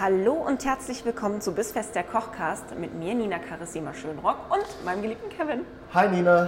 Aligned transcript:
Hallo 0.00 0.34
und 0.34 0.64
herzlich 0.64 1.04
willkommen 1.04 1.40
zu 1.40 1.50
Bissfest 1.50 1.96
der 1.96 2.04
Kochcast 2.04 2.78
mit 2.78 2.94
mir, 2.94 3.16
Nina 3.16 3.40
Carissima 3.40 3.92
Schönrock 3.92 4.36
und 4.48 4.84
meinem 4.84 5.02
geliebten 5.02 5.28
Kevin. 5.28 5.64
Hi 5.92 6.08
Nina, 6.08 6.46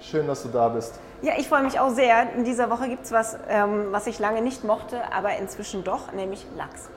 schön, 0.00 0.26
dass 0.26 0.42
du 0.42 0.50
da 0.50 0.68
bist. 0.68 1.00
Ja, 1.22 1.32
ich 1.38 1.48
freue 1.48 1.62
mich 1.62 1.80
auch 1.80 1.88
sehr. 1.88 2.34
In 2.34 2.44
dieser 2.44 2.68
Woche 2.68 2.90
gibt 2.90 3.06
es 3.06 3.12
was, 3.12 3.38
ähm, 3.48 3.86
was 3.90 4.06
ich 4.06 4.18
lange 4.18 4.42
nicht 4.42 4.64
mochte, 4.64 5.00
aber 5.14 5.34
inzwischen 5.38 5.82
doch, 5.82 6.12
nämlich 6.12 6.46
Lachs. 6.58 6.90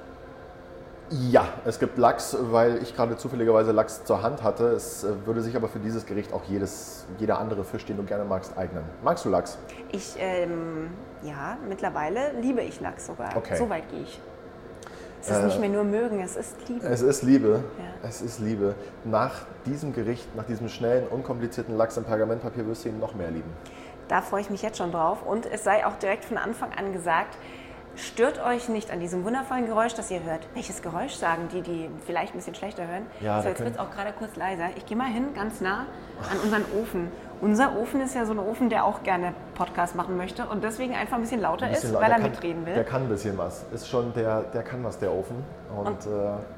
Ja, 1.09 1.47
es 1.63 1.79
gibt 1.79 1.97
Lachs, 1.97 2.35
weil 2.37 2.83
ich 2.83 2.93
gerade 2.93 3.15
zufälligerweise 3.15 3.71
Lachs 3.71 4.03
zur 4.03 4.21
Hand 4.21 4.43
hatte. 4.43 4.65
Es 4.65 5.05
äh, 5.05 5.25
würde 5.25 5.39
sich 5.39 5.55
aber 5.55 5.69
für 5.69 5.79
dieses 5.79 6.05
Gericht 6.05 6.33
auch 6.33 6.43
jedes, 6.49 7.05
jeder 7.17 7.39
andere 7.39 7.63
Fisch, 7.63 7.85
den 7.85 7.95
du 7.95 8.03
gerne 8.03 8.25
magst, 8.25 8.57
eignen. 8.57 8.83
Magst 9.05 9.23
du 9.23 9.29
Lachs? 9.29 9.57
Ich, 9.93 10.15
ähm, 10.19 10.89
ja, 11.23 11.57
mittlerweile 11.65 12.33
liebe 12.41 12.61
ich 12.61 12.81
Lachs 12.81 13.05
sogar. 13.05 13.37
Okay. 13.37 13.55
So 13.55 13.69
weit 13.69 13.89
gehe 13.89 14.01
ich. 14.01 14.19
Es 15.29 15.37
ist 15.37 15.43
Äh, 15.43 15.45
nicht 15.47 15.59
mehr 15.59 15.69
nur 15.69 15.83
mögen, 15.83 16.21
es 16.21 16.35
ist 16.37 16.55
Liebe. 16.69 16.85
Es 16.87 17.01
ist 17.01 17.23
Liebe. 17.23 17.63
Ja. 17.77 18.07
Es 18.07 18.21
ist 18.21 18.39
Liebe. 18.39 18.75
Nach 19.03 19.33
diesem 19.65 19.93
Gericht, 19.93 20.33
nach 20.35 20.45
diesem 20.45 20.69
schnellen, 20.69 21.05
unkomplizierten 21.07 21.75
Lachs 21.75 21.97
im 21.97 22.05
Pergamentpapier 22.05 22.65
wirst 22.65 22.85
du 22.85 22.89
ihn 22.89 22.99
noch 22.99 23.13
mehr 23.13 23.29
lieben. 23.31 23.49
Da 24.07 24.21
freue 24.21 24.39
ich 24.41 24.49
mich 24.49 24.61
jetzt 24.61 24.77
schon 24.77 24.91
drauf. 24.93 25.23
Und 25.25 25.45
es 25.45 25.63
sei 25.65 25.85
auch 25.85 25.95
direkt 25.95 26.23
von 26.23 26.37
Anfang 26.37 26.69
an 26.77 26.93
gesagt, 26.93 27.35
stört 27.97 28.41
euch 28.45 28.69
nicht 28.69 28.89
an 28.89 29.01
diesem 29.01 29.25
wundervollen 29.25 29.65
Geräusch, 29.65 29.95
das 29.95 30.09
ihr 30.11 30.23
hört. 30.23 30.47
Welches 30.53 30.81
Geräusch 30.81 31.15
sagen 31.15 31.49
die, 31.51 31.61
die 31.61 31.89
vielleicht 32.05 32.33
ein 32.33 32.37
bisschen 32.37 32.55
schlechter 32.55 32.87
hören? 32.87 33.05
Ja, 33.19 33.41
so, 33.41 33.49
jetzt 33.49 33.59
wird 33.59 33.73
es 33.73 33.79
auch 33.79 33.91
gerade 33.91 34.13
kurz 34.17 34.37
leiser. 34.37 34.67
Ich 34.77 34.85
gehe 34.85 34.95
mal 34.95 35.07
hin, 35.09 35.33
ganz 35.35 35.59
nah 35.59 35.87
an 36.31 36.39
unseren 36.43 36.63
Ofen. 36.81 37.11
Unser 37.41 37.77
Ofen 37.77 38.01
ist 38.01 38.15
ja 38.15 38.25
so 38.25 38.33
ein 38.33 38.39
Ofen, 38.39 38.69
der 38.69 38.83
auch 38.85 39.03
gerne 39.03 39.33
Podcast 39.55 39.95
machen 39.95 40.17
möchte 40.17 40.45
und 40.47 40.63
deswegen 40.63 40.95
einfach 40.95 41.15
ein 41.17 41.21
bisschen 41.21 41.41
lauter 41.41 41.65
Ein 41.67 41.73
bisschen 41.73 41.91
ist, 41.91 41.95
weil 41.95 42.11
er 42.11 42.19
kann, 42.19 42.23
mitreden 42.31 42.65
will. 42.65 42.73
Der 42.73 42.83
kann 42.83 43.03
ein 43.03 43.09
bisschen 43.09 43.37
was. 43.37 43.65
Ist 43.73 43.87
schon 43.87 44.11
der, 44.13 44.41
der 44.41 44.63
kann 44.63 44.83
was, 44.83 44.97
der 44.97 45.11
Ofen. 45.13 45.43
Und, 45.77 45.87
Und- 45.87 46.05
äh, 46.07 46.56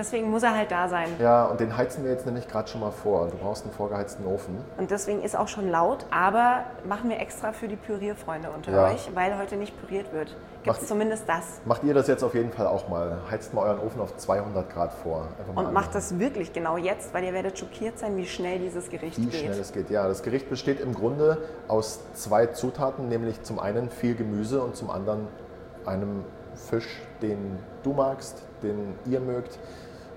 Deswegen 0.00 0.30
muss 0.30 0.42
er 0.42 0.56
halt 0.56 0.70
da 0.70 0.88
sein. 0.88 1.08
ja, 1.18 1.44
und 1.44 1.60
den 1.60 1.76
heizen 1.76 2.04
wir 2.04 2.10
jetzt 2.10 2.24
nämlich 2.24 2.48
gerade 2.48 2.66
schon 2.68 2.80
mal 2.80 2.90
vor. 2.90 3.28
Du 3.28 3.36
brauchst 3.36 3.64
einen 3.64 3.74
vorgeheizten 3.74 4.24
Ofen. 4.26 4.56
Und 4.78 4.90
deswegen 4.90 5.20
ist 5.22 5.36
auch 5.36 5.46
schon 5.48 5.68
laut, 5.68 6.06
aber 6.10 6.64
machen 6.88 7.10
wir 7.10 7.20
extra 7.20 7.52
für 7.52 7.68
die 7.68 7.76
Pürierfreunde 7.76 8.48
unter 8.50 8.72
Ja. 8.72 8.88
euch, 8.90 9.10
weil 9.14 9.36
heute 9.38 9.56
nicht 9.56 9.78
püriert 9.78 10.10
wird. 10.14 10.28
Gibt 10.28 10.66
Macht- 10.68 10.80
es 10.82 10.88
zumindest 10.88 11.28
das. 11.28 11.60
Macht 11.66 11.84
ihr 11.84 11.92
das 11.92 12.06
jetzt 12.06 12.22
auf 12.24 12.34
jeden 12.34 12.50
Fall 12.50 12.66
auch 12.66 12.88
mal. 12.88 13.18
Heizt 13.30 13.52
mal 13.52 13.62
euren 13.68 13.80
Ofen 13.80 14.00
auf 14.00 14.16
200 14.16 14.72
Grad 14.72 14.94
vor. 14.94 15.28
Und 15.54 15.66
an- 15.66 15.72
macht 15.74 15.94
das 15.94 16.18
wirklich 16.18 16.54
genau 16.54 16.78
jetzt, 16.78 17.12
weil 17.12 17.24
ihr 17.24 17.34
werdet 17.34 17.58
schockiert 17.58 17.98
sein, 17.98 18.16
wie 18.16 18.26
schnell 18.26 18.58
dieses 18.58 18.88
Gericht 18.88 19.18
Wie 19.18 19.26
geht. 19.26 19.34
schnell 19.34 19.58
es 19.60 19.72
geht. 19.72 19.90
Ja, 19.90 20.08
das 20.08 20.22
Gericht 20.22 20.48
besteht 20.48 20.80
im 20.80 20.94
Grunde 20.94 21.36
aus 21.68 22.00
zwei 22.14 22.46
Zutaten, 22.46 23.08
nämlich 23.10 23.42
zum 23.42 23.58
einen 23.58 23.90
viel 23.90 24.14
Gemüse 24.14 24.62
und 24.62 24.76
zum 24.76 24.90
anderen 24.90 25.28
einem 25.84 26.24
Fisch, 26.54 27.02
den 27.22 27.58
du 27.82 27.92
magst, 27.92 28.42
den 28.62 28.94
ihr 29.06 29.20
mögt. 29.20 29.58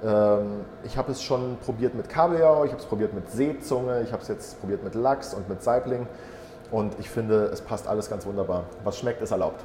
Ähm, 0.04 0.66
ich 0.84 0.98
habe 0.98 1.12
es 1.12 1.22
schon 1.22 1.58
probiert 1.58 1.96
mit 1.96 2.10
Kabeljau, 2.10 2.66
ich 2.66 2.72
habe 2.72 2.82
es 2.82 2.88
probiert 2.88 3.14
mit 3.14 3.32
Seezunge, 3.32 4.02
ich 4.02 4.12
habe 4.12 4.22
es 4.22 4.28
jetzt 4.28 4.60
probiert 4.60 4.84
mit 4.84 4.96
Lachs 4.96 5.34
und 5.34 5.48
mit 5.50 5.64
Saibling. 5.64 6.08
Und 6.72 6.98
ich 7.00 7.10
finde, 7.10 7.46
es 7.46 7.62
passt 7.62 7.88
alles 7.88 8.10
ganz 8.10 8.26
wunderbar. 8.26 8.66
Was 8.84 8.98
schmeckt, 8.98 9.22
ist 9.22 9.32
erlaubt. 9.32 9.64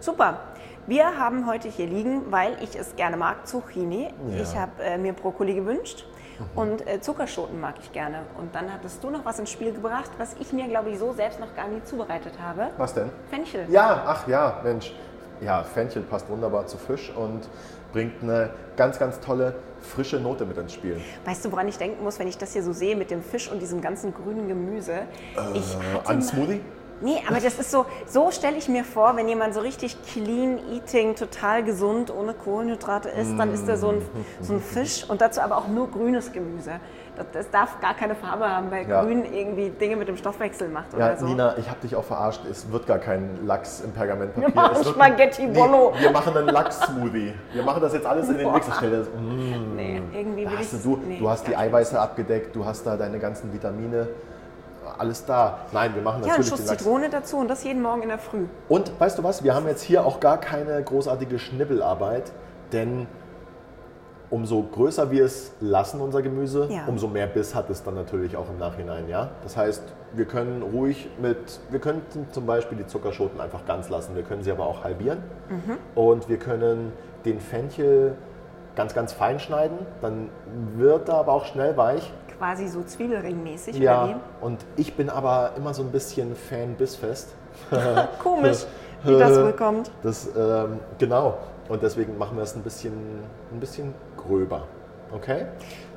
Super. 0.00 0.38
Wir 0.86 1.18
haben 1.18 1.46
heute 1.46 1.68
hier 1.68 1.86
liegen, 1.86 2.32
weil 2.32 2.56
ich 2.62 2.76
es 2.78 2.96
gerne 2.96 3.16
mag, 3.16 3.46
Zucchini. 3.46 4.04
Ja. 4.04 4.10
Mhm. 4.24 4.42
Ich 4.42 4.56
habe 4.56 4.82
äh, 4.82 4.98
mir 4.98 5.12
Brokkoli 5.12 5.54
gewünscht 5.54 6.06
und 6.54 6.86
äh, 6.86 7.00
Zuckerschoten 7.00 7.60
mag 7.60 7.74
ich 7.80 7.92
gerne. 7.92 8.22
Und 8.38 8.54
dann 8.54 8.72
hattest 8.72 9.04
du 9.04 9.10
noch 9.10 9.24
was 9.24 9.38
ins 9.38 9.50
Spiel 9.50 9.72
gebracht, 9.72 10.10
was 10.18 10.34
ich 10.40 10.52
mir, 10.52 10.66
glaube 10.68 10.90
ich, 10.90 10.98
so 10.98 11.12
selbst 11.12 11.38
noch 11.38 11.54
gar 11.54 11.68
nie 11.68 11.82
zubereitet 11.84 12.32
habe. 12.42 12.68
Was 12.78 12.94
denn? 12.94 13.10
Fenchel. 13.28 13.66
Ja, 13.68 14.04
ach 14.06 14.26
ja, 14.26 14.60
Mensch. 14.64 14.94
Ja, 15.42 15.62
Fenchel 15.62 16.02
passt 16.02 16.28
wunderbar 16.28 16.66
zu 16.66 16.76
Fisch 16.76 17.12
und 17.14 17.48
bringt 17.92 18.22
eine 18.22 18.50
ganz, 18.76 18.98
ganz 18.98 19.20
tolle 19.20 19.54
frische 19.80 20.20
Note 20.20 20.44
mit 20.44 20.56
ins 20.58 20.74
Spiel. 20.74 21.00
Weißt 21.24 21.44
du, 21.44 21.52
woran 21.52 21.68
ich 21.68 21.78
denken 21.78 22.02
muss, 22.04 22.18
wenn 22.18 22.28
ich 22.28 22.38
das 22.38 22.52
hier 22.52 22.62
so 22.62 22.72
sehe 22.72 22.96
mit 22.96 23.10
dem 23.10 23.22
Fisch 23.22 23.50
und 23.50 23.60
diesem 23.60 23.80
ganzen 23.80 24.12
grünen 24.14 24.48
Gemüse? 24.48 25.02
hatte 25.34 26.08
An 26.08 26.22
Smoothie? 26.22 26.60
Nee, 27.02 27.22
aber 27.26 27.40
das 27.40 27.58
ist 27.58 27.70
so, 27.70 27.86
so 28.06 28.30
stelle 28.30 28.58
ich 28.58 28.68
mir 28.68 28.84
vor, 28.84 29.16
wenn 29.16 29.26
jemand 29.26 29.54
so 29.54 29.60
richtig 29.60 29.96
clean 30.04 30.58
eating, 30.70 31.14
total 31.14 31.64
gesund, 31.64 32.14
ohne 32.14 32.34
Kohlenhydrate 32.34 33.08
isst, 33.08 33.38
dann 33.38 33.54
ist 33.54 33.66
er 33.66 33.78
so 33.78 33.88
ein, 33.88 34.02
so 34.42 34.52
ein 34.52 34.60
Fisch 34.60 35.08
und 35.08 35.22
dazu 35.22 35.40
aber 35.40 35.56
auch 35.56 35.68
nur 35.68 35.90
grünes 35.90 36.30
Gemüse. 36.30 36.72
Das, 37.32 37.50
darf 37.50 37.80
gar 37.80 37.94
keine 37.94 38.14
Farbe 38.14 38.48
haben, 38.48 38.70
weil 38.70 38.88
Ja. 38.88 39.02
grün 39.02 39.24
irgendwie 39.24 39.70
Dinge 39.70 39.96
mit 39.96 40.08
dem 40.08 40.16
Stoffwechsel 40.16 40.68
macht 40.68 40.92
Ja, 40.92 41.06
oder 41.06 41.16
so. 41.16 41.26
Nina, 41.26 41.54
ich 41.58 41.68
habe 41.68 41.80
dich 41.80 41.94
auch 41.96 42.04
verarscht. 42.04 42.42
Es 42.50 42.70
wird 42.72 42.86
gar 42.86 42.98
kein 42.98 43.46
Lachs 43.46 43.80
im 43.80 43.92
Pergamentpapier. 43.92 44.48
Wir 44.54 44.62
machen 44.62 44.84
Spaghetti 44.84 45.46
Bolo. 45.46 45.92
wir 45.98 46.10
machen 46.10 46.36
einen 46.36 46.48
Lachs-Smoothie. 46.48 47.34
Wir 47.52 47.62
machen 47.62 47.82
das 47.82 47.92
jetzt 47.92 48.06
alles 48.06 48.28
in 48.28 48.38
den 48.38 48.52
Mix. 48.52 48.68
Ich 48.68 48.74
stell 48.74 48.90
das- 48.90 49.08
Mm. 49.08 49.76
nee, 49.76 50.02
irgendwie 50.12 50.46
will 50.50 50.58
ich 50.60 50.70
du, 50.70 50.76
du, 50.78 50.96
nee, 51.06 51.18
du 51.18 51.28
hast 51.28 51.46
die 51.46 51.52
gar 51.52 51.60
nicht. 51.62 51.68
Eiweiße 51.68 52.00
abgedeckt, 52.00 52.54
du 52.56 52.64
hast 52.64 52.86
da 52.86 52.96
deine 52.96 53.18
ganzen 53.18 53.52
Vitamine, 53.52 54.08
alles 54.98 55.24
da. 55.24 55.58
Nein, 55.72 55.94
wir 55.94 56.02
machen 56.02 56.20
Ja, 56.22 56.24
ein 56.24 56.28
natürlich 56.30 56.48
Schuss 56.50 56.60
den 56.60 56.66
Lachs. 56.68 56.78
Zitrone 56.82 57.08
dazu 57.10 57.36
und 57.38 57.48
das 57.48 57.62
jeden 57.64 57.82
Morgen 57.82 58.02
in 58.02 58.08
der 58.08 58.18
Früh. 58.18 58.46
Und 58.68 58.98
weißt 58.98 59.18
du 59.18 59.24
was, 59.24 59.44
wir 59.44 59.54
haben 59.54 59.66
jetzt 59.68 59.82
hier 59.82 60.04
auch 60.04 60.20
gar 60.20 60.38
keine 60.38 60.82
großartige 60.82 61.38
Schnibbelarbeit, 61.38 62.32
denn 62.72 63.06
umso 64.30 64.62
größer 64.62 65.10
wir 65.10 65.24
es 65.24 65.52
lassen, 65.60 66.00
unser 66.00 66.22
Gemüse, 66.22 66.68
Ja. 66.70 66.82
umso 66.86 67.08
mehr 67.08 67.26
Biss 67.26 67.54
hat 67.54 67.68
es 67.70 67.82
dann 67.82 67.94
natürlich 67.94 68.36
auch 68.36 68.48
im 68.48 68.58
Nachhinein. 68.58 69.08
Ja? 69.08 69.30
Das 69.42 69.56
heißt, 69.56 69.82
wir 70.12 70.24
können 70.24 70.62
ruhig 70.62 71.08
mit, 71.20 71.60
wir 71.70 71.80
könnten 71.80 72.26
zum 72.32 72.46
Beispiel 72.46 72.78
die 72.78 72.86
Zuckerschoten 72.86 73.40
einfach 73.40 73.66
ganz 73.66 73.88
lassen, 73.88 74.14
wir 74.14 74.22
können 74.22 74.42
sie 74.42 74.52
aber 74.52 74.66
auch 74.66 74.84
halbieren 74.84 75.18
Mhm. 75.48 75.76
und 75.94 76.28
wir 76.28 76.38
können 76.38 76.92
den 77.24 77.40
Fenchel 77.40 78.14
ganz, 78.76 78.94
ganz 78.94 79.12
fein 79.12 79.40
schneiden, 79.40 79.78
dann 80.00 80.28
wird 80.76 81.08
er 81.08 81.16
aber 81.16 81.32
auch 81.32 81.44
schnell 81.44 81.76
weich. 81.76 82.12
Quasi 82.38 82.68
so 82.68 82.82
Zwiebelringmäßig 82.82 83.78
Ja, 83.78 84.20
und 84.40 84.64
ich 84.76 84.94
bin 84.96 85.10
aber 85.10 85.50
immer 85.56 85.74
so 85.74 85.82
ein 85.82 85.90
bisschen 85.90 86.34
Fan 86.36 86.74
bissfest. 86.76 87.34
Komisch, 88.22 88.64
wie 89.04 89.18
das 89.18 89.38
wohl 89.38 89.52
kommt. 89.52 89.90
Das, 90.02 90.28
ähm, 90.36 90.78
genau. 90.98 91.34
Und 91.68 91.82
deswegen 91.82 92.18
machen 92.18 92.36
wir 92.36 92.42
es 92.42 92.56
ein 92.56 92.62
bisschen, 92.62 92.92
ein 93.52 93.60
bisschen 93.60 93.94
gröber. 94.26 94.66
Okay? 95.12 95.46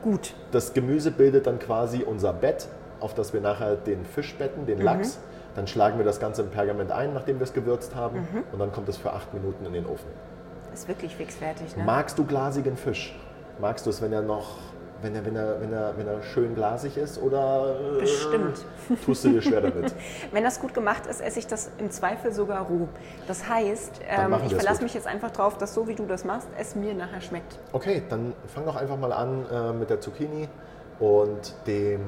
Gut. 0.02 0.34
Das 0.52 0.74
Gemüse 0.74 1.12
bildet 1.12 1.48
dann 1.48 1.60
quasi 1.60 2.04
unser 2.04 2.34
Bett, 2.34 2.68
auf 3.00 3.14
das 3.14 3.34
wir 3.34 3.42
nachher 3.42 3.76
den 3.76 4.06
Fisch 4.06 4.36
betten, 4.36 4.62
Mhm. 4.64 4.66
den 4.68 4.82
Lachs. 4.82 5.20
Dann 5.56 5.68
schlagen 5.68 5.98
wir 6.00 6.06
das 6.06 6.20
Ganze 6.20 6.42
im 6.42 6.50
Pergament 6.50 6.92
ein, 6.92 7.14
nachdem 7.14 7.40
wir 7.40 7.44
es 7.44 7.54
gewürzt 7.54 7.96
haben. 7.96 8.20
Mhm. 8.20 8.44
Und 8.52 8.60
dann 8.60 8.72
kommt 8.72 8.90
es 8.90 8.98
für 8.98 9.14
acht 9.14 9.34
Minuten 9.34 9.66
in 9.66 9.74
den 9.74 9.86
Ofen. 9.86 10.10
Ist 10.74 10.88
wirklich 10.88 11.16
fix 11.16 11.36
fertig, 11.36 11.78
ne? 11.78 11.84
Magst 11.84 12.18
du 12.18 12.26
glasigen 12.26 12.76
Fisch? 12.76 13.16
Magst 13.62 13.86
du 13.86 13.92
es, 13.92 14.02
wenn 14.02 14.12
er 14.12 14.24
noch, 14.24 14.58
wenn 15.04 15.16
er, 15.16 15.26
wenn 15.26 15.36
er, 15.36 15.62
wenn 15.62 15.74
er, 15.74 15.94
wenn 15.98 16.08
er 16.08 16.24
schön 16.24 16.56
glasig 16.56 16.98
ist? 16.98 17.22
Oder 17.22 17.76
äh, 17.98 18.00
Bestimmt. 18.00 18.66
tust 19.06 19.26
du 19.26 19.30
dir 19.30 19.42
schwer 19.42 19.62
damit? 19.70 19.94
Wenn 20.32 20.44
das 20.44 20.60
gut 20.60 20.74
gemacht 20.74 21.06
ist, 21.06 21.22
esse 21.22 21.40
ich 21.40 21.48
das 21.48 21.70
im 21.78 21.92
Zweifel 21.92 22.34
sogar 22.34 22.66
roh. 22.66 22.88
Das 23.28 23.48
heißt, 23.48 24.02
ähm, 24.08 24.36
ich 24.46 24.56
verlasse 24.56 24.78
gut. 24.78 24.84
mich 24.84 24.94
jetzt 24.94 25.08
einfach 25.08 25.32
drauf, 25.32 25.58
dass 25.58 25.74
so 25.74 25.88
wie 25.88 25.96
du 25.96 26.06
das 26.06 26.24
machst, 26.26 26.48
es 26.58 26.76
mir 26.76 26.94
nachher 26.94 27.22
schmeckt. 27.22 27.60
Okay, 27.74 28.02
dann 28.10 28.34
fang 28.48 28.66
doch 28.66 28.76
einfach 28.78 28.98
mal 28.98 29.12
an 29.12 29.46
äh, 29.52 29.74
mit 29.74 29.90
der 29.90 30.00
Zucchini 30.00 30.48
und 31.00 31.54
dem 31.68 32.00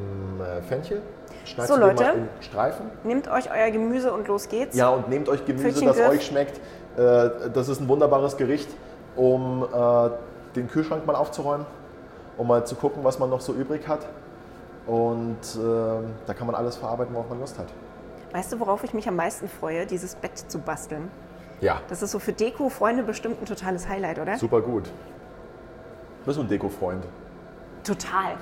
äh, 0.42 0.62
Fenchel. 0.62 1.02
Schneidest 1.44 1.74
So, 1.74 1.80
Leute. 1.80 2.14
Streifen. 2.40 2.90
Nehmt 3.04 3.28
euch 3.28 3.52
euer 3.52 3.70
Gemüse 3.72 4.12
und 4.14 4.28
los 4.28 4.48
geht's. 4.48 4.76
Ja, 4.76 4.90
und 4.90 5.10
nehmt 5.10 5.30
euch 5.30 5.46
Gemüse, 5.46 5.70
Pfötchen 5.70 5.88
das 5.88 5.98
Griff. 5.98 6.10
euch 6.10 6.26
schmeckt. 6.26 6.58
Äh, 6.98 7.50
das 7.54 7.68
ist 7.68 7.82
ein 7.82 7.88
wunderbares 7.88 8.38
Gericht, 8.38 8.70
um 9.16 9.64
äh, 9.64 10.10
den 10.56 10.70
Kühlschrank 10.70 11.06
mal 11.06 11.16
aufzuräumen, 11.16 11.66
um 12.38 12.48
mal 12.48 12.66
zu 12.66 12.76
gucken, 12.76 13.04
was 13.04 13.20
man 13.20 13.30
noch 13.30 13.42
so 13.42 13.54
übrig 13.54 13.88
hat. 13.88 14.06
Und 14.88 15.38
äh, 15.56 16.04
da 16.28 16.34
kann 16.34 16.46
man 16.48 16.56
alles 16.56 16.76
verarbeiten, 16.76 17.14
worauf 17.16 17.30
man 17.30 17.40
Lust 17.40 17.58
hat. 17.58 17.68
Weißt 18.32 18.52
du, 18.54 18.60
worauf 18.60 18.84
ich 18.84 18.94
mich 18.94 19.08
am 19.08 19.16
meisten 19.16 19.48
freue, 19.48 19.86
dieses 19.86 20.16
Bett 20.16 20.38
zu 20.38 20.60
basteln? 20.60 21.10
Ja, 21.62 21.80
Das 21.88 22.02
ist 22.02 22.12
so 22.12 22.20
für 22.20 22.34
Deko-Freunde 22.34 23.02
bestimmt 23.04 23.42
ein 23.42 23.46
totales 23.46 23.88
Highlight, 23.88 24.20
oder? 24.20 24.38
super 24.38 24.62
gut. 24.62 24.84
Bist 26.26 26.38
du 26.38 26.44
ein 26.44 26.48
Deko-Freund? 26.50 27.06
Total. 27.84 28.36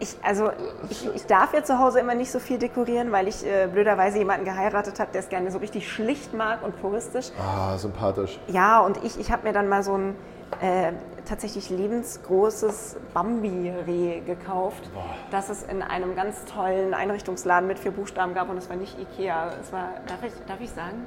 Ich, 0.00 0.16
also 0.22 0.50
ich, 0.88 1.06
ich 1.14 1.26
darf 1.26 1.52
ja 1.54 1.62
zu 1.62 1.78
Hause 1.78 2.00
immer 2.00 2.14
nicht 2.14 2.32
so 2.32 2.38
viel 2.40 2.58
dekorieren, 2.58 3.12
weil 3.12 3.28
ich 3.28 3.46
äh, 3.46 3.68
blöderweise 3.70 4.18
jemanden 4.18 4.46
geheiratet 4.46 4.98
habe, 4.98 5.12
der 5.12 5.20
es 5.20 5.28
gerne 5.28 5.50
so 5.50 5.58
richtig 5.58 5.90
schlicht 5.92 6.32
mag 6.34 6.62
und 6.64 6.80
puristisch. 6.80 7.30
Ah, 7.38 7.76
sympathisch. 7.76 8.40
Ja, 8.48 8.80
und 8.80 8.96
ich, 9.04 9.20
ich 9.20 9.30
habe 9.30 9.46
mir 9.46 9.52
dann 9.52 9.68
mal 9.68 9.82
so 9.82 9.94
ein 9.96 10.16
äh, 10.62 10.92
tatsächlich 11.30 11.70
lebensgroßes 11.70 12.96
Bambi-Reh 13.14 14.20
gekauft, 14.26 14.90
das 15.30 15.48
es 15.48 15.62
in 15.62 15.80
einem 15.80 16.16
ganz 16.16 16.44
tollen 16.44 16.92
Einrichtungsladen 16.92 17.68
mit 17.68 17.78
vier 17.78 17.92
Buchstaben 17.92 18.34
gab 18.34 18.50
und 18.50 18.58
es 18.58 18.68
war 18.68 18.76
nicht 18.76 18.98
Ikea. 18.98 19.52
Es 19.60 19.72
war, 19.72 19.90
darf 20.06 20.18
ich, 20.26 20.32
darf 20.46 20.60
ich 20.60 20.70
sagen? 20.70 21.06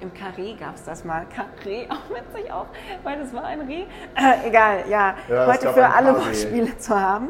Im 0.00 0.10
Carré 0.12 0.58
gab 0.58 0.74
es 0.74 0.84
das 0.84 1.04
mal. 1.04 1.26
Carré, 1.26 1.84
auch 1.90 2.10
witzig 2.10 2.50
auch, 2.50 2.66
weil 3.04 3.18
das 3.20 3.32
war 3.34 3.44
ein 3.44 3.60
Reh. 3.60 3.82
Äh, 4.16 4.48
egal, 4.48 4.84
ja. 4.88 5.14
Ja, 5.28 5.44
es 5.44 5.48
Heute 5.52 5.72
für 5.72 5.86
alle. 5.86 6.14
Wortspiele 6.16 6.76
zu 6.78 6.98
haben. 6.98 7.28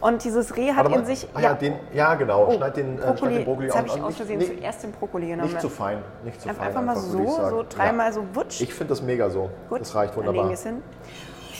Und 0.00 0.24
dieses 0.24 0.56
Reh 0.56 0.72
hat 0.72 0.88
mal. 0.88 1.00
in 1.00 1.04
sich. 1.06 1.28
Ah, 1.34 1.40
ja, 1.40 1.54
den, 1.54 1.74
ja, 1.92 2.14
genau. 2.14 2.46
Oh, 2.48 2.52
schneid, 2.52 2.76
den, 2.76 2.94
äh, 2.98 3.02
schneid 3.02 3.16
Brokkoli, 3.16 3.34
den 3.34 3.44
Brokkoli 3.44 3.66
Jetzt 3.66 3.76
habe 3.76 3.90
auch 3.90 3.96
ich 3.96 4.02
aus 4.02 4.16
Versehen 4.16 4.38
Nicht- 4.38 4.56
zuerst 4.58 4.82
den 4.84 4.92
Brokkoli 4.92 5.26
genommen. 5.26 5.48
Nicht 5.50 5.60
zu 5.60 5.68
fein. 5.68 5.98
Nicht 6.24 6.40
zu 6.40 6.48
Einfach, 6.48 6.64
fein. 6.64 6.76
einfach 6.76 6.94
mal 6.94 6.96
so, 6.96 7.26
so 7.50 7.64
dreimal 7.68 8.06
Ja. 8.06 8.12
so 8.12 8.22
wutsch. 8.32 8.60
Ich 8.62 8.72
finde 8.72 8.90
das 8.90 9.02
mega 9.02 9.28
so. 9.28 9.50
Gut, 9.68 9.80
das 9.80 9.94
reicht 9.94 10.14
Dann 10.16 10.22
legen 10.22 10.28
wunderbar. 10.28 10.50
wir 10.50 10.54
es 10.54 10.62
hin. 10.62 10.82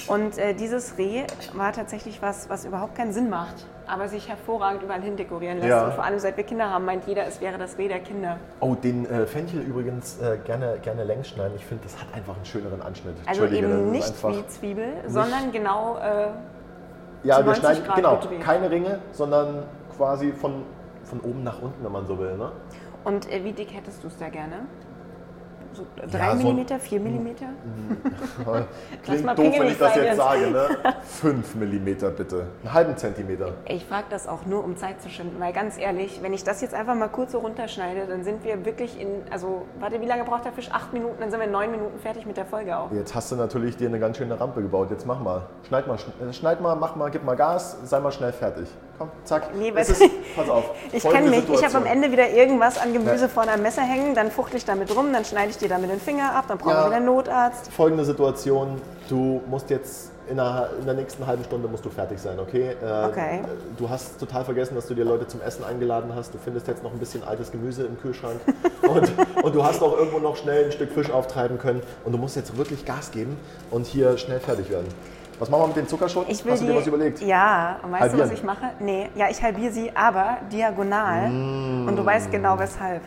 Und 0.09 0.39
äh, 0.39 0.55
dieses 0.55 0.97
Reh 0.97 1.25
war 1.53 1.73
tatsächlich 1.73 2.23
was, 2.23 2.49
was 2.49 2.65
überhaupt 2.65 2.95
keinen 2.95 3.13
Sinn 3.13 3.29
macht, 3.29 3.67
aber 3.87 4.09
sich 4.09 4.29
hervorragend 4.29 4.83
überall 4.83 5.03
hin 5.03 5.17
dekorieren 5.17 5.59
lässt. 5.59 5.69
Ja. 5.69 5.85
Und 5.87 5.95
vor 5.95 6.05
allem 6.05 6.19
seit 6.19 6.37
wir 6.37 6.45
Kinder 6.45 6.71
haben, 6.71 6.87
meint 6.87 7.07
jeder, 7.07 7.27
es 7.27 7.41
wäre 7.43 7.59
das 7.59 7.77
Reh 7.77 7.89
der 7.89 8.01
Kinder. 8.01 8.39
Oh, 8.61 8.75
den 8.75 9.05
äh, 9.07 9.27
Fenchel 9.27 9.61
übrigens 9.61 10.19
äh, 10.21 10.39
gerne, 10.47 10.79
gerne 10.83 11.05
längs 11.05 11.29
schneiden. 11.29 11.53
Ich 11.57 11.65
finde, 11.65 11.85
das 11.85 12.01
hat 12.01 12.07
einfach 12.15 12.35
einen 12.35 12.47
schöneren 12.47 12.81
Anschnitt. 12.81 13.17
Also 13.27 13.45
eben 13.47 13.91
nicht 13.91 14.15
wie 14.27 14.47
Zwiebel, 14.47 14.89
sondern 15.07 15.53
genau 15.53 15.99
äh, 15.99 16.29
Ja, 17.25 17.39
wir 17.39 17.45
90 17.45 17.59
schneiden, 17.59 17.85
Grad 17.85 17.97
genau, 17.97 18.17
gedreht. 18.17 18.41
keine 18.41 18.71
Ringe, 18.71 18.99
sondern 19.13 19.65
quasi 19.97 20.33
von, 20.33 20.63
von 21.05 21.21
oben 21.21 21.43
nach 21.45 21.61
unten, 21.61 21.85
wenn 21.85 21.93
man 21.93 22.07
so 22.07 22.19
will. 22.19 22.37
Ne? 22.39 22.51
Und 23.05 23.31
äh, 23.31 23.45
wie 23.45 23.53
dick 23.53 23.75
hättest 23.75 24.03
du 24.03 24.09
es 24.09 24.17
da 24.17 24.31
gerne? 24.31 24.61
So 25.75 25.87
Ja, 25.97 26.07
3 26.33 26.37
so- 26.39 26.53
mm, 26.53 26.67
4 26.81 27.01
mm? 27.01 27.29
Klingt 29.05 29.39
doof, 29.39 29.55
wenn 29.59 29.69
ich 29.69 29.79
das 29.79 29.97
jetzt 29.97 30.17
sage. 30.17 30.51
Ne? 30.51 30.69
5 31.03 31.55
mm 31.55 31.85
bitte. 32.17 32.47
Einen 32.63 32.73
halben 32.73 32.97
Zentimeter. 32.97 33.53
Ich 33.67 33.85
frage 33.85 34.07
das 34.11 34.27
auch 34.27 34.47
nur, 34.47 34.65
um 34.65 34.77
Zeit 34.77 35.01
zu 35.03 35.09
schinden, 35.09 35.41
weil 35.41 35.53
ganz 35.53 35.79
ehrlich, 35.79 36.21
wenn 36.23 36.33
ich 36.33 36.45
das 36.45 36.61
jetzt 36.61 36.75
einfach 36.75 36.95
mal 36.95 37.09
kurz 37.09 37.33
so 37.33 37.39
runterschneide, 37.39 38.07
dann 38.07 38.25
sind 38.25 38.45
wir 38.45 38.65
wirklich 38.65 39.01
in, 39.01 39.09
also 39.31 39.67
warte, 39.81 40.01
wie 40.01 40.07
lange 40.07 40.25
braucht 40.25 40.45
der 40.45 40.53
Fisch? 40.53 40.71
Acht 40.73 40.93
Minuten, 40.93 41.17
dann 41.21 41.31
sind 41.31 41.41
wir 41.41 41.47
in 41.47 41.53
neun 41.53 41.71
Minuten 41.71 41.99
fertig 41.99 42.27
mit 42.27 42.37
der 42.37 42.47
Folge 42.47 42.77
auch. 42.77 42.91
Jetzt 42.93 43.15
hast 43.15 43.31
du 43.33 43.37
natürlich 43.37 43.77
dir 43.77 43.89
eine 43.89 43.99
ganz 43.99 44.17
schöne 44.17 44.39
Rampe 44.39 44.63
gebaut. 44.63 44.91
Jetzt 44.91 45.07
mach 45.07 45.21
mal. 45.21 45.43
Schneid 45.67 45.87
mal, 45.87 45.97
äh, 45.97 46.33
schneid 46.33 46.61
mal, 46.61 46.77
mach 46.77 46.97
mal, 46.97 47.11
gib 47.11 47.25
mal 47.25 47.37
Gas, 47.37 47.79
sei 47.85 48.01
mal 48.01 48.13
schnell 48.13 48.33
fertig. 48.33 48.69
Komm, 48.99 49.11
zack. 49.25 49.55
Nee, 49.57 49.73
Es 49.77 49.91
ist, 49.91 50.03
pass 50.37 50.49
auf. 50.51 50.71
Ich 50.93 51.05
kenne 51.05 51.31
mich, 51.31 51.45
ich 51.49 51.65
habe 51.65 51.77
am 51.77 51.85
Situation. 51.85 51.87
Ende 51.87 52.11
wieder 52.13 52.31
irgendwas 52.31 52.79
an 52.79 52.93
Gemüse 52.93 53.23
Ja. 53.23 53.29
vorne 53.29 53.53
am 53.53 53.63
Messer 53.63 53.83
hängen, 53.83 54.15
dann 54.15 54.31
fuchtel 54.31 54.57
ich 54.57 54.65
damit 54.65 54.95
rum, 54.97 55.13
dann 55.13 55.25
schneide 55.25 55.51
ich 55.51 55.59
dir 55.59 55.69
damit 55.69 55.91
den 55.91 56.01
Finger 56.01 56.35
ab, 56.35 56.47
dann 56.49 56.59
brauchen 56.59 56.71
Ja. 56.73 56.83
wir 56.83 56.87
wieder 56.87 56.97
einen 56.97 57.07
Notarzt. 57.07 57.71
Folgende 57.73 58.05
Situation. 58.05 58.81
Du 59.09 59.41
musst 59.47 59.71
jetzt 59.71 60.11
in 60.29 60.37
der, 60.37 60.71
in 60.79 60.85
der 60.85 60.95
nächsten 60.95 61.27
halben 61.27 61.43
Stunde 61.45 61.69
musst 61.69 61.85
du 61.87 61.91
fertig 61.91 62.19
sein, 62.19 62.39
okay? 62.39 62.77
Äh, 62.83 63.07
Okay. 63.07 63.41
Du 63.79 63.89
hast 63.89 64.19
total 64.21 64.45
vergessen, 64.45 64.75
dass 64.75 64.87
du 64.87 64.95
dir 64.95 65.05
Leute 65.05 65.27
zum 65.27 65.41
Essen 65.41 65.65
eingeladen 65.65 66.11
hast. 66.15 66.35
Du 66.35 66.39
findest 66.39 66.67
jetzt 66.69 66.83
noch 66.83 66.93
ein 66.93 66.99
bisschen 66.99 67.23
altes 67.25 67.51
Gemüse 67.51 67.85
im 67.87 67.99
Kühlschrank. 68.01 68.39
und, 68.83 69.45
und 69.45 69.55
du 69.55 69.65
hast 69.65 69.81
auch 69.83 69.97
irgendwo 69.97 70.19
noch 70.19 70.37
schnell 70.37 70.67
ein 70.67 70.73
Stück 70.73 70.93
Fisch 70.93 71.11
auftreiben 71.11 71.59
können. 71.59 71.83
Und 72.05 72.13
du 72.13 72.19
musst 72.19 72.37
jetzt 72.37 72.57
wirklich 72.59 72.85
Gas 72.85 73.11
geben 73.13 73.39
und 73.71 73.87
hier 73.87 74.19
schnell 74.19 74.41
fertig 74.41 74.69
werden. 74.71 74.89
Was 75.39 75.49
machen 75.51 75.63
wir 75.63 75.67
mit 75.69 75.77
den 75.77 75.89
Zuckerschoten? 75.89 76.31
Ich 76.33 76.45
will 76.45 76.53
hast 76.53 76.61
du 76.63 76.67
die, 76.67 76.73
dir 76.73 76.79
was 76.79 76.87
überlegt? 76.87 77.21
Ja, 77.21 77.79
und 77.83 77.93
weißt 77.93 78.03
Halbieren. 78.03 78.29
du, 78.29 78.33
was 78.33 78.39
ich 78.39 78.45
mache? 78.45 78.71
Nee, 78.81 79.09
ja, 79.15 79.29
ich 79.31 79.41
halbiere 79.43 79.73
sie, 79.73 79.91
aber 79.95 80.39
diagonal. 80.51 81.27
Und 81.27 81.95
du 81.97 82.05
weißt 82.05 82.31
genau 82.33 82.59
weshalb. 82.59 83.03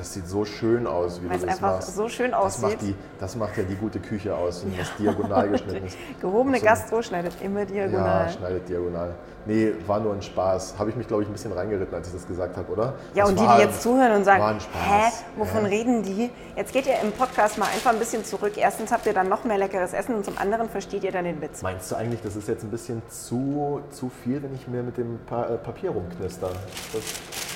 Das 0.00 0.14
sieht 0.14 0.26
so 0.26 0.46
schön 0.46 0.86
aus, 0.86 1.20
wie 1.20 1.28
Weil 1.28 1.32
du 1.32 1.34
es 1.36 1.40
das 1.42 1.50
einfach 1.56 1.72
machst. 1.74 1.94
so 1.94 2.08
schön 2.08 2.30
das 2.30 2.58
macht, 2.62 2.74
aussieht. 2.76 2.80
die, 2.80 2.94
das 3.18 3.36
macht 3.36 3.54
ja 3.58 3.64
die 3.64 3.74
gute 3.74 4.00
Küche 4.00 4.34
aus, 4.34 4.64
wenn 4.64 4.78
das 4.78 4.88
diagonal 4.98 5.48
geschnitten 5.50 5.84
ist. 5.84 5.98
Gehobene 6.22 6.58
So. 6.58 6.64
Gastro 6.64 7.02
schneidet 7.02 7.34
immer 7.42 7.66
diagonal. 7.66 8.26
Ja, 8.26 8.32
schneidet 8.32 8.66
diagonal. 8.66 9.14
Nee, 9.44 9.72
war 9.86 10.00
nur 10.00 10.14
ein 10.14 10.22
Spaß. 10.22 10.76
Habe 10.78 10.88
ich 10.88 10.96
mich, 10.96 11.06
glaube 11.06 11.22
ich, 11.22 11.28
ein 11.28 11.32
bisschen 11.32 11.52
reingeritten, 11.52 11.94
als 11.94 12.06
ich 12.06 12.14
das 12.14 12.26
gesagt 12.26 12.56
habe, 12.56 12.72
oder? 12.72 12.94
Ja, 13.12 13.24
Das 13.24 13.28
und 13.30 13.40
die, 13.40 13.46
die 13.46 13.62
jetzt 13.62 13.82
zuhören 13.82 14.12
und 14.12 14.24
sagen, 14.24 14.42
hä, 14.72 15.10
wovon 15.36 15.66
Hä? 15.66 15.76
reden 15.76 16.02
die? 16.02 16.30
Jetzt 16.56 16.72
geht 16.72 16.86
ihr 16.86 16.98
im 17.02 17.12
Podcast 17.12 17.58
mal 17.58 17.66
einfach 17.66 17.92
ein 17.92 17.98
bisschen 17.98 18.24
zurück. 18.24 18.52
Erstens 18.56 18.92
habt 18.92 19.04
ihr 19.04 19.12
dann 19.12 19.28
noch 19.28 19.44
mehr 19.44 19.58
leckeres 19.58 19.92
Essen 19.92 20.14
und 20.14 20.24
zum 20.24 20.38
anderen 20.38 20.70
versteht 20.70 21.04
ihr 21.04 21.12
dann 21.12 21.24
den 21.26 21.42
Witz. 21.42 21.60
Meinst 21.60 21.90
du 21.90 21.96
eigentlich, 21.96 22.22
das 22.22 22.36
ist 22.36 22.48
jetzt 22.48 22.64
ein 22.64 22.70
bisschen 22.70 23.02
zu, 23.10 23.82
zu 23.90 24.10
viel, 24.24 24.42
wenn 24.42 24.54
ich 24.54 24.66
mir 24.66 24.82
mit 24.82 24.96
dem 24.96 25.18
pa 25.26 25.44
äh, 25.44 25.58
Papier 25.58 25.90
rumknister? 25.90 26.48
Das, 26.94 27.02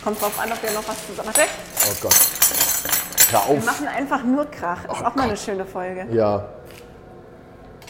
Kommt 0.04 0.20
drauf 0.20 0.38
an, 0.38 0.52
ob 0.52 0.62
ihr 0.62 0.70
noch 0.72 0.86
was 0.86 1.06
zusammen... 1.06 1.28
Warte, 1.28 1.48
oh 1.88 1.96
Gott. 2.02 2.14
Hör 3.30 3.40
wir 3.48 3.58
auf. 3.58 3.64
machen 3.64 3.88
einfach 3.88 4.22
nur 4.22 4.44
Krach. 4.50 4.84
Ist 4.84 4.90
Oh 4.90 5.04
auch 5.06 5.14
mal 5.14 5.22
eine 5.22 5.32
Gott. 5.32 5.38
schöne 5.38 5.64
Folge. 5.64 6.06
Ja, 6.12 6.44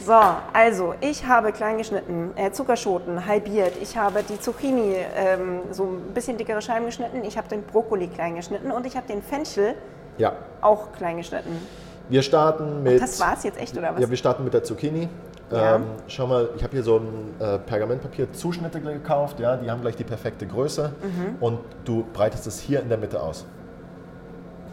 So, 0.04 0.12
also 0.52 0.94
ich 1.00 1.26
habe 1.26 1.50
klein 1.52 1.78
geschnitten, 1.78 2.30
äh, 2.36 2.52
Zuckerschoten 2.52 3.26
halbiert, 3.26 3.72
ich 3.80 3.96
habe 3.96 4.22
die 4.22 4.38
Zucchini 4.38 4.96
ähm, 5.16 5.60
so 5.70 5.84
ein 5.84 6.14
bisschen 6.14 6.36
dickere 6.36 6.60
Scheiben 6.62 6.86
geschnitten, 6.86 7.24
ich 7.24 7.36
habe 7.38 7.48
den 7.48 7.62
Brokkoli 7.62 8.08
klein 8.08 8.36
geschnitten 8.36 8.70
und 8.70 8.86
ich 8.86 8.96
habe 8.96 9.06
den 9.06 9.22
Fenchel 9.22 9.74
ja. 10.18 10.32
auch 10.60 10.92
klein 10.92 11.16
geschnitten. 11.16 11.66
Wir 12.10 12.22
starten 12.22 12.82
mit. 12.82 13.00
Das 13.00 13.18
war's 13.18 13.44
jetzt 13.44 13.58
echt, 13.58 13.76
oder 13.78 13.94
was? 13.94 14.00
Ja, 14.00 14.10
wir 14.10 14.16
starten 14.16 14.44
mit 14.44 14.52
der 14.52 14.62
Zucchini. 14.62 15.08
Ja. 15.54 15.76
Ähm, 15.76 15.84
schau 16.08 16.26
mal, 16.26 16.48
ich 16.56 16.62
habe 16.62 16.72
hier 16.72 16.82
so 16.82 16.98
ein 16.98 17.34
äh, 17.40 17.58
Pergamentpapier 17.58 18.32
Zuschnitte 18.32 18.80
gekauft. 18.80 19.40
Ja, 19.40 19.56
die 19.56 19.70
haben 19.70 19.80
gleich 19.80 19.96
die 19.96 20.04
perfekte 20.04 20.46
Größe. 20.46 20.92
Mhm. 21.02 21.36
Und 21.40 21.58
du 21.84 22.04
breitest 22.12 22.46
es 22.46 22.60
hier 22.60 22.80
in 22.80 22.88
der 22.88 22.98
Mitte 22.98 23.22
aus. 23.22 23.46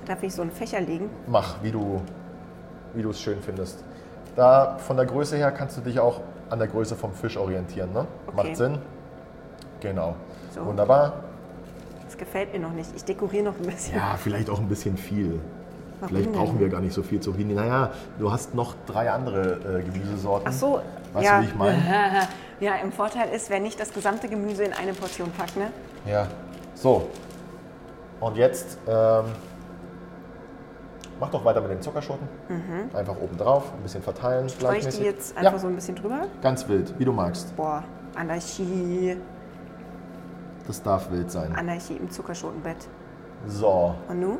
Darf 0.05 0.23
ich 0.23 0.33
so 0.33 0.41
einen 0.41 0.51
Fächer 0.51 0.81
legen? 0.81 1.09
Mach, 1.27 1.61
wie 1.61 1.71
du 1.71 2.01
wie 2.93 3.01
du 3.01 3.09
es 3.09 3.21
schön 3.21 3.41
findest. 3.41 3.83
Da 4.35 4.77
von 4.77 4.97
der 4.97 5.05
Größe 5.05 5.37
her 5.37 5.51
kannst 5.51 5.77
du 5.77 5.81
dich 5.81 5.99
auch 5.99 6.21
an 6.49 6.59
der 6.59 6.67
Größe 6.67 6.95
vom 6.95 7.13
Fisch 7.13 7.37
orientieren. 7.37 7.91
Ne? 7.93 8.05
Okay. 8.27 8.35
Macht 8.35 8.57
Sinn. 8.57 8.77
Genau. 9.79 10.15
So. 10.53 10.65
Wunderbar. 10.65 11.23
Das 12.05 12.17
gefällt 12.17 12.53
mir 12.53 12.59
noch 12.59 12.73
nicht. 12.73 12.89
Ich 12.95 13.03
dekoriere 13.03 13.45
noch 13.45 13.55
ein 13.57 13.65
bisschen. 13.65 13.95
Ja, 13.95 14.15
vielleicht 14.17 14.49
auch 14.49 14.59
ein 14.59 14.67
bisschen 14.67 14.97
viel. 14.97 15.39
Warum 16.01 16.15
Vielleicht 16.15 16.33
denn? 16.33 16.33
brauchen 16.33 16.59
wir 16.59 16.67
gar 16.69 16.81
nicht 16.81 16.93
so 16.93 17.03
viel 17.03 17.19
Zucchini. 17.19 17.53
Naja, 17.53 17.91
du 18.17 18.31
hast 18.31 18.55
noch 18.55 18.75
drei 18.87 19.11
andere 19.11 19.79
äh, 19.79 19.83
Gemüsesorten. 19.83 20.47
Ach 20.49 20.53
so, 20.53 20.81
Weißt 21.13 21.25
ja. 21.25 21.37
du, 21.37 21.43
wie 21.43 21.49
ich 21.49 21.55
meine? 21.55 21.77
Ja, 22.59 22.75
im 22.75 22.91
Vorteil 22.91 23.29
ist, 23.33 23.49
wer 23.49 23.59
nicht 23.59 23.79
das 23.79 23.91
gesamte 23.91 24.27
Gemüse 24.27 24.63
in 24.63 24.73
eine 24.73 24.93
Portion 24.93 25.31
packt, 25.31 25.57
ne? 25.57 25.71
Ja. 26.05 26.27
So. 26.75 27.07
Und 28.19 28.37
jetzt 28.37 28.77
ähm, 28.87 29.25
mach 31.19 31.31
doch 31.31 31.43
weiter 31.43 31.59
mit 31.59 31.71
den 31.71 31.81
Zuckerschoten. 31.81 32.29
Einfach 32.93 33.15
oben 33.19 33.35
drauf, 33.35 33.73
ein 33.75 33.81
bisschen 33.81 34.03
verteilen. 34.03 34.45
Mhm. 34.45 34.49
Soll 34.59 34.75
ich 34.75 34.87
die 34.89 35.03
jetzt 35.03 35.35
einfach 35.35 35.53
ja, 35.53 35.57
so 35.57 35.65
ein 35.65 35.73
bisschen 35.73 35.95
drüber? 35.95 36.27
ganz 36.43 36.67
wild, 36.67 36.93
wie 36.99 37.05
du 37.05 37.11
magst. 37.11 37.55
Boah, 37.55 37.83
Anarchie. 38.13 39.17
Das 40.67 40.83
darf 40.83 41.09
wild 41.09 41.31
sein. 41.31 41.55
Anarchie 41.55 41.95
im 41.95 42.11
Zuckerschotenbett. 42.11 42.87
So, 43.47 43.95
Und 44.07 44.19
nun? 44.19 44.37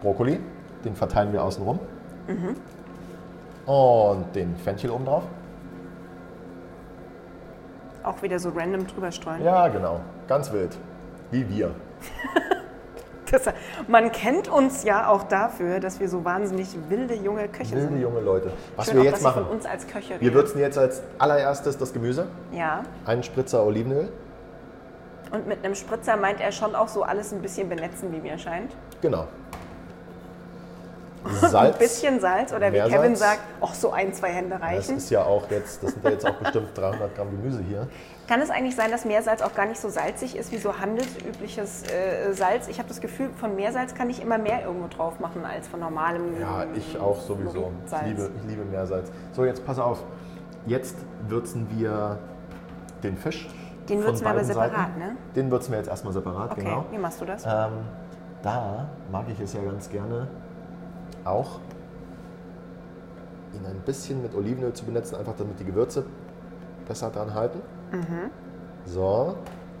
Brokkoli, 0.00 0.40
den 0.84 0.94
verteilen 0.96 1.32
wir 1.32 1.42
außen 1.44 1.64
rum. 1.64 1.78
Mhm. 2.26 2.56
Und 3.70 4.34
den 4.34 4.56
Fenchel 4.56 4.90
oben 4.90 5.04
drauf. 5.04 5.24
Auch 8.02 8.22
wieder 8.22 8.38
so 8.38 8.50
random 8.50 8.86
drüber 8.86 9.12
streuen. 9.12 9.44
Ja, 9.44 9.68
genau. 9.68 10.00
Ganz 10.26 10.52
wild. 10.52 10.76
Wie 11.30 11.48
wir. 11.48 11.70
Das, 13.30 13.42
man 13.86 14.10
kennt 14.10 14.48
uns 14.48 14.82
ja 14.82 15.08
auch 15.08 15.22
dafür, 15.22 15.78
dass 15.78 16.00
wir 16.00 16.08
so 16.08 16.24
wahnsinnig 16.24 16.76
wilde 16.88 17.14
junge 17.14 17.46
Köche 17.46 17.76
Wilde 17.76 17.86
sind. 17.86 18.00
junge 18.00 18.18
Leute. 18.18 18.50
Was 18.74 18.86
Schön 18.86 18.96
wir 18.96 19.02
auch, 19.02 19.04
jetzt 19.04 19.22
machen, 19.22 19.44
von 19.44 19.52
uns 19.52 19.66
als 19.66 19.86
Köche 19.86 20.20
wir 20.20 20.34
würzen 20.34 20.60
jetzt 20.60 20.76
als 20.76 21.00
allererstes 21.18 21.78
das 21.78 21.92
Gemüse. 21.92 22.26
Ja. 22.50 22.82
Einen 23.06 23.22
Spritzer 23.22 23.64
Olivenöl. 23.64 24.08
Und 25.30 25.46
mit 25.46 25.64
einem 25.64 25.76
Spritzer 25.76 26.16
meint 26.16 26.40
er 26.40 26.50
schon 26.50 26.74
auch 26.74 26.88
so 26.88 27.04
alles 27.04 27.32
ein 27.32 27.40
bisschen 27.40 27.68
benetzen, 27.68 28.10
wie 28.12 28.18
mir 28.18 28.36
scheint. 28.36 28.72
Genau. 29.00 29.28
Salz. 31.40 31.74
Ein 31.74 31.78
bisschen 31.78 32.20
Salz 32.20 32.52
oder 32.52 32.72
wie. 32.72 32.78
Kevin 32.78 33.14
sagt, 33.16 33.40
auch 33.60 33.74
so 33.74 33.92
ein, 33.92 34.12
zwei 34.14 34.28
Hände 34.30 34.56
Das 34.58 34.62
reichen. 34.62 34.96
ist 34.96 35.10
ja 35.10 35.22
auch 35.22 35.50
jetzt, 35.50 35.82
das 35.82 35.92
sind 35.92 36.04
ja 36.04 36.10
jetzt 36.10 36.26
auch 36.26 36.34
bestimmt 36.34 36.76
300 36.76 37.14
Gramm 37.14 37.30
Gemüse 37.30 37.60
hier. 37.62 37.88
Kann 38.26 38.40
es 38.40 38.48
eigentlich 38.50 38.76
sein, 38.76 38.90
dass 38.90 39.04
Meersalz 39.04 39.42
auch 39.42 39.54
gar 39.54 39.66
nicht 39.66 39.80
so 39.80 39.88
salzig 39.88 40.36
ist 40.36 40.52
wie 40.52 40.56
so 40.58 40.78
handelsübliches 40.78 41.82
äh, 41.90 42.32
Salz? 42.32 42.68
Ich 42.68 42.78
habe 42.78 42.88
das 42.88 43.00
Gefühl, 43.00 43.30
von 43.36 43.56
Meersalz 43.56 43.94
kann 43.94 44.08
ich 44.08 44.22
immer 44.22 44.38
mehr 44.38 44.62
irgendwo 44.64 44.86
drauf 44.88 45.18
machen 45.20 45.44
als 45.44 45.66
von 45.68 45.80
normalem 45.80 46.40
Ja, 46.40 46.64
ich 46.74 46.98
auch 46.98 47.20
sowieso. 47.20 47.72
Ich 47.84 47.90
Salz. 47.90 48.04
liebe, 48.06 48.30
ich 48.40 48.48
liebe 48.50 48.64
Meersalz. 48.64 49.10
So, 49.32 49.44
jetzt 49.44 49.66
pass 49.66 49.78
auf. 49.78 50.02
Jetzt 50.66 50.96
würzen 51.28 51.66
wir 51.76 52.18
den 53.02 53.16
Fisch. 53.16 53.48
Den 53.88 54.04
würzen 54.04 54.24
wir 54.24 54.30
aber 54.30 54.44
separat, 54.44 54.70
Seiten. 54.76 54.98
ne? 55.00 55.16
Den 55.34 55.50
würzen 55.50 55.72
wir 55.72 55.78
jetzt 55.78 55.88
erstmal 55.88 56.12
separat, 56.12 56.52
Okay, 56.52 56.62
genau. 56.62 56.84
wie 56.90 56.98
machst 56.98 57.20
du 57.20 57.24
das? 57.24 57.44
Ähm, 57.44 57.72
da 58.42 58.88
mag 59.10 59.24
ich 59.32 59.40
es 59.40 59.52
ja 59.54 59.62
ganz 59.62 59.88
gerne 59.90 60.28
auch, 61.24 61.60
ihn 63.54 63.66
ein 63.66 63.80
bisschen 63.84 64.22
mit 64.22 64.34
Olivenöl 64.34 64.72
zu 64.72 64.84
benetzen, 64.84 65.16
einfach 65.16 65.34
damit 65.36 65.58
die 65.60 65.64
Gewürze 65.64 66.04
besser 66.86 67.10
dran 67.10 67.34
halten. 67.34 67.60
Mhm. 67.92 68.30
So, 68.86 69.36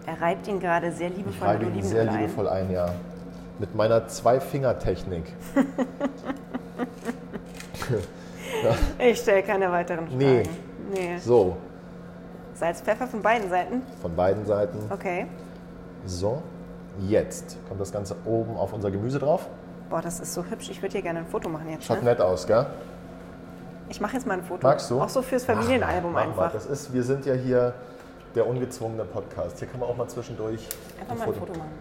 Er 0.06 0.20
reibt 0.20 0.46
ihn 0.48 0.60
gerade 0.60 0.90
sehr 0.92 1.08
ich 1.10 1.16
liebevoll 1.18 1.48
reibe 1.48 1.66
mit 1.66 1.74
ihn 1.76 1.80
Olivenöl 1.80 2.02
sehr 2.04 2.12
ein. 2.12 2.20
liebevoll 2.20 2.48
ein, 2.48 2.70
ja. 2.70 2.86
Mit 3.58 3.74
meiner 3.74 4.06
Zwei-Finger-Technik. 4.08 5.24
Ich 8.98 9.18
stelle 9.20 9.42
keine 9.42 9.70
weiteren 9.70 10.06
Fragen. 10.06 10.18
Nee. 10.18 10.42
Nee. 10.92 11.18
So, 11.18 11.56
Salz, 12.54 12.80
Pfeffer 12.82 13.06
von 13.06 13.22
beiden 13.22 13.48
Seiten? 13.48 13.82
von 14.02 14.14
beiden 14.14 14.44
Seiten. 14.44 14.78
Okay. 14.90 15.26
So, 16.04 16.42
jetzt 17.08 17.56
kommt 17.68 17.80
das 17.80 17.90
Ganze 17.92 18.16
oben 18.26 18.56
auf 18.56 18.72
unser 18.72 18.90
Gemüse 18.90 19.18
drauf. 19.18 19.48
Boah, 19.90 20.00
das 20.00 20.20
ist 20.20 20.32
so 20.34 20.44
hübsch. 20.44 20.70
Ich 20.70 20.80
würde 20.80 20.92
hier 20.92 21.02
gerne 21.02 21.18
ein 21.20 21.26
Foto 21.26 21.48
machen 21.48 21.68
jetzt. 21.68 21.84
Schaut 21.84 21.98
Ne? 21.98 22.04
nett 22.10 22.20
aus, 22.20 22.46
gell? 22.46 22.64
Ich 23.88 24.00
mache 24.00 24.14
jetzt 24.14 24.26
mal 24.26 24.34
ein 24.34 24.44
Foto. 24.44 24.64
Magst 24.66 24.88
du? 24.90 25.00
Auch 25.02 25.08
so 25.08 25.20
fürs 25.20 25.44
Familienalbum 25.44 26.12
mal. 26.12 26.22
einfach. 26.22 26.52
Das 26.52 26.66
ist, 26.66 26.92
wir 26.92 27.02
sind 27.02 27.26
ja 27.26 27.34
hier 27.34 27.74
der 28.36 28.46
ungezwungene 28.46 29.04
Podcast. 29.04 29.58
Hier 29.58 29.66
kann 29.66 29.80
man 29.80 29.88
auch 29.88 29.96
mal 29.96 30.06
zwischendurch 30.06 30.68
Einfach 31.00 31.16
mal 31.16 31.24
ein 31.26 31.34
Foto 31.34 31.52
machen. 31.58 31.72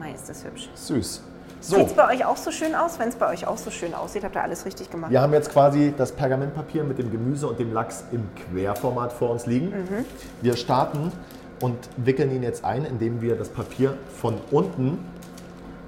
Mei, 0.00 0.12
ist 0.12 0.28
das 0.28 0.44
hübsch. 0.44 0.68
Süß. 0.74 1.22
Sieht 1.60 1.76
So, 1.78 1.84
es 1.84 1.92
bei 1.92 2.08
euch 2.12 2.24
auch 2.24 2.36
so 2.36 2.50
schön 2.50 2.74
aus? 2.74 2.98
Wenn 2.98 3.08
es 3.08 3.16
bei 3.16 3.28
euch 3.30 3.46
auch 3.46 3.56
so 3.58 3.70
schön 3.70 3.94
aussieht, 3.94 4.24
habt 4.24 4.34
ihr 4.36 4.42
alles 4.42 4.64
richtig 4.64 4.90
gemacht. 4.90 5.10
wir 5.12 5.20
haben 5.20 5.32
jetzt 5.32 5.50
quasi 5.52 5.92
das 5.96 6.12
Pergamentpapier 6.12 6.82
mit 6.84 6.98
dem 6.98 7.10
Gemüse 7.10 7.46
und 7.48 7.58
dem 7.60 7.72
Lachs 7.72 8.04
im 8.12 8.28
Querformat 8.34 9.12
vor 9.12 9.30
uns 9.30 9.46
liegen. 9.46 9.70
Mhm. 9.70 10.04
Wir 10.40 10.56
starten 10.56 11.12
und 11.60 11.76
wickeln 11.96 12.30
ihn 12.32 12.42
jetzt 12.44 12.64
ein, 12.64 12.84
indem 12.84 13.20
wir 13.20 13.36
das 13.36 13.48
Papier 13.48 13.94
von 14.20 14.38
unten. 14.50 14.98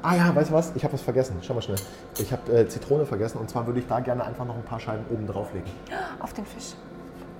Ah 0.02 0.14
ja, 0.16 0.34
weißt 0.34 0.50
du 0.50 0.54
was? 0.54 0.72
Ich 0.74 0.82
habe 0.84 0.94
was 0.94 1.02
vergessen. 1.02 1.36
Schau 1.42 1.54
mal 1.54 1.60
schnell. 1.62 1.76
Ich 2.18 2.32
habe 2.32 2.52
äh, 2.52 2.68
Zitrone 2.68 3.04
vergessen 3.04 3.38
und 3.38 3.50
zwar 3.50 3.66
würde 3.66 3.80
ich 3.80 3.86
da 3.86 4.00
gerne 4.00 4.24
einfach 4.24 4.44
noch 4.46 4.54
ein 4.56 4.62
paar 4.62 4.80
Scheiben 4.80 5.04
oben 5.10 5.26
drauflegen. 5.26 5.70
Auf 6.20 6.32
den 6.32 6.46
Fisch. 6.46 6.74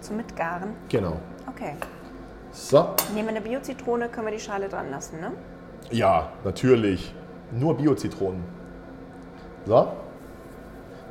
Zum 0.00 0.16
Mitgaren. 0.18 0.74
Genau. 0.88 1.14
Okay. 1.46 1.74
So. 2.52 2.94
Nehmen 3.14 3.28
wir 3.28 3.36
eine 3.36 3.40
Bio-Zitrone, 3.40 4.08
können 4.08 4.26
wir 4.26 4.32
die 4.34 4.40
Schale 4.40 4.68
dran 4.68 4.90
lassen, 4.90 5.20
ne? 5.20 5.30
Ja, 5.90 6.28
natürlich. 6.44 7.14
Nur 7.52 7.76
Bio-Zitronen. 7.76 8.42
So. 9.66 9.88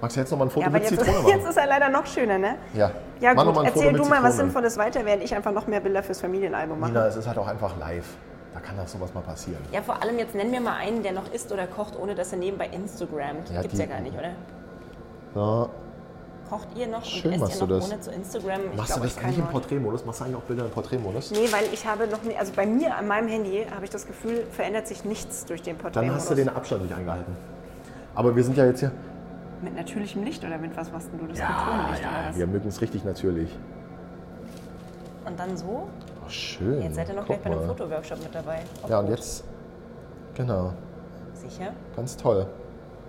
Magst 0.02 0.16
du 0.16 0.22
jetzt 0.22 0.32
noch 0.32 0.38
mal 0.38 0.46
ein 0.46 0.50
Foto 0.50 0.62
Ja, 0.62 0.68
aber 0.68 0.80
mit 0.80 0.84
jetzt, 0.90 1.00
Zitrone 1.00 1.18
ist- 1.18 1.24
machen? 1.24 1.38
jetzt 1.40 1.50
ist 1.50 1.58
er 1.58 1.68
leider 1.68 1.90
noch 1.90 2.06
schöner, 2.06 2.38
ne? 2.38 2.56
ja. 2.74 2.92
Ja 3.22 3.34
Mach 3.34 3.46
gut, 3.46 3.56
mal 3.56 3.66
ein 3.66 3.74
Foto 3.74 3.86
erzähl 3.86 3.98
du 4.02 4.06
mal 4.06 4.24
was. 4.24 4.38
Sinnvolles 4.38 4.78
weiter, 4.78 5.02
während 5.04 5.24
ich 5.24 5.36
einfach 5.36 5.52
noch 5.52 5.68
mehr 5.68 5.82
Bilder 5.82 6.02
fürs 6.04 6.22
Familienalbum 6.22 6.80
mache. 6.80 6.92
Nina, 6.92 7.06
es 7.08 7.18
ist 7.18 7.28
halt 7.28 7.38
auch 7.38 7.48
einfach 7.48 7.78
live. 7.78 8.06
Da 8.54 8.60
kann 8.60 8.78
doch 8.78 8.88
sowas 8.88 9.14
mal 9.14 9.22
passieren. 9.22 9.62
Ja, 9.72 9.82
vor 9.82 10.02
allem 10.02 10.18
jetzt 10.18 10.34
nenn 10.34 10.50
mir 10.52 10.60
mal 10.62 10.76
einen, 10.78 11.04
der 11.04 11.12
noch 11.14 11.32
isst 11.32 11.52
oder 11.52 11.68
kocht, 11.68 11.98
ohne 12.00 12.16
dass 12.16 12.32
er 12.32 12.40
nebenbei 12.40 12.68
Instagrammt. 12.68 13.50
Ja, 13.54 13.62
Gibt's 13.62 13.78
die- 13.78 13.84
ja 13.84 13.88
gar 13.88 14.02
nicht, 14.02 14.18
oder? 14.18 14.32
So. 15.36 15.70
Kocht 16.50 16.68
ihr 16.76 16.88
noch 16.88 17.06
Schön 17.06 17.34
und 17.40 17.44
esst 17.48 17.62
ihr 17.62 17.68
du 17.68 17.74
noch 17.76 17.80
das. 17.82 17.92
ohne 17.92 18.00
zu 18.02 18.12
Instagram? 18.12 18.62
Ich 18.72 18.78
Machst 18.78 18.90
du 18.90 18.94
glaub, 18.96 19.04
das 19.04 19.12
ich 19.18 19.24
eigentlich 19.24 19.36
kann 19.38 19.46
im. 19.46 19.52
Porträtmodus? 19.52 20.06
Machst 20.06 20.20
du 20.20 20.24
eigentlich 20.26 20.38
auch 20.38 20.42
Bilder 20.42 20.66
im 20.66 20.72
Porträtmodus? 20.72 21.30
Nee, 21.32 21.48
weil 21.52 21.66
ich 21.72 21.86
habe 21.86 22.08
noch 22.08 22.24
nie, 22.24 22.36
also 22.36 22.52
bei 22.56 22.66
mir 22.66 22.96
an 22.98 23.08
meinem 23.08 23.28
Handy 23.28 23.68
habe 23.74 23.86
ich 23.86 23.92
das 23.92 24.08
Gefühl, 24.08 24.44
verändert 24.52 24.88
sich 24.88 25.06
nichts 25.06 25.46
durch 25.46 25.62
den 25.62 25.78
Porträt. 25.78 26.02
Dann 26.08 26.16
hast 26.16 26.32
du 26.32 26.34
den 26.34 26.50
Abstand 26.50 26.82
nicht 26.82 26.94
eingehalten. 26.96 27.36
Aber 28.16 28.36
wir 28.36 28.44
sind 28.44 28.58
ja 28.58 28.66
jetzt 28.66 28.80
hier. 28.80 28.92
Mit 29.62 29.76
natürlichem 29.76 30.24
Licht 30.24 30.44
oder 30.44 30.58
mit 30.58 30.76
was 30.76 30.92
machst 30.92 31.10
denn 31.12 31.20
du 31.20 31.28
das? 31.28 31.38
Ja, 31.38 31.46
oder 31.92 32.02
ja, 32.02 32.08
was? 32.30 32.38
wir 32.38 32.48
mögen 32.48 32.68
es 32.68 32.82
richtig 32.82 33.04
natürlich. 33.04 33.56
Und 35.26 35.40
dann 35.40 35.56
so? 35.56 35.88
Schön. 36.30 36.82
Jetzt 36.82 36.96
seid 36.96 37.10
ihr 37.10 37.16
noch 37.16 37.26
Guck 37.26 37.28
gleich 37.28 37.40
bei 37.40 37.50
einem 37.52 37.68
mal. 37.68 37.76
Fotoworkshop 37.76 38.20
mit 38.24 38.34
dabei. 38.34 38.60
Auf 38.84 38.90
Ja, 38.90 39.00
und 39.00 39.06
Rot. 39.08 39.16
jetzt. 39.18 39.44
Genau. 40.36 40.74
Sicher? 41.34 41.72
Ganz 41.96 42.16
toll. 42.18 42.46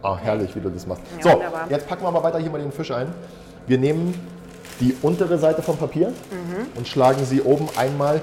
Ah, 0.03 0.17
herrlich, 0.17 0.55
wie 0.57 0.61
du 0.61 0.71
das 0.71 0.87
machst. 0.87 1.03
Ja, 1.19 1.23
so, 1.23 1.31
wunderbar. 1.37 1.67
jetzt 1.71 1.87
packen 1.87 2.03
wir 2.03 2.11
mal 2.11 2.23
weiter 2.23 2.39
hier 2.39 2.51
mal 2.51 2.61
den 2.61 2.73
Fisch 2.73 2.91
ein. 2.91 3.13
Wir 3.67 3.79
nehmen 3.79 4.15
die 4.81 4.97
untere 5.03 5.37
Seite 5.39 5.61
vom 5.63 5.77
Papier 5.77 6.09
Mhm. 6.09 6.67
und 6.77 6.89
schlagen 6.89 7.25
sie 7.25 7.43
oben 7.43 7.69
einmal 7.77 8.23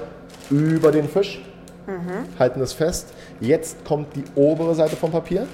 über 0.50 0.90
den 0.90 1.08
Fisch, 1.08 1.40
Mhm. 1.86 2.26
halten 2.38 2.60
es 2.60 2.72
fest. 2.72 3.08
Jetzt 3.40 3.84
kommt 3.84 4.16
die 4.16 4.24
obere 4.34 4.74
Seite 4.74 4.96
vom 4.96 5.12
Papier. 5.12 5.46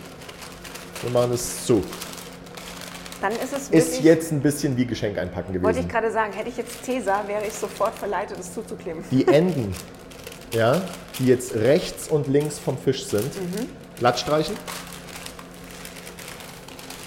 Wir 1.03 1.11
machen 1.13 1.33
es 1.33 1.67
zu. 1.67 1.83
Dann 3.25 3.33
ist 3.33 3.55
es 3.55 3.73
wirklich. 3.73 3.95
Ist 3.95 4.03
jetzt 4.03 4.33
ein 4.33 4.43
bisschen 4.43 4.77
wie 4.77 4.85
Geschenk 4.85 5.17
einpacken 5.17 5.55
wollte 5.63 5.79
ich 5.79 5.87
gewesen. 5.87 5.89
gerade 5.89 6.13
sagen, 6.13 6.35
hätte 6.35 6.51
ich 6.51 6.59
jetzt 6.59 6.85
Cäsar, 6.85 7.27
wäre 7.27 7.47
ich 7.47 7.55
sofort 7.55 7.95
verleitet, 7.95 8.37
es 8.39 8.53
zuzukleben. 8.53 9.03
Die 9.11 9.27
Enden, 9.27 9.75
ja, 10.53 10.83
die 11.19 11.29
jetzt 11.29 11.55
rechts 11.55 12.09
und 12.09 12.29
links 12.29 12.59
vom 12.59 12.77
Fisch 12.77 13.07
sind, 13.07 13.25
Mhm. 13.25 13.71
glatt 13.99 14.19
streichen. 14.21 14.55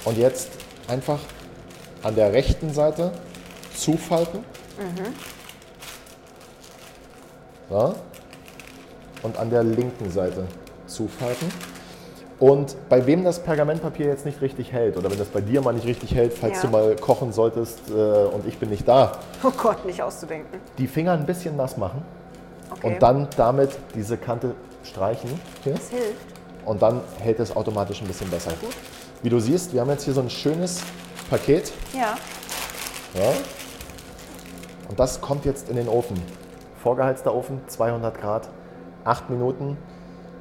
Und 0.06 0.18
jetzt 0.18 0.50
einfach 0.88 1.20
an 2.02 2.16
der 2.16 2.34
rechten 2.34 2.74
Seite 2.74 3.12
zufalten. 3.76 4.40
Mhm. 4.80 5.14
So. 7.70 7.96
Und 9.22 9.38
an 9.38 9.52
der 9.52 9.64
linken 9.64 10.10
Seite 10.10 10.48
zufalten. 10.88 11.52
Und 12.40 12.76
bei 12.88 13.06
wem 13.08 13.24
das 13.24 13.40
Pergamentpapier 13.42 14.06
jetzt 14.06 14.24
nicht 14.26 14.42
richtig 14.42 14.72
hält 14.72 14.96
oder 14.96 15.10
wenn 15.10 15.18
das 15.18 15.30
bei 15.30 15.42
dir 15.42 15.60
mal 15.62 15.74
nicht 15.74 15.88
richtig 15.88 16.14
hält, 16.14 16.34
falls 16.34 16.58
Ja. 16.58 16.62
du 16.64 16.68
mal 16.70 16.96
kochen 16.96 17.34
solltest 17.34 17.80
äh, 17.90 17.94
und 17.94 18.46
ich 18.48 18.60
bin 18.60 18.70
nicht 18.70 18.88
da, 18.88 19.14
Oh 19.44 19.50
Gott, 19.58 19.84
nicht 19.86 20.04
auszudenken. 20.04 20.60
die 20.78 20.88
Finger 20.88 21.14
ein 21.14 21.26
bisschen 21.26 21.56
nass 21.56 21.78
machen 21.78 22.04
Okay. 22.70 22.88
und 22.94 23.02
dann 23.02 23.28
damit 23.38 23.72
diese 23.96 24.18
Kante 24.18 24.54
streichen. 24.84 25.30
Hier. 25.64 25.74
Das 25.74 25.90
hilft. 25.90 26.14
Und 26.66 26.82
dann 26.82 27.02
hält 27.20 27.40
es 27.40 27.56
automatisch 27.56 28.02
ein 28.02 28.08
bisschen 28.08 28.30
besser. 28.30 28.52
Wie 29.24 29.30
du 29.30 29.40
siehst, 29.40 29.74
wir 29.74 29.82
haben 29.82 29.90
jetzt 29.90 30.04
hier 30.04 30.14
so 30.14 30.22
ein 30.22 30.30
schönes 30.30 30.82
Paket. 31.30 31.72
Ja. 31.94 32.16
Ja. 33.16 33.32
Und 34.90 35.00
das 35.00 35.20
kommt 35.22 35.46
jetzt 35.46 35.70
in 35.70 35.76
den 35.76 35.88
Ofen. 35.88 36.22
Vorgeheizter 36.84 37.34
Ofen, 37.34 37.62
200 37.68 38.20
Grad, 38.20 38.50
8 39.06 39.30
Minuten, 39.30 39.78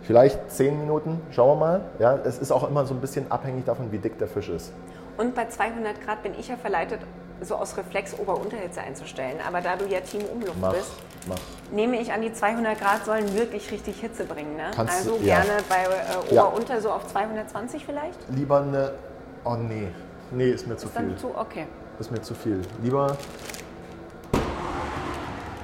vielleicht 0.07 0.51
10 0.51 0.79
Minuten, 0.81 1.21
schauen 1.31 1.59
wir 1.59 1.67
mal. 1.67 1.81
Ja, 1.99 2.17
es 2.25 2.39
ist 2.39 2.53
auch 2.53 2.69
immer 2.69 2.87
so 2.87 2.95
ein 2.95 3.01
bisschen 3.01 3.31
abhängig 3.31 3.65
davon, 3.65 3.91
wie 3.93 3.99
dick 3.99 4.19
der 4.19 4.29
Fisch 4.29 4.49
ist. 4.49 4.73
Und 5.17 5.35
bei 5.35 5.47
200 5.49 6.03
Grad 6.05 6.23
bin 6.23 6.33
ich 6.39 6.49
ja 6.49 6.57
verleitet, 6.57 7.01
so 7.41 7.57
aus 7.57 7.77
Reflex 7.77 8.19
Ober-Unterhitze 8.19 8.81
einzustellen. 8.81 9.37
Aber 9.47 9.61
da 9.61 9.77
du 9.77 9.87
ja 9.87 10.01
Team 10.01 10.23
Umluft 10.25 10.61
Mach, 10.61 10.73
bist, 10.73 10.93
mach. 11.27 11.37
nehme 11.71 11.99
ich 12.01 12.13
an, 12.13 12.23
die 12.23 12.33
200 12.33 12.79
Grad 12.81 13.05
sollen 13.05 13.35
wirklich 13.35 13.71
richtig 13.71 14.01
Hitze 14.01 14.25
bringen. 14.25 14.57
Ne? 14.57 14.71
Kannst 14.75 14.97
also 14.99 15.19
du- 15.19 15.25
ja. 15.25 15.41
gerne 15.43 15.63
bei 15.69 15.77
äh, 16.31 16.35
Ja. 16.35 16.45
Ober-Unter 16.47 16.81
so 16.81 16.91
auf 16.91 17.07
220 17.09 17.85
vielleicht? 17.85 18.19
Lieber 18.31 18.61
eine. 18.63 18.93
Oh 19.45 19.55
nee. 19.55 19.89
Nee, 20.31 20.51
ist 20.51 20.67
mir 20.67 20.77
zu 20.77 20.89
viel. 20.89 21.15
Zu, 21.17 21.29
okay. 21.37 21.67
Ist 21.99 22.11
mir 22.11 22.21
zu 22.23 22.35
viel. 22.35 22.61
Lieber. 22.83 23.17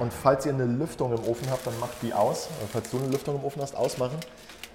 Und 0.03 0.13
falls 0.13 0.45
ihr 0.47 0.53
eine 0.53 0.65
Lüftung 0.65 1.13
im 1.13 1.21
Ofen 1.31 1.49
habt, 1.49 1.65
dann 1.65 1.79
macht 1.79 2.03
die 2.03 2.13
aus. 2.13 2.49
Und 2.61 2.69
falls 2.69 2.91
du 2.91 2.99
eine 2.99 3.07
Lüftung 3.07 3.37
im 3.37 3.45
Ofen 3.45 3.63
hast, 3.63 3.77
ausmachen. 3.77 4.17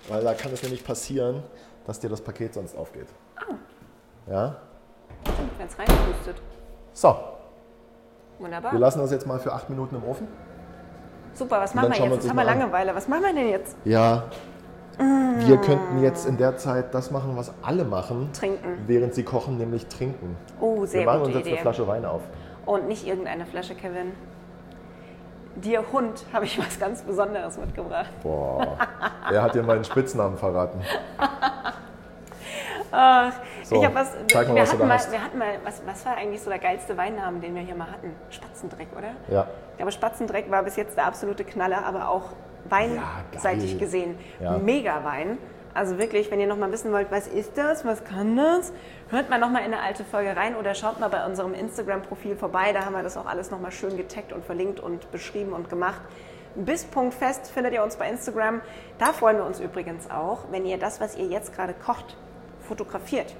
Weil 0.08 0.24
da 0.24 0.34
kann 0.34 0.54
es 0.54 0.64
nämlich 0.64 0.86
passieren, 0.86 1.44
dass 1.86 2.00
dir 2.00 2.10
das 2.10 2.22
Paket 2.22 2.54
sonst 2.54 2.78
aufgeht. 2.78 3.08
Ja? 4.26 4.56
Wenn 5.58 5.68
es 5.68 5.78
reinpustet. 5.78 6.42
So, 6.94 7.14
Wunderbar. 8.40 8.72
wir 8.72 8.80
lassen 8.80 9.00
das 9.00 9.12
jetzt 9.12 9.28
mal 9.28 9.38
für 9.38 9.52
acht 9.52 9.70
Minuten 9.70 9.98
im 9.98 10.06
Ofen. 10.06 10.30
Super, 11.34 11.60
was 11.60 11.76
machen 11.76 11.92
wir 11.92 12.00
wir 12.00 12.06
jetzt? 12.06 12.16
Jetzt 12.24 12.30
haben 12.30 12.38
wir. 12.38 12.46
Langeweile. 12.46 12.96
Was 12.96 13.10
machen 13.10 13.24
wir 13.24 13.34
denn 13.34 13.50
jetzt? 13.50 13.76
Ja. 13.84 14.24
Wir 14.98 15.58
könnten 15.58 16.02
jetzt 16.02 16.26
in 16.26 16.38
der 16.38 16.56
Zeit 16.56 16.94
das 16.94 17.12
machen, 17.12 17.34
was 17.36 17.52
alle 17.62 17.84
machen, 17.84 18.30
Trinken. 18.32 18.86
während 18.88 19.14
sie 19.14 19.24
kochen, 19.24 19.58
nämlich 19.58 19.88
trinken. 19.88 20.38
Oh, 20.62 20.80
Wir 20.80 20.88
sehr 20.88 21.06
machen 21.06 21.24
uns 21.24 21.36
jetzt 21.36 21.46
eine 21.46 21.54
Idee. 21.56 21.62
Flasche 21.62 21.86
Wein 21.86 22.06
auf. 22.06 22.22
Und 22.66 22.88
nicht 22.88 23.06
irgendeine 23.06 23.46
Flasche, 23.46 23.76
Kevin. 23.76 24.14
Dir 25.62 25.84
Hund 25.92 26.24
habe 26.34 26.46
ich 26.46 26.58
was 26.60 26.80
ganz 26.80 27.02
Besonderes 27.02 27.58
mitgebracht. 27.58 28.12
Boah, 28.24 28.78
er 29.32 29.42
hat 29.42 29.56
dir 29.56 29.64
meinen 29.64 29.84
Spitznamen 29.84 30.38
verraten. 30.38 30.82
Ach, 32.92 33.34
So, 33.64 33.76
ich 33.76 33.84
habe 33.86 33.96
was. 33.96 34.14
zeig 34.32 34.48
mal, 34.48 34.56
wir, 34.56 34.62
was 34.62 34.70
du 34.70 34.74
hatten 34.78 34.80
da 34.82 34.86
mal, 34.88 34.94
hast. 34.94 35.12
wir 35.12 35.24
hatten 35.24 35.38
mal, 35.38 35.48
was, 35.64 35.82
was 35.86 36.06
war 36.06 36.16
eigentlich 36.16 36.42
so 36.42 36.50
der 36.50 36.60
geilste 36.60 36.96
Weinname, 36.96 37.40
den 37.40 37.54
wir 37.56 37.62
hier 37.62 37.76
mal 37.76 37.92
hatten? 37.92 38.14
Spatzendreck, 38.30 38.88
oder? 38.98 39.10
Ja. 39.28 39.48
Aber 39.82 39.92
Spatzendreck 39.92 40.50
war 40.50 40.64
bis 40.64 40.76
jetzt 40.78 40.96
der 40.96 41.06
absolute 41.06 41.44
Knaller, 41.44 41.86
aber 41.86 42.08
auch 42.10 42.30
weinseitig 42.70 43.72
geil. 43.72 43.80
gesehen. 43.80 44.18
Ja. 44.40 44.58
Mega 44.58 45.04
Wein. 45.04 45.38
Also 45.78 46.00
wirklich, 46.00 46.32
wenn 46.32 46.40
ihr 46.40 46.48
noch 46.48 46.58
mal 46.58 46.72
wissen 46.72 46.92
wollt, 46.92 47.12
was 47.12 47.28
ist 47.28 47.56
das, 47.56 47.86
was 47.86 48.04
kann 48.04 48.36
das, 48.36 48.74
hört 49.10 49.30
mal 49.30 49.38
noch 49.38 49.52
mal 49.52 49.60
in 49.60 49.66
eine 49.66 49.80
alte 49.80 50.04
Folge 50.04 50.36
rein 50.36 50.56
oder 50.56 50.74
schaut 50.74 51.00
mal 51.00 51.08
bei 51.08 51.24
unserem 51.24 51.54
Instagram-Profil 51.54 52.36
vorbei. 52.36 52.74
Da 52.74 52.84
haben 52.84 52.96
wir 52.96 53.04
das 53.04 53.16
auch 53.16 53.28
alles 53.28 53.52
noch 53.52 53.62
mal 53.62 53.70
schön 53.70 53.96
getaggt 53.96 54.34
und 54.34 54.44
verlinkt 54.44 54.80
und 54.80 55.12
beschrieben 55.12 55.54
und 55.54 55.70
gemacht. 55.70 56.02
Bis 56.56 56.84
Punkt 56.84 57.14
fest 57.14 57.52
findet 57.52 57.74
ihr 57.74 57.84
uns 57.84 57.96
bei 57.96 58.10
Instagram. 58.10 58.62
Da 58.98 59.14
freuen 59.14 59.38
wir 59.38 59.46
uns 59.46 59.60
übrigens 59.60 60.10
auch, 60.10 60.46
wenn 60.50 60.66
ihr 60.66 60.80
das, 60.80 61.00
was 61.00 61.16
ihr 61.16 61.28
jetzt 61.28 61.54
gerade 61.56 61.76
kocht, 61.76 62.18
fotografiert 62.68 63.36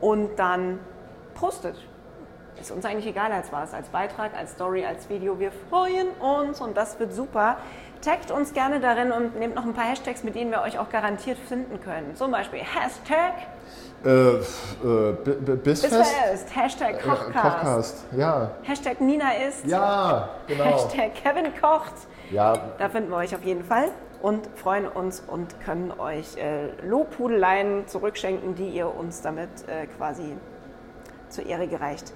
und 0.00 0.38
dann 0.38 0.78
postet. 1.34 1.74
Ist 2.60 2.70
uns 2.70 2.84
eigentlich 2.84 3.08
egal 3.08 3.32
als 3.32 3.50
was, 3.52 3.74
als 3.74 3.88
Beitrag, 3.88 4.36
als 4.36 4.52
Story, 4.52 4.84
als 4.84 5.08
Video. 5.08 5.40
Wir 5.40 5.50
freuen 5.68 6.06
uns 6.20 6.60
und 6.60 6.76
das 6.76 7.00
wird 7.00 7.12
super. 7.12 7.56
Taggt 8.02 8.30
uns 8.30 8.54
gerne 8.54 8.80
darin 8.80 9.12
und 9.12 9.38
nehmt 9.38 9.54
noch 9.54 9.64
ein 9.64 9.74
paar 9.74 9.84
Hashtags, 9.84 10.24
mit 10.24 10.34
denen 10.34 10.50
wir 10.50 10.62
euch 10.62 10.78
auch 10.78 10.88
garantiert 10.88 11.36
finden 11.38 11.80
können. 11.82 12.16
Zum 12.16 12.30
Beispiel 12.30 12.60
Hashtag 12.60 13.34
Äh, 14.02 14.08
äh, 14.38 15.56
Bissfest? 15.62 15.92
Bisfest, 15.92 16.56
Hashtag 16.56 16.94
Äh, 16.94 17.02
Kochcast, 17.02 17.32
Kochcast, 17.34 18.04
ja. 18.16 18.50
Hashtag 18.62 19.02
Nina 19.02 19.32
isst, 19.46 19.66
Ja, 19.66 20.30
genau. 20.46 20.64
Hashtag 20.64 21.14
Kevin 21.14 21.52
kocht. 21.60 21.92
Ja, 22.30 22.54
Da 22.78 22.88
finden 22.88 23.10
wir 23.10 23.18
euch 23.18 23.34
auf 23.34 23.42
jeden 23.44 23.64
Fall 23.64 23.88
und 24.22 24.46
freuen 24.56 24.88
uns 24.88 25.20
und 25.26 25.60
können 25.60 25.92
euch 25.98 26.38
äh, 26.38 26.70
Lobhudeleien 26.86 27.86
zurückschenken, 27.86 28.54
die 28.54 28.70
ihr 28.70 28.94
uns 28.94 29.20
damit 29.20 29.50
äh, 29.68 29.86
quasi 29.98 30.36
zur 31.28 31.44
Ehre 31.44 31.68
gereicht. 31.68 32.14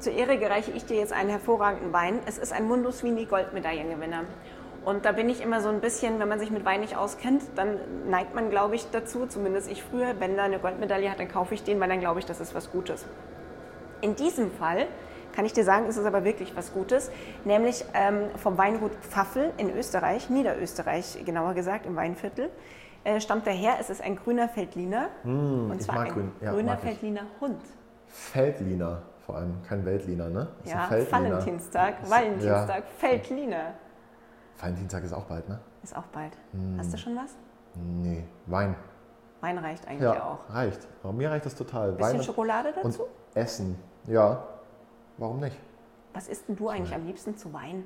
Zur 0.00 0.14
Ehre 0.14 0.38
gereiche 0.38 0.70
ich 0.72 0.86
dir 0.86 0.96
jetzt 0.96 1.12
einen 1.12 1.28
hervorragenden 1.30 1.92
Wein. 1.92 2.20
Es 2.26 2.38
ist 2.38 2.52
ein 2.52 2.66
Mundus 2.66 3.04
Vini 3.04 3.26
Goldmedaillengewinner. 3.26 4.22
Und 4.84 5.04
da 5.04 5.12
bin 5.12 5.28
ich 5.28 5.42
immer 5.42 5.60
so 5.60 5.68
ein 5.68 5.80
bisschen, 5.80 6.18
wenn 6.18 6.28
man 6.28 6.38
sich 6.38 6.50
mit 6.50 6.64
Wein 6.64 6.80
nicht 6.80 6.96
auskennt, 6.96 7.42
dann 7.54 7.78
neigt 8.08 8.34
man, 8.34 8.50
glaube 8.50 8.74
ich, 8.74 8.90
dazu, 8.90 9.26
zumindest 9.26 9.70
ich 9.70 9.82
früher, 9.82 10.18
wenn 10.18 10.36
da 10.36 10.44
eine 10.44 10.58
Goldmedaille 10.58 11.10
hat, 11.10 11.20
dann 11.20 11.28
kaufe 11.28 11.54
ich 11.54 11.62
den, 11.62 11.80
weil 11.80 11.88
dann 11.88 12.00
glaube 12.00 12.20
ich, 12.20 12.26
das 12.26 12.40
ist 12.40 12.54
was 12.54 12.72
Gutes. 12.72 13.04
In 14.00 14.16
diesem 14.16 14.50
Fall 14.50 14.86
kann 15.32 15.44
ich 15.44 15.52
dir 15.52 15.64
sagen, 15.64 15.86
ist 15.86 15.96
es 15.96 16.06
aber 16.06 16.24
wirklich 16.24 16.56
was 16.56 16.72
Gutes, 16.72 17.10
nämlich 17.44 17.84
ähm, 17.94 18.30
vom 18.36 18.56
Weingut 18.56 18.92
Pfaffel 19.02 19.52
in 19.58 19.76
Österreich, 19.76 20.30
Niederösterreich 20.30 21.22
genauer 21.24 21.54
gesagt, 21.54 21.86
im 21.86 21.94
Weinviertel, 21.96 22.50
äh, 23.04 23.20
stammt 23.20 23.46
daher. 23.46 23.74
Es 23.80 23.90
ist 23.90 24.02
ein 24.02 24.16
grüner 24.16 24.48
Feldliner. 24.48 25.08
Mm, 25.24 25.70
und 25.70 25.82
zwar 25.82 26.00
ein 26.00 26.12
grün. 26.12 26.32
Ja, 26.40 26.52
grüner. 26.52 26.76
Feldliner 26.78 27.22
Hund. 27.40 27.60
Feldliner 28.08 29.02
vor 29.30 29.38
allem, 29.38 29.62
kein 29.62 29.84
Weltliner, 29.84 30.28
ne? 30.28 30.48
Das 30.64 30.72
Ja. 30.72 30.88
Valentinstag, 31.10 31.94
Valentinstag, 32.10 32.82
Feldliner. 32.98 33.74
Valentinstag 34.60 35.04
ist 35.04 35.12
auch 35.12 35.24
bald, 35.24 35.48
ne? 35.48 35.58
Ist 35.82 35.96
auch 35.96 36.04
bald. 36.12 36.32
Hm. 36.52 36.76
Hast 36.78 36.92
du 36.92 36.98
schon 36.98 37.16
was? 37.16 37.34
Nee, 37.74 38.24
Wein. 38.46 38.74
Wein 39.40 39.58
reicht 39.58 39.86
eigentlich 39.88 40.02
Ja, 40.02 40.22
auch. 40.22 40.54
reicht. 40.54 40.86
Aber 41.02 41.12
mir 41.12 41.30
reicht 41.30 41.46
das 41.46 41.54
total. 41.54 41.92
Bisschen 41.92 42.18
Wein 42.18 42.22
Schokolade 42.22 42.68
und 42.82 42.84
dazu? 42.94 43.04
Essen. 43.34 43.76
Ja, 44.06 44.42
warum 45.16 45.40
nicht? 45.40 45.56
Was 46.12 46.28
isst 46.28 46.48
denn 46.48 46.56
du 46.56 46.68
eigentlich 46.68 46.94
am 46.94 47.06
liebsten 47.06 47.36
zu 47.36 47.52
Wein? 47.52 47.84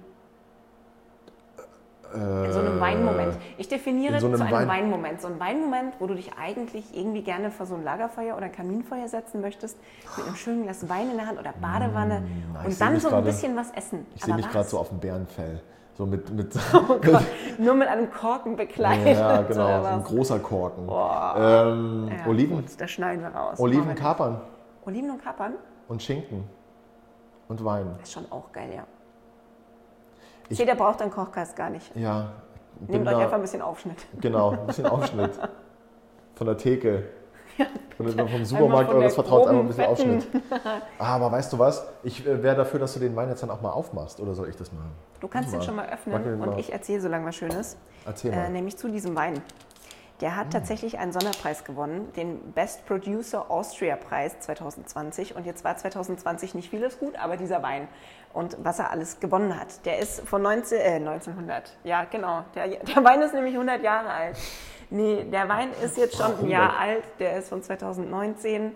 Äh, 2.14 2.46
In 2.46 2.52
so 2.52 2.60
einem 2.60 2.80
Weinmoment. 2.80 3.36
Ich 3.58 3.68
definiere 3.68 4.14
in 4.14 4.20
so 4.20 4.26
einem 4.26 4.36
zu 4.36 4.42
einem 4.44 4.52
Wein- 4.52 4.68
Weinmoment. 4.68 5.20
So 5.20 5.28
ein 5.28 5.38
Weinmoment, 5.40 5.94
wo 6.00 6.06
du 6.06 6.14
dich 6.14 6.32
eigentlich 6.38 6.96
irgendwie 6.96 7.22
gerne 7.22 7.50
vor 7.50 7.66
so 7.66 7.74
ein 7.74 7.82
Lagerfeuer 7.84 8.36
oder 8.36 8.46
ein 8.46 8.52
Kaminfeuer 8.52 9.08
setzen 9.08 9.40
möchtest, 9.40 9.76
mit 10.16 10.26
einem 10.26 10.36
schönen 10.36 10.62
Glas 10.64 10.88
Wein 10.88 11.10
in 11.10 11.16
der 11.16 11.26
Hand 11.26 11.38
oder 11.38 11.52
Badewanne 11.60 12.20
Mm, 12.20 12.56
ich 12.62 12.66
und 12.66 12.80
dann 12.80 13.00
so 13.00 13.08
ein 13.10 13.24
bisschen 13.24 13.56
was 13.56 13.70
essen. 13.72 14.06
Ich 14.14 14.24
sehe 14.24 14.34
mich 14.34 14.48
gerade 14.50 14.68
so 14.68 14.78
auf 14.78 14.88
dem 14.90 15.00
Bärenfell. 15.00 15.60
So 15.96 16.06
mit. 16.06 16.28
mit 16.30 16.54
Oh 16.74 16.98
Gott, 17.00 17.22
nur 17.58 17.74
mit 17.74 17.88
einem 17.88 18.10
Korken 18.10 18.56
bekleidet. 18.56 19.16
ja, 19.16 19.42
genau. 19.42 19.80
So 19.82 19.88
ein 19.88 20.02
großer 20.04 20.38
Korken. 20.40 20.82
Ähm, 20.88 22.08
Ja, 22.08 22.26
Oliven, 22.28 22.56
Gut, 22.62 22.80
das 22.80 22.90
schneiden 22.90 23.22
wir 23.22 23.28
raus. 23.30 23.58
Oliven 23.60 23.86
wir 23.88 23.94
kapern. 23.94 24.40
Oliven 24.86 25.10
und 25.10 25.22
Kapern? 25.22 25.54
und 25.88 26.02
Schinken 26.02 26.44
und 27.48 27.64
Wein. 27.64 27.86
Das 27.98 28.08
ist 28.08 28.12
schon 28.14 28.24
auch 28.30 28.50
geil, 28.52 28.70
ja. 28.74 28.84
Ich- 30.48 30.56
Seht, 30.58 30.66
der 30.68 30.74
braucht 30.74 31.00
einen 31.00 31.10
Kochkast 31.10 31.54
gar 31.56 31.70
nicht. 31.70 31.94
Ja. 31.96 32.32
Nehmt 32.86 33.06
euch 33.06 33.12
da- 33.14 33.18
einfach 33.20 33.36
ein 33.36 33.42
bisschen 33.42 33.62
Aufschnitt. 33.62 33.98
Genau, 34.20 34.50
ein 34.50 34.66
bisschen 34.66 34.86
Aufschnitt. 34.94 35.30
Von 36.34 36.46
der 36.46 36.56
Theke. 36.56 37.04
Von 37.96 38.16
der, 38.16 38.26
vom 38.28 38.44
Supermarkt 38.44 38.72
Einmal 38.72 38.86
von 38.86 38.96
eures 38.96 39.14
der 39.14 39.24
Vertrauens 39.24 39.46
einmal 39.48 39.64
ein 39.64 39.68
bisschen 39.68 39.84
Aufschnitt. 39.86 40.26
Ah, 40.98 41.14
Aber 41.16 41.32
weißt 41.32 41.52
du 41.52 41.58
was? 41.58 41.86
Ich 42.02 42.26
äh, 42.26 42.42
wäre 42.42 42.56
dafür, 42.56 42.80
dass 42.80 42.94
du 42.94 43.00
den 43.00 43.14
Wein 43.16 43.28
jetzt 43.28 43.42
dann 43.42 43.50
auch 43.50 43.60
mal 43.60 43.70
aufmachst. 43.70 44.20
Oder 44.20 44.34
soll 44.34 44.48
ich 44.48 44.56
das 44.56 44.72
machen? 44.72 44.90
Du 45.20 45.28
kannst 45.28 45.50
Mach 45.52 45.58
ihn 45.60 45.62
schon 45.64 45.76
mal 45.76 45.88
öffnen 45.88 46.22
den 46.24 46.40
und 46.40 46.50
mal. 46.50 46.58
ich 46.58 46.72
erzähle 46.72 47.00
so 47.00 47.08
lange 47.08 47.26
was 47.26 47.36
Schönes. 47.36 47.76
Erzähl 48.06 48.32
Äh, 48.32 48.36
mal. 48.36 48.50
nämlich 48.50 48.76
zu 48.76 48.88
diesem 48.88 49.14
Wein. 49.16 49.40
Der 50.20 50.30
Hm. 50.30 50.36
hat 50.36 50.52
tatsächlich 50.52 50.98
einen 50.98 51.12
Sonderpreis 51.12 51.64
gewonnen, 51.64 52.12
den 52.16 52.52
Best 52.52 52.86
Producer 52.86 53.50
Austria 53.50 53.96
Preis 53.96 54.38
2020. 54.40 55.34
Und 55.36 55.44
jetzt 55.46 55.64
war 55.64 55.76
2020 55.76 56.54
nicht 56.54 56.70
vieles 56.70 56.98
gut, 56.98 57.16
aber 57.18 57.36
dieser 57.36 57.62
Wein 57.62 57.88
und 58.32 58.56
was 58.62 58.78
er 58.78 58.90
alles 58.90 59.18
gewonnen 59.20 59.58
hat. 59.58 59.84
Der 59.86 59.98
ist 59.98 60.20
von 60.28 60.40
19, 60.42 60.78
äh, 60.80 60.94
1900. 60.96 61.76
Ja, 61.84 62.04
genau. 62.04 62.44
Der, 62.54 62.68
der 62.68 63.04
Wein 63.04 63.22
ist 63.22 63.34
nämlich 63.34 63.54
100 63.54 63.82
Jahre 63.82 64.08
alt. 64.10 64.36
Nee, 64.90 65.24
der 65.30 65.48
Wein 65.48 65.68
ist 65.84 65.96
jetzt 65.96 66.16
schon 66.16 66.38
ein 66.40 66.48
Jahr 66.48 66.78
alt. 66.78 67.04
Der 67.18 67.36
ist 67.38 67.48
von 67.48 67.62
2019. 67.62 68.72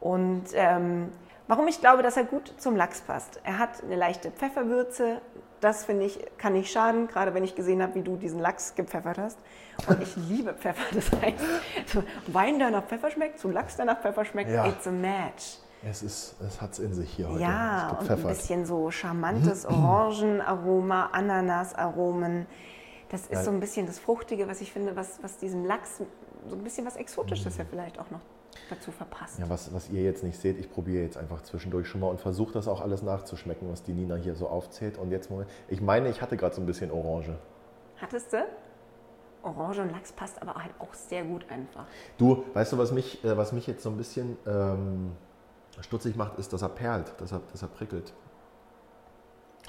Und 0.00 0.44
ähm, 0.54 1.10
warum 1.48 1.68
ich 1.68 1.80
glaube, 1.80 2.02
dass 2.02 2.16
er 2.16 2.24
gut 2.24 2.52
zum 2.58 2.76
Lachs 2.76 3.00
passt. 3.02 3.40
Er 3.44 3.58
hat 3.58 3.82
eine 3.84 3.96
leichte 3.96 4.30
Pfefferwürze. 4.30 5.20
Das 5.60 5.84
finde 5.84 6.06
ich, 6.06 6.18
kann 6.38 6.54
nicht 6.54 6.72
schaden, 6.72 7.06
gerade 7.06 7.34
wenn 7.34 7.44
ich 7.44 7.54
gesehen 7.54 7.82
habe, 7.82 7.94
wie 7.94 8.02
du 8.02 8.16
diesen 8.16 8.40
Lachs 8.40 8.74
gepfeffert 8.74 9.18
hast. 9.18 9.38
Und 9.88 10.02
ich 10.02 10.16
liebe 10.16 10.54
Pfeffer. 10.54 10.82
Das 10.94 11.10
heißt, 11.20 12.02
Wein, 12.28 12.58
der 12.58 12.70
nach 12.70 12.84
Pfeffer 12.84 13.10
schmeckt, 13.10 13.38
zu 13.38 13.50
Lachs, 13.50 13.76
der 13.76 13.84
nach 13.84 14.00
Pfeffer 14.00 14.24
schmeckt, 14.24 14.50
Ja. 14.50 14.66
it's 14.66 14.86
a 14.86 14.90
match. 14.90 15.58
Es, 15.82 16.02
ist, 16.02 16.34
es 16.46 16.60
hat 16.60 16.72
es 16.72 16.78
in 16.78 16.92
sich 16.94 17.10
hier 17.10 17.28
heute. 17.28 17.40
Ja, 17.42 17.96
und 17.98 18.10
ein 18.10 18.22
bisschen 18.22 18.66
so 18.66 18.90
charmantes 18.90 19.64
Orangenaroma, 19.66 21.06
Ananasaromen. 21.12 22.46
Das 23.10 23.26
ist 23.26 23.44
so 23.44 23.50
ein 23.50 23.60
bisschen 23.60 23.86
das 23.86 23.98
Fruchtige, 23.98 24.46
was 24.48 24.60
ich 24.60 24.72
finde, 24.72 24.94
was, 24.94 25.22
was 25.22 25.36
diesem 25.36 25.64
Lachs 25.64 26.00
so 26.48 26.56
ein 26.56 26.62
bisschen 26.62 26.86
was 26.86 26.96
Exotisches 26.96 27.56
ja 27.58 27.64
vielleicht 27.68 27.98
auch 27.98 28.10
noch 28.10 28.20
dazu 28.68 28.92
verpasst. 28.92 29.38
Ja, 29.38 29.48
was, 29.48 29.72
was 29.74 29.90
ihr 29.90 30.02
jetzt 30.02 30.22
nicht 30.22 30.38
seht, 30.38 30.58
ich 30.58 30.70
probiere 30.70 31.02
jetzt 31.02 31.16
einfach 31.16 31.42
zwischendurch 31.42 31.88
schon 31.88 32.00
mal 32.00 32.08
und 32.08 32.20
versuche 32.20 32.52
das 32.52 32.68
auch 32.68 32.80
alles 32.80 33.02
nachzuschmecken, 33.02 33.70
was 33.70 33.82
die 33.82 33.92
Nina 33.92 34.14
hier 34.14 34.34
so 34.34 34.48
aufzählt. 34.48 34.96
Und 34.96 35.10
jetzt 35.10 35.30
mal, 35.30 35.46
ich 35.68 35.80
meine, 35.80 36.08
ich 36.08 36.22
hatte 36.22 36.36
gerade 36.36 36.54
so 36.54 36.60
ein 36.60 36.66
bisschen 36.66 36.90
Orange. 36.90 37.36
Hattest 38.00 38.32
du? 38.32 38.46
Orange 39.42 39.80
und 39.80 39.90
Lachs 39.90 40.12
passt 40.12 40.40
aber 40.40 40.54
halt 40.54 40.72
auch 40.78 40.92
sehr 40.94 41.24
gut 41.24 41.46
einfach. 41.50 41.86
Du, 42.18 42.44
weißt 42.54 42.72
du, 42.72 42.78
was 42.78 42.92
mich, 42.92 43.24
äh, 43.24 43.36
was 43.36 43.52
mich 43.52 43.66
jetzt 43.66 43.82
so 43.82 43.90
ein 43.90 43.96
bisschen 43.96 44.36
ähm, 44.46 45.12
stutzig 45.80 46.16
macht, 46.16 46.38
ist, 46.38 46.52
dass 46.52 46.62
er 46.62 46.68
perlt, 46.68 47.14
dass 47.18 47.32
er, 47.32 47.40
dass 47.50 47.62
er 47.62 47.68
prickelt. 47.68 48.12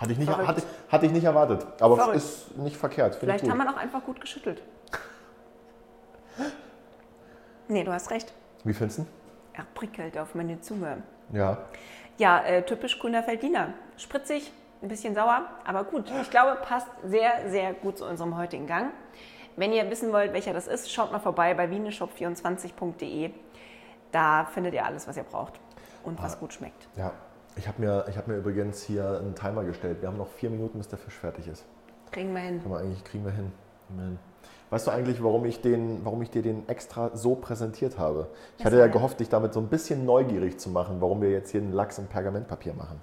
Hatte 0.01 0.13
ich, 0.13 0.17
nicht, 0.17 0.29
Verrückt. 0.29 0.47
hatte, 0.47 0.63
hatte 0.89 1.05
ich 1.05 1.11
nicht 1.11 1.23
erwartet, 1.23 1.65
aber 1.79 1.95
Verrückt. 1.95 2.17
ist 2.17 2.57
nicht 2.57 2.75
verkehrt. 2.75 3.15
Vielleicht 3.15 3.47
haben 3.47 3.59
wir 3.59 3.69
auch 3.69 3.77
einfach 3.77 4.03
gut 4.03 4.19
geschüttelt. 4.19 4.61
Nee, 7.67 7.85
du 7.85 7.93
hast 7.93 8.11
recht. 8.11 8.33
Wie 8.65 8.73
findest 8.73 8.99
du? 8.99 9.05
Er 9.53 9.63
prickelt 9.75 10.17
auf 10.17 10.35
meine 10.35 10.59
Zunge. 10.59 11.03
Ja. 11.31 11.57
Ja, 12.17 12.39
äh, 12.43 12.65
typisch 12.65 12.99
grüner 12.99 13.23
Feldiner. 13.23 13.69
Spritzig, 13.95 14.51
ein 14.81 14.89
bisschen 14.89 15.15
sauer, 15.15 15.45
aber 15.65 15.85
gut. 15.85 16.11
Ich 16.21 16.29
glaube, 16.29 16.57
passt 16.61 16.87
sehr, 17.05 17.49
sehr 17.49 17.73
gut 17.73 17.97
zu 17.99 18.05
unserem 18.05 18.35
heutigen 18.35 18.67
Gang. 18.67 18.91
Wenn 19.55 19.71
ihr 19.71 19.89
wissen 19.89 20.11
wollt, 20.11 20.33
welcher 20.33 20.51
das 20.51 20.67
ist, 20.67 20.91
schaut 20.91 21.13
mal 21.13 21.19
vorbei 21.19 21.53
bei 21.53 21.69
wieneshop24.de. 21.69 23.31
Da 24.11 24.45
findet 24.45 24.73
ihr 24.73 24.85
alles, 24.85 25.07
was 25.07 25.15
ihr 25.15 25.23
braucht 25.23 25.53
und 26.03 26.21
was 26.21 26.39
gut 26.39 26.51
schmeckt. 26.51 26.89
Ja. 26.97 27.13
Ich 27.55 27.67
habe 27.67 27.81
mir, 27.81 28.05
ich 28.09 28.17
hab 28.17 28.27
mir 28.27 28.37
übrigens 28.37 28.81
hier 28.83 29.19
einen 29.19 29.35
Timer 29.35 29.63
gestellt. 29.63 30.01
Wir 30.01 30.07
haben 30.07 30.17
noch 30.17 30.29
vier 30.29 30.49
Minuten, 30.49 30.77
bis 30.77 30.87
der 30.87 30.97
Fisch 30.97 31.15
fertig 31.15 31.47
ist. 31.47 31.65
Kriegen 32.11 32.33
wir 32.33 32.41
hin. 32.41 32.61
Kann 32.61 32.71
man 32.71 32.81
eigentlich, 32.81 33.03
kriegen 33.03 33.25
wir 33.25 33.31
hin. 33.31 33.51
Wir 33.89 34.03
hin. 34.05 34.19
Weißt 34.69 34.87
du 34.87 34.91
eigentlich, 34.91 35.21
warum 35.21 35.43
ich, 35.43 35.61
den, 35.61 36.05
warum 36.05 36.21
ich 36.21 36.29
dir 36.29 36.41
den 36.41 36.67
extra 36.69 37.11
so 37.13 37.35
präsentiert 37.35 37.99
habe? 37.99 38.29
Ich 38.57 38.63
Das 38.63 38.67
hatte 38.67 38.79
ja 38.79 38.87
gehofft, 38.87 39.19
dich 39.19 39.27
damit 39.27 39.53
so 39.53 39.59
ein 39.59 39.67
bisschen 39.67 40.05
neugierig 40.05 40.59
zu 40.59 40.69
machen, 40.69 41.01
warum 41.01 41.21
wir 41.21 41.29
jetzt 41.29 41.51
hier 41.51 41.59
einen 41.59 41.73
Lachs 41.73 41.97
in 41.97 42.07
Pergamentpapier 42.07 42.73
machen. 42.73 43.01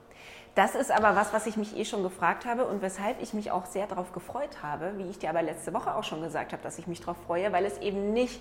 Das 0.55 0.75
ist 0.75 0.91
aber 0.91 1.15
was, 1.15 1.33
was 1.33 1.47
ich 1.47 1.57
mich 1.57 1.77
eh 1.77 1.85
schon 1.85 2.03
gefragt 2.03 2.47
habe 2.47 2.65
und 2.65 2.81
weshalb 2.81 3.23
ich 3.23 3.35
mich 3.35 3.51
auch 3.51 3.67
sehr 3.67 3.87
darauf 3.87 4.13
gefreut 4.13 4.63
habe, 4.63 4.95
wie 4.97 5.09
ich 5.11 5.19
dir 5.19 5.29
aber 5.29 5.43
letzte 5.43 5.75
Woche 5.75 5.95
auch 5.95 6.05
schon 6.05 6.23
gesagt 6.23 6.53
habe, 6.53 6.63
dass 6.63 6.79
ich 6.79 6.87
mich 6.87 7.01
darauf 7.01 7.19
freue, 7.27 7.53
weil 7.53 7.65
es 7.65 7.79
eben 7.79 8.13
nicht 8.13 8.41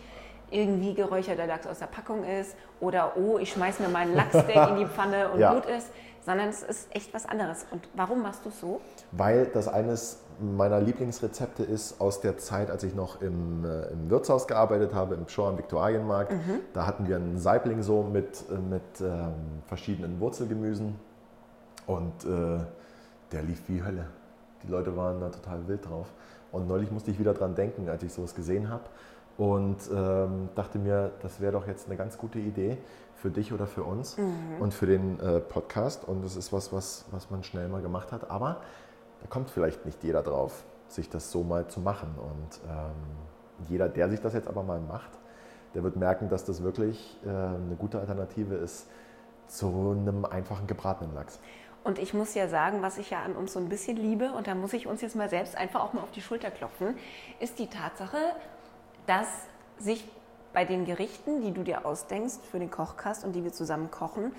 irgendwie 0.51 0.93
geräucherter 0.93 1.45
Lachs 1.47 1.67
aus 1.67 1.79
der 1.79 1.87
Packung 1.87 2.23
ist 2.23 2.55
oder 2.79 3.13
oh, 3.17 3.37
ich 3.37 3.51
schmeiß 3.51 3.79
mir 3.79 3.89
meinen 3.89 4.15
Lachssteak 4.15 4.69
in 4.69 4.75
die 4.77 4.85
Pfanne 4.95 5.29
und 5.29 5.39
Ja. 5.39 5.53
gut 5.53 5.65
ist, 5.65 5.89
sondern 6.25 6.49
es 6.49 6.63
ist 6.63 6.93
echt 6.95 7.13
was 7.13 7.25
anderes. 7.25 7.65
Und 7.71 7.87
warum 7.95 8.21
machst 8.21 8.45
du 8.45 8.49
es 8.49 8.59
so? 8.59 8.81
Weil 9.11 9.45
das 9.47 9.67
eines 9.67 10.19
meiner 10.39 10.79
Lieblingsrezepte 10.79 11.63
ist 11.63 11.99
aus 11.99 12.21
der 12.21 12.37
Zeit, 12.37 12.69
als 12.69 12.83
ich 12.83 12.93
noch 12.93 13.21
im, 13.21 13.65
äh, 13.65 13.87
im 13.87 14.09
Wirtshaus 14.09 14.47
gearbeitet 14.47 14.93
habe, 14.93 15.15
im 15.15 15.25
Pschorr 15.25 15.49
am 15.49 15.57
Viktualienmarkt. 15.57 16.33
Da 16.73 16.85
hatten 16.85 17.07
wir 17.07 17.15
einen 17.15 17.37
Saibling 17.39 17.81
so 17.81 18.03
mit, 18.03 18.43
äh, 18.49 18.53
mit 18.57 18.81
ähm, 19.01 19.33
verschiedenen 19.65 20.19
Wurzelgemüsen 20.19 20.95
und 21.87 22.23
äh, 22.25 22.59
der 23.31 23.43
lief 23.43 23.63
wie 23.67 23.83
Hölle. 23.83 24.05
Die 24.63 24.67
Leute 24.67 24.95
waren 24.95 25.19
da 25.19 25.29
total 25.29 25.67
wild 25.67 25.89
drauf. 25.89 26.07
Und 26.51 26.67
neulich 26.67 26.91
musste 26.91 27.11
ich 27.11 27.19
wieder 27.19 27.33
dran 27.33 27.55
denken, 27.55 27.89
als 27.89 28.03
ich 28.03 28.13
sowas 28.13 28.35
gesehen 28.35 28.69
habe 28.69 28.83
und 29.37 29.77
ähm, 29.93 30.49
dachte 30.55 30.79
mir, 30.79 31.11
das 31.21 31.39
wäre 31.39 31.51
doch 31.51 31.67
jetzt 31.67 31.87
eine 31.87 31.95
ganz 31.95 32.17
gute 32.17 32.39
Idee 32.39 32.77
für 33.15 33.29
dich 33.29 33.53
oder 33.53 33.67
für 33.67 33.83
uns 33.83 34.17
und 34.59 34.73
für 34.73 34.85
den 34.85 35.19
äh, 35.19 35.39
Podcast. 35.39 36.07
Und 36.07 36.23
das 36.23 36.35
ist 36.35 36.53
was, 36.53 36.73
was, 36.73 37.05
was 37.11 37.29
man 37.29 37.43
schnell 37.43 37.67
mal 37.67 37.81
gemacht 37.81 38.11
hat. 38.11 38.29
Aber 38.29 38.61
da 39.21 39.27
kommt 39.27 39.49
vielleicht 39.49 39.85
nicht 39.85 40.03
jeder 40.03 40.23
drauf, 40.23 40.63
sich 40.87 41.09
das 41.09 41.31
so 41.31 41.43
mal 41.43 41.67
zu 41.67 41.79
machen. 41.79 42.15
Und 42.17 42.59
ähm, 42.69 43.67
jeder, 43.69 43.89
der 43.89 44.09
sich 44.09 44.21
das 44.21 44.33
jetzt 44.33 44.47
aber 44.47 44.63
mal 44.63 44.79
macht, 44.79 45.11
der 45.73 45.83
wird 45.83 45.95
merken, 45.95 46.29
dass 46.29 46.45
das 46.45 46.63
wirklich 46.63 47.17
äh, 47.25 47.29
eine 47.29 47.75
gute 47.77 47.99
Alternative 47.99 48.55
ist 48.55 48.87
zu 49.47 49.67
einem 49.67 50.25
einfachen 50.25 50.67
gebratenen 50.67 51.13
Lachs. 51.13 51.39
Und 51.83 51.99
ich 51.99 52.13
muss 52.13 52.33
ja 52.33 52.49
sagen, 52.49 52.81
was 52.81 52.97
ich 52.97 53.11
ja 53.11 53.23
an 53.23 53.33
uns 53.35 53.53
so 53.53 53.59
ein 53.59 53.69
bisschen 53.69 53.95
liebe, 53.95 54.31
und 54.33 54.47
da 54.47 54.55
muss 54.55 54.73
ich 54.73 54.87
uns 54.87 55.01
jetzt 55.01 55.15
mal 55.15 55.29
selbst 55.29 55.55
einfach 55.55 55.81
auch 55.81 55.93
mal 55.93 56.01
auf 56.01 56.11
die 56.11 56.21
Schulter 56.21 56.51
klopfen, 56.51 56.95
ist 57.39 57.59
die 57.59 57.67
Tatsache, 57.67 58.17
dass 59.07 59.27
sich 59.79 60.07
bei 60.53 60.65
den 60.65 60.85
Gerichten, 60.85 61.41
die 61.41 61.51
du 61.51 61.63
dir 61.63 61.85
ausdenkst 61.85 62.39
für 62.49 62.59
den 62.59 62.69
Kochkast 62.69 63.23
und 63.23 63.33
die 63.33 63.43
wir 63.43 63.53
zusammen 63.53 63.89
kochen, 63.89 64.31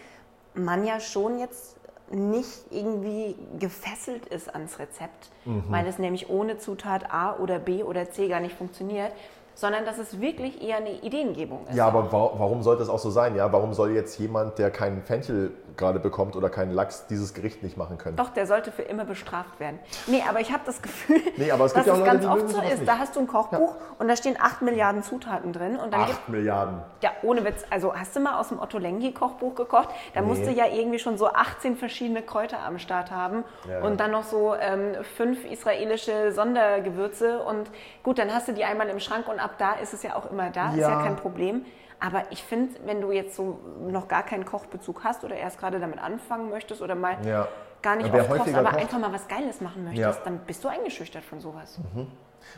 man 0.55 0.85
ja 0.85 1.01
schon 1.01 1.39
jetzt 1.39 1.77
nicht 2.11 2.65
irgendwie 2.71 3.37
gefesselt 3.59 4.27
ist 4.27 4.53
ans 4.53 4.79
Rezept, 4.79 5.31
weil 5.69 5.87
es 5.87 5.99
nämlich 5.99 6.31
ohne 6.31 6.57
Zutat 6.59 7.13
A 7.13 7.37
oder 7.37 7.59
B 7.59 7.83
oder 7.83 8.11
C 8.11 8.29
gar 8.29 8.41
nicht 8.41 8.57
funktioniert, 8.57 9.13
sondern 9.59 9.85
dass 9.85 9.99
es 9.99 10.21
wirklich 10.21 10.63
eher 10.63 10.77
eine 10.77 10.93
Ideengebung 11.03 11.67
ist. 11.69 11.75
Ja, 11.75 11.89
aber 11.89 12.13
wa 12.13 12.31
warum 12.39 12.63
sollte 12.63 12.79
das 12.79 12.89
auch 12.89 13.01
so 13.01 13.11
sein? 13.11 13.35
Ja, 13.35 13.53
warum 13.53 13.75
soll 13.75 13.91
jetzt 13.91 14.17
jemand, 14.21 14.57
der 14.59 14.71
keinen 14.71 15.03
Fenchel 15.03 15.51
gerade 15.77 15.99
bekommt 15.99 16.37
oder 16.37 16.49
keinen 16.49 16.71
Lachs, 16.73 17.09
dieses 17.09 17.35
Gericht 17.35 17.65
nicht 17.65 17.77
machen 17.77 17.99
können? 17.99 18.17
Doch, 18.17 18.31
der 18.31 18.47
sollte 18.47 18.71
für 18.71 18.83
immer 18.83 19.05
bestraft 19.05 19.59
werden. 19.59 19.81
Nee, 20.07 20.23
aber 20.29 20.39
ich 20.39 20.53
habe 20.53 20.63
das 20.65 20.81
Gefühl, 20.81 21.21
Nee, 21.37 21.51
aber 21.51 21.65
es 21.65 21.75
gibt 21.75 21.89
dass 21.89 21.99
ja 21.99 22.05
es 22.05 22.09
ganz 22.09 22.25
oft 22.25 22.49
so 22.51 22.61
ist. 22.61 22.87
Da 22.87 22.99
hast 22.99 23.17
du 23.17 23.21
ein 23.21 23.27
Kochbuch 23.27 23.75
und 23.99 24.07
da 24.07 24.15
stehen 24.15 24.37
8 24.41 24.63
Milliarden 24.63 25.03
Zutaten 25.03 25.53
drin 25.53 25.77
und 25.77 25.93
dann 25.93 26.07
gibt 26.07 26.19
Acht 26.21 26.29
Milliarden. 26.29 26.81
Ja, 27.03 27.11
ohne 27.25 27.45
Witz. 27.45 27.65
Also 27.69 27.93
hast 27.97 28.15
du 28.15 28.21
mal 28.21 28.39
aus 28.39 28.51
dem 28.51 28.61
Otto 28.61 28.79
Lengi 28.79 29.13
Kochbuch 29.13 29.57
gekocht? 29.57 29.89
Da 30.15 30.23
musst 30.23 30.47
du 30.47 30.53
ja 30.53 30.67
irgendwie 30.67 31.01
schon 31.01 31.19
so 31.19 31.27
18 31.33 31.77
verschiedene 31.77 32.23
Kräuter 32.23 32.61
am 32.61 32.79
Start 32.79 33.11
haben 33.11 33.43
Ja, 33.67 33.81
ja. 33.81 33.85
und 33.85 33.99
dann 33.99 34.13
noch 34.13 34.23
so 34.23 34.55
ähm, 34.55 34.95
fünf 35.17 35.45
israelische 35.45 36.31
Sondergewürze 36.33 37.41
und 37.41 37.69
gut, 38.05 38.19
dann 38.21 38.33
hast 38.33 38.47
du 38.47 38.53
die 38.53 38.65
einmal 38.65 38.89
im 38.89 39.01
Schrank 39.01 39.27
und 39.29 39.41
ab 39.41 39.48
da 39.59 39.73
ist 39.75 39.95
es 39.95 40.03
ja 40.03 40.15
auch 40.17 40.31
immer 40.31 40.51
da, 40.51 40.71
ist 40.71 40.79
ja 40.79 40.91
Ja. 40.91 41.03
kein 41.03 41.17
Problem. 41.17 41.65
Aber 42.01 42.23
ich 42.31 42.43
finde, 42.45 42.79
wenn 42.85 43.01
du 43.01 43.11
jetzt 43.11 43.35
so 43.35 43.59
noch 43.89 44.07
gar 44.07 44.23
keinen 44.23 44.45
Kochbezug 44.45 45.03
hast 45.05 45.25
oder 45.25 45.35
erst 45.35 45.59
gerade 45.59 45.81
damit 45.81 45.99
anfangen 45.99 46.49
möchtest 46.51 46.81
oder 46.83 46.95
mal 46.95 47.17
Ja. 47.27 47.49
gar 47.83 47.97
nicht 47.97 48.13
Wer 48.13 48.23
oft 48.31 48.39
kochst, 48.43 48.55
aber 48.55 48.71
kocht- 48.71 48.81
einfach 48.81 48.99
mal 49.01 49.13
was 49.13 49.27
Geiles 49.27 49.61
machen 49.61 49.85
möchtest, 49.85 50.19
Ja. 50.19 50.25
dann 50.25 50.39
bist 50.47 50.63
du 50.63 50.69
eingeschüchtert 50.69 51.25
von 51.25 51.41
sowas. 51.41 51.79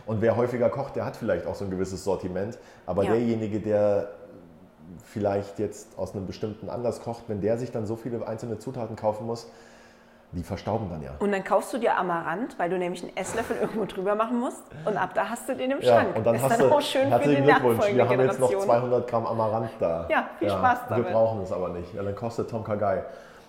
Und 0.07 0.21
wer 0.21 0.37
häufiger 0.37 0.69
kocht, 0.69 0.97
der 0.97 1.05
hat 1.07 1.17
vielleicht 1.17 1.47
auch 1.47 1.55
so 1.55 1.65
ein 1.65 1.71
gewisses 1.71 2.05
Sortiment. 2.05 2.59
Aber 2.87 3.03
Ja. 3.05 3.13
derjenige, 3.13 3.61
der 3.61 4.11
vielleicht 5.05 5.59
jetzt 5.59 5.97
aus 5.99 6.15
einem 6.15 6.27
bestimmten 6.27 6.69
Anlass 6.69 7.01
kocht, 7.03 7.25
wenn 7.29 7.41
der 7.41 7.57
sich 7.59 7.71
dann 7.73 7.87
so 7.87 7.97
viele 7.97 8.27
einzelne 8.27 8.59
Zutaten 8.59 8.97
kaufen 8.97 9.27
muss, 9.27 9.51
die 10.33 10.43
verstauben 10.45 10.89
dann 10.91 11.03
ja. 11.03 11.11
Und 11.19 11.33
dann 11.33 11.43
kaufst 11.43 11.73
du 11.73 11.79
dir 11.79 11.97
Amaranth, 11.97 12.59
weil 12.59 12.71
du 12.71 12.79
nämlich 12.79 13.03
einen 13.03 13.17
Esslöffel 13.17 13.57
irgendwo 13.61 13.85
drüber 13.85 14.15
machen 14.15 14.39
musst 14.39 14.63
und 14.85 14.97
ab 14.97 15.11
da 15.15 15.29
hast 15.29 15.49
du 15.49 15.57
den 15.57 15.73
im 15.73 15.81
Ja, 15.81 15.95
Schrank. 15.95 16.17
und 16.17 16.25
dann 16.27 16.35
ist 16.37 16.43
hast 16.43 16.61
dann 16.61 16.69
du, 16.69 16.75
auch 16.77 16.81
schön 16.81 17.11
für 17.13 17.29
die 17.29 17.37
Glückwunsch, 17.43 17.87
wir 17.93 18.09
haben 18.09 18.21
jetzt 18.21 18.39
noch 18.41 18.49
Generation. 18.49 18.63
200 18.63 19.09
Gramm 19.09 19.27
Amaranth 19.27 19.71
da. 19.81 20.07
Ja, 20.09 20.29
viel 20.39 20.49
Spaß 20.51 20.79
Wir 20.89 20.97
damit. 20.97 21.13
brauchen 21.13 21.43
es 21.43 21.53
aber 21.53 21.71
nicht. 21.71 21.93
Ja, 21.95 22.03
dann 22.03 22.15
kostet 22.15 22.49
Tom 22.51 22.63
Kagai. 22.65 23.03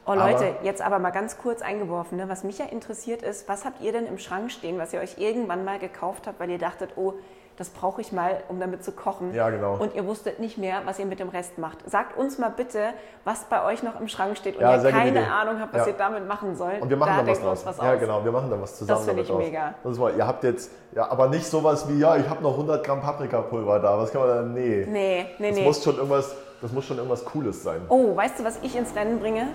Oh 0.08 0.14
Leute, 0.16 0.36
Aber- 0.56 0.64
jetzt 0.64 0.82
aber 0.82 0.98
mal 0.98 1.12
ganz 1.12 1.38
kurz 1.38 1.62
eingeworfen. 1.62 2.18
Ne? 2.18 2.28
Was 2.28 2.44
mich 2.44 2.58
ja 2.58 2.66
interessiert 2.66 3.22
ist, 3.22 3.48
was 3.48 3.66
habt 3.66 3.82
ihr 3.82 3.92
denn 3.92 4.08
im 4.08 4.18
Schrank 4.18 4.52
stehen, 4.52 4.80
was 4.80 4.92
ihr 4.94 5.00
euch 5.00 5.20
irgendwann 5.20 5.64
mal 5.64 5.78
gekauft 5.78 6.26
habt, 6.26 6.40
weil 6.40 6.50
ihr 6.50 6.58
dachtet, 6.58 6.94
oh, 6.96 7.14
das 7.58 7.70
brauche 7.70 8.02
ich 8.02 8.12
mal, 8.12 8.38
um 8.50 8.60
damit 8.60 8.84
zu 8.84 8.92
kochen. 8.92 9.34
Ja, 9.34 9.50
genau. 9.50 9.76
Und 9.76 9.94
ihr 9.96 10.06
wusstet 10.08 10.40
nicht 10.40 10.58
mehr, 10.58 10.82
was 10.86 10.98
ihr 11.00 11.06
mit 11.06 11.20
dem 11.20 11.30
Rest 11.30 11.58
macht. 11.58 11.78
Sagt 11.90 12.18
uns 12.18 12.38
mal 12.40 12.50
bitte, 12.50 12.80
was 13.24 13.44
bei 13.46 13.64
euch 13.66 13.84
noch 13.84 14.00
im 14.00 14.08
Schrank 14.08 14.38
steht 14.38 14.56
und 14.56 14.62
Ja, 14.62 14.82
ihr 14.82 14.90
keine 14.90 15.12
Idee. 15.12 15.20
Ahnung 15.30 15.60
habt, 15.60 15.74
was 15.74 15.82
Ja. 15.86 15.92
ihr 15.92 15.98
damit 15.98 16.28
machen 16.28 16.56
sollt. 16.56 16.82
Und 16.82 16.90
wir 16.90 16.98
machen 16.98 17.12
da 17.12 17.18
dann 17.18 17.28
was 17.28 17.42
draus. 17.42 17.66
was 17.66 17.78
ja, 17.78 17.94
aus. 17.94 18.00
genau, 18.00 18.24
wir 18.24 18.32
machen 18.32 18.50
dann 18.50 18.62
was 18.62 18.78
zusammen. 18.78 18.98
Das 19.00 19.06
finde 19.08 19.22
ich 19.24 19.28
draus. 19.28 19.38
mega. 19.38 19.74
Das 19.84 19.92
ist 19.94 20.00
mal, 20.00 20.16
ihr 20.16 20.26
habt 20.26 20.44
jetzt, 20.44 20.72
ja, 20.94 21.10
aber 21.12 21.28
nicht 21.28 21.46
sowas 21.46 21.88
wie, 21.88 22.00
ja, 22.00 22.16
ich 22.18 22.28
habe 22.28 22.42
noch 22.42 22.54
100 22.54 22.84
Gramm 22.86 23.02
Paprikapulver 23.02 23.80
da. 23.80 23.98
Was 23.98 24.12
kann 24.12 24.22
man 24.22 24.30
da? 24.30 24.42
Nee. 24.44 24.86
Nee, 24.90 25.26
nee, 25.38 25.50
Das 25.50 25.58
nee. 25.58 25.64
muss 25.66 25.84
schon 25.84 25.96
irgendwas, 25.98 26.36
das 26.62 26.72
muss 26.72 26.86
schon 26.86 26.98
irgendwas 26.98 27.24
Cooles 27.26 27.62
sein. 27.64 27.82
Oh, 27.90 28.16
weißt 28.16 28.40
du, 28.40 28.44
was 28.44 28.58
ich 28.64 28.76
ins 28.76 28.96
Rennen 28.96 29.20
bringe? 29.20 29.48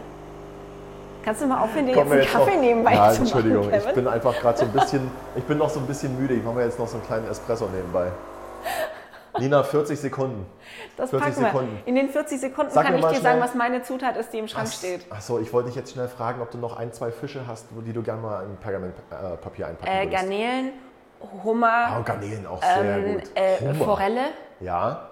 Kannst 1.26 1.42
du 1.42 1.46
mal 1.48 1.60
aufhören, 1.60 1.86
dir 1.86 1.92
jetzt 1.96 2.00
einen 2.02 2.10
wir 2.20 2.24
Kaffee 2.24 2.56
nebenbei 2.56 2.94
ja, 2.94 3.10
zu 3.10 3.22
Entschuldigung, 3.22 3.66
machen, 3.68 3.82
ich 3.88 3.94
bin 3.94 4.06
einfach 4.06 4.38
gerade 4.38 4.58
so 4.58 4.64
ein 4.64 4.70
bisschen, 4.70 5.10
ich 5.34 5.42
bin 5.42 5.58
noch 5.58 5.68
so 5.68 5.80
ein 5.80 5.86
bisschen 5.86 6.16
müde. 6.16 6.34
Ich 6.34 6.44
mache 6.44 6.54
mir 6.54 6.64
jetzt 6.64 6.78
noch 6.78 6.86
so 6.86 6.98
einen 6.98 7.04
kleinen 7.06 7.28
Espresso 7.28 7.66
nebenbei. 7.66 8.12
Nina, 9.40 9.64
40 9.64 9.98
Sekunden. 9.98 10.46
Das 10.96 11.10
40 11.10 11.28
packen 11.28 11.40
wir. 11.40 11.46
Sekunden. 11.50 11.82
In 11.84 11.94
den 11.96 12.08
40 12.10 12.40
Sekunden 12.40 12.70
Sag 12.70 12.84
kann 12.86 12.94
ich 12.94 13.00
dir 13.00 13.08
sagen, 13.08 13.18
schnell- 13.20 13.40
was 13.40 13.54
meine 13.56 13.82
Zutat 13.82 14.16
ist, 14.16 14.32
die 14.32 14.38
im 14.38 14.46
Schrank 14.46 14.68
Ach- 14.70 14.72
steht. 14.72 15.04
Achso, 15.10 15.40
ich 15.40 15.52
wollte 15.52 15.66
dich 15.68 15.76
jetzt 15.76 15.92
schnell 15.92 16.06
fragen, 16.08 16.40
ob 16.40 16.52
du 16.52 16.58
noch 16.58 16.76
ein, 16.76 16.92
zwei 16.92 17.10
Fische 17.10 17.40
hast, 17.46 17.66
die 17.84 17.92
du 17.92 18.02
gerne 18.04 18.22
mal 18.22 18.44
in 18.44 18.56
Pergamentpapier 18.58 19.66
einpacken 19.66 19.92
Äh, 19.92 20.04
würdest. 20.04 20.12
Garnelen, 20.22 20.72
Hummer, 21.42 21.96
Oh, 21.98 22.02
Garnelen 22.04 22.46
auch 22.46 22.62
sehr 22.62 22.96
ähm, 22.98 23.14
gut. 23.14 23.22
äh. 23.34 23.74
Forelle. 23.74 24.20
Ja, 24.60 25.10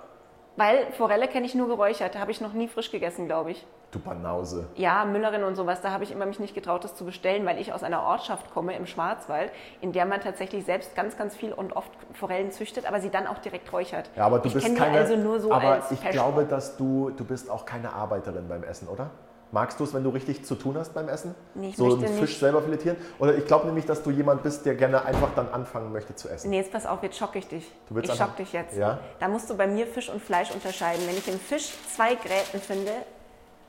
Weil 0.57 0.87
Forelle 0.97 1.27
kenne 1.27 1.45
ich 1.47 1.57
nur 1.57 1.67
geräuchert, 1.67 2.17
habe 2.17 2.31
ich 2.31 2.41
noch 2.41 2.53
nie 2.53 2.69
frisch 2.69 2.91
gegessen, 2.93 3.27
glaube 3.27 3.51
ich. 3.51 3.67
Du 3.95 3.99
Banause. 3.99 4.67
Ja, 4.77 5.05
Müllerin 5.05 5.45
und 5.45 5.55
sowas, 5.55 5.81
da 5.81 5.91
habe 5.91 6.05
ich 6.05 6.11
immer 6.11 6.27
mich 6.27 6.41
nicht 6.41 6.55
getraut, 6.55 6.85
das 6.85 6.95
zu 6.95 7.05
bestellen, 7.05 7.47
weil 7.47 7.61
ich 7.61 7.73
aus 7.73 7.83
einer 7.83 8.03
Ortschaft 8.03 8.53
komme 8.53 8.77
im 8.77 8.87
Schwarzwald, 8.87 9.51
in 9.81 9.93
der 9.93 10.07
man 10.07 10.21
tatsächlich 10.21 10.65
selbst 10.65 10.95
ganz, 10.95 11.17
ganz 11.17 11.35
viel 11.35 11.53
und 11.53 11.75
oft 11.75 11.91
Forellen 12.13 12.51
züchtet, 12.51 12.87
aber 12.87 13.01
sie 13.01 13.11
dann 13.11 13.27
auch 13.27 13.39
direkt 13.39 13.73
räuchert. 13.73 14.11
Ja, 14.17 14.27
aber 14.27 14.39
du 14.39 14.49
ich 14.49 14.55
bist 14.55 14.77
keine. 14.77 14.99
also 14.99 15.17
nur 15.17 15.41
so 15.41 15.53
aber 15.53 15.79
ich 15.79 15.99
Feschbar. 15.99 16.13
glaube, 16.13 16.45
dass 16.45 16.77
du, 16.77 17.11
du 17.11 17.25
bist 17.25 17.51
auch 17.51 17.65
keine 17.65 17.93
Arbeiterin 17.93 18.49
beim 18.49 18.65
Essen, 18.65 18.89
oder? 18.89 19.11
Magst 19.55 19.79
du 19.79 19.85
es, 19.85 19.95
wenn 19.95 20.03
du 20.03 20.11
richtig 20.11 20.45
zu 20.45 20.57
tun 20.57 20.77
hast 20.77 20.95
beim 20.95 21.09
Essen? 21.09 21.33
Nee, 21.55 21.69
ich 21.69 21.77
so 21.77 21.85
einen 21.85 22.01
Fisch 22.09 22.21
nicht. 22.21 22.41
selber 22.41 22.61
filetieren? 22.61 22.97
Oder 23.21 23.37
ich 23.37 23.47
glaube 23.47 23.67
nämlich, 23.67 23.87
dass 23.87 24.03
du 24.03 24.11
jemand 24.11 24.43
bist, 24.43 24.67
der 24.67 24.75
gerne 24.75 25.05
einfach 25.05 25.29
dann 25.37 25.49
anfangen 25.49 25.93
möchte 25.93 26.17
zu 26.17 26.29
essen. 26.29 26.51
Nee, 26.51 26.57
jetzt 26.57 26.73
pass 26.73 26.87
auf, 26.87 27.05
jetzt 27.05 27.17
schocke 27.17 27.39
ich 27.39 27.47
dich. 27.47 27.71
Du 27.89 27.95
willst 27.95 28.11
ich 28.11 28.19
schock 28.19 28.37
dich 28.37 28.53
jetzt. 28.53 28.77
Ja? 28.77 28.99
Da 29.21 29.29
musst 29.29 29.49
du 29.49 29.57
bei 29.57 29.69
mir 29.69 29.87
Fisch 29.87 30.09
und 30.09 30.21
Fleisch 30.21 30.51
unterscheiden. 30.51 31.05
Wenn 31.07 31.17
ich 31.17 31.29
im 31.29 31.39
Fisch 31.39 31.73
zwei 31.95 32.17
Gräten 32.17 32.59
finde, 32.59 32.91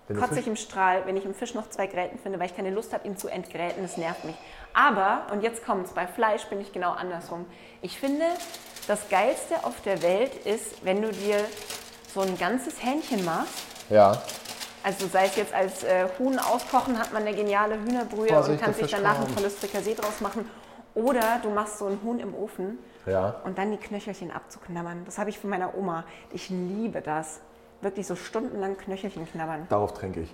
Wenn 0.07 0.19
kotze 0.19 0.39
ich 0.39 0.47
im 0.47 0.55
Strahl, 0.55 1.03
wenn 1.05 1.17
ich 1.17 1.25
im 1.25 1.33
Fisch 1.33 1.55
noch 1.55 1.69
zwei 1.69 1.87
Gräten 1.87 2.19
finde, 2.19 2.39
weil 2.39 2.45
ich 2.47 2.55
keine 2.55 2.69
Lust 2.69 2.93
habe, 2.93 3.07
ihn 3.07 3.17
zu 3.17 3.27
entgräten. 3.27 3.81
Das 3.81 3.97
nervt 3.97 4.23
mich. 4.23 4.35
Aber, 4.73 5.23
und 5.31 5.41
jetzt 5.41 5.65
kommt's, 5.65 5.91
bei 5.93 6.05
Fleisch 6.05 6.45
bin 6.45 6.61
ich 6.61 6.71
genau 6.73 6.91
andersrum. 6.91 7.45
Ich 7.81 7.99
finde, 7.99 8.25
das 8.87 9.09
Geilste 9.09 9.63
auf 9.63 9.81
der 9.81 10.03
Welt 10.03 10.35
ist, 10.45 10.85
wenn 10.85 11.01
du 11.01 11.11
dir 11.11 11.37
so 12.13 12.21
ein 12.21 12.37
ganzes 12.37 12.83
Hähnchen 12.83 13.25
machst. 13.25 13.65
Ja. 13.89 14.21
Also 14.83 15.07
sei 15.07 15.25
es 15.25 15.35
jetzt 15.35 15.53
als 15.53 15.83
äh, 15.83 16.07
Huhn 16.19 16.37
auskochen, 16.37 16.99
hat 16.99 17.11
man 17.11 17.23
eine 17.23 17.35
geniale 17.35 17.75
Hühnerbrühe 17.81 18.27
Vorsicht, 18.27 18.59
und 18.59 18.63
kann 18.63 18.73
sich 18.75 18.91
danach 18.91 19.19
ein 19.19 19.35
tolles 19.35 19.55
Frikassee 19.57 19.95
draus 19.95 20.21
machen. 20.21 20.47
Oder 20.93 21.39
du 21.41 21.49
machst 21.49 21.79
so 21.79 21.87
ein 21.87 21.99
Huhn 22.03 22.19
im 22.19 22.35
Ofen 22.35 22.77
Ja. 23.07 23.41
und 23.43 23.57
dann 23.57 23.71
die 23.71 23.77
Knöchelchen 23.77 24.31
abzuknabbern. 24.31 25.03
Das 25.05 25.17
habe 25.17 25.31
ich 25.31 25.39
von 25.39 25.49
meiner 25.49 25.75
Oma. 25.75 26.03
Ich 26.31 26.49
liebe 26.49 27.01
das. 27.01 27.41
Wirklich 27.85 28.07
so 28.07 28.15
stundenlang 28.15 28.77
Knöchelchen 28.77 29.27
knabbern. 29.27 29.67
Darauf 29.69 29.93
trinke 29.93 30.21
ich. 30.21 30.33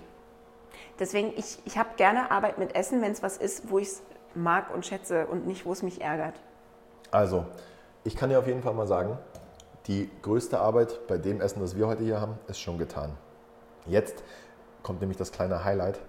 Deswegen, 0.98 1.34
ich, 1.36 1.58
ich 1.66 1.76
habe 1.76 1.90
gerne 1.98 2.30
Arbeit 2.30 2.56
mit 2.56 2.74
Essen, 2.74 3.02
wenn 3.02 3.12
es 3.12 3.22
was 3.22 3.36
ist, 3.36 3.68
wo 3.70 3.78
ich 3.78 3.88
es 3.88 4.02
mag 4.34 4.74
und 4.74 4.86
schätze 4.86 5.26
und 5.26 5.46
nicht, 5.46 5.66
wo 5.66 5.72
es 5.72 5.82
mich 5.82 6.00
ärgert. 6.00 6.32
Also, 7.10 7.44
ich 8.04 8.16
kann 8.16 8.30
dir 8.30 8.38
auf 8.38 8.46
jeden 8.46 8.62
Fall 8.62 8.72
mal 8.72 8.86
sagen, 8.86 9.18
die 9.86 10.10
größte 10.22 10.60
Arbeit 10.60 11.06
bei 11.08 11.18
dem 11.18 11.42
Essen, 11.42 11.60
das 11.60 11.76
wir 11.76 11.86
heute 11.88 12.02
hier 12.04 12.22
haben, 12.22 12.38
ist 12.48 12.58
schon 12.58 12.78
getan. 12.78 13.10
Jetzt 13.84 14.24
kommt 14.82 15.02
nämlich 15.02 15.18
das 15.18 15.30
kleine 15.30 15.62
Highlight. 15.62 16.00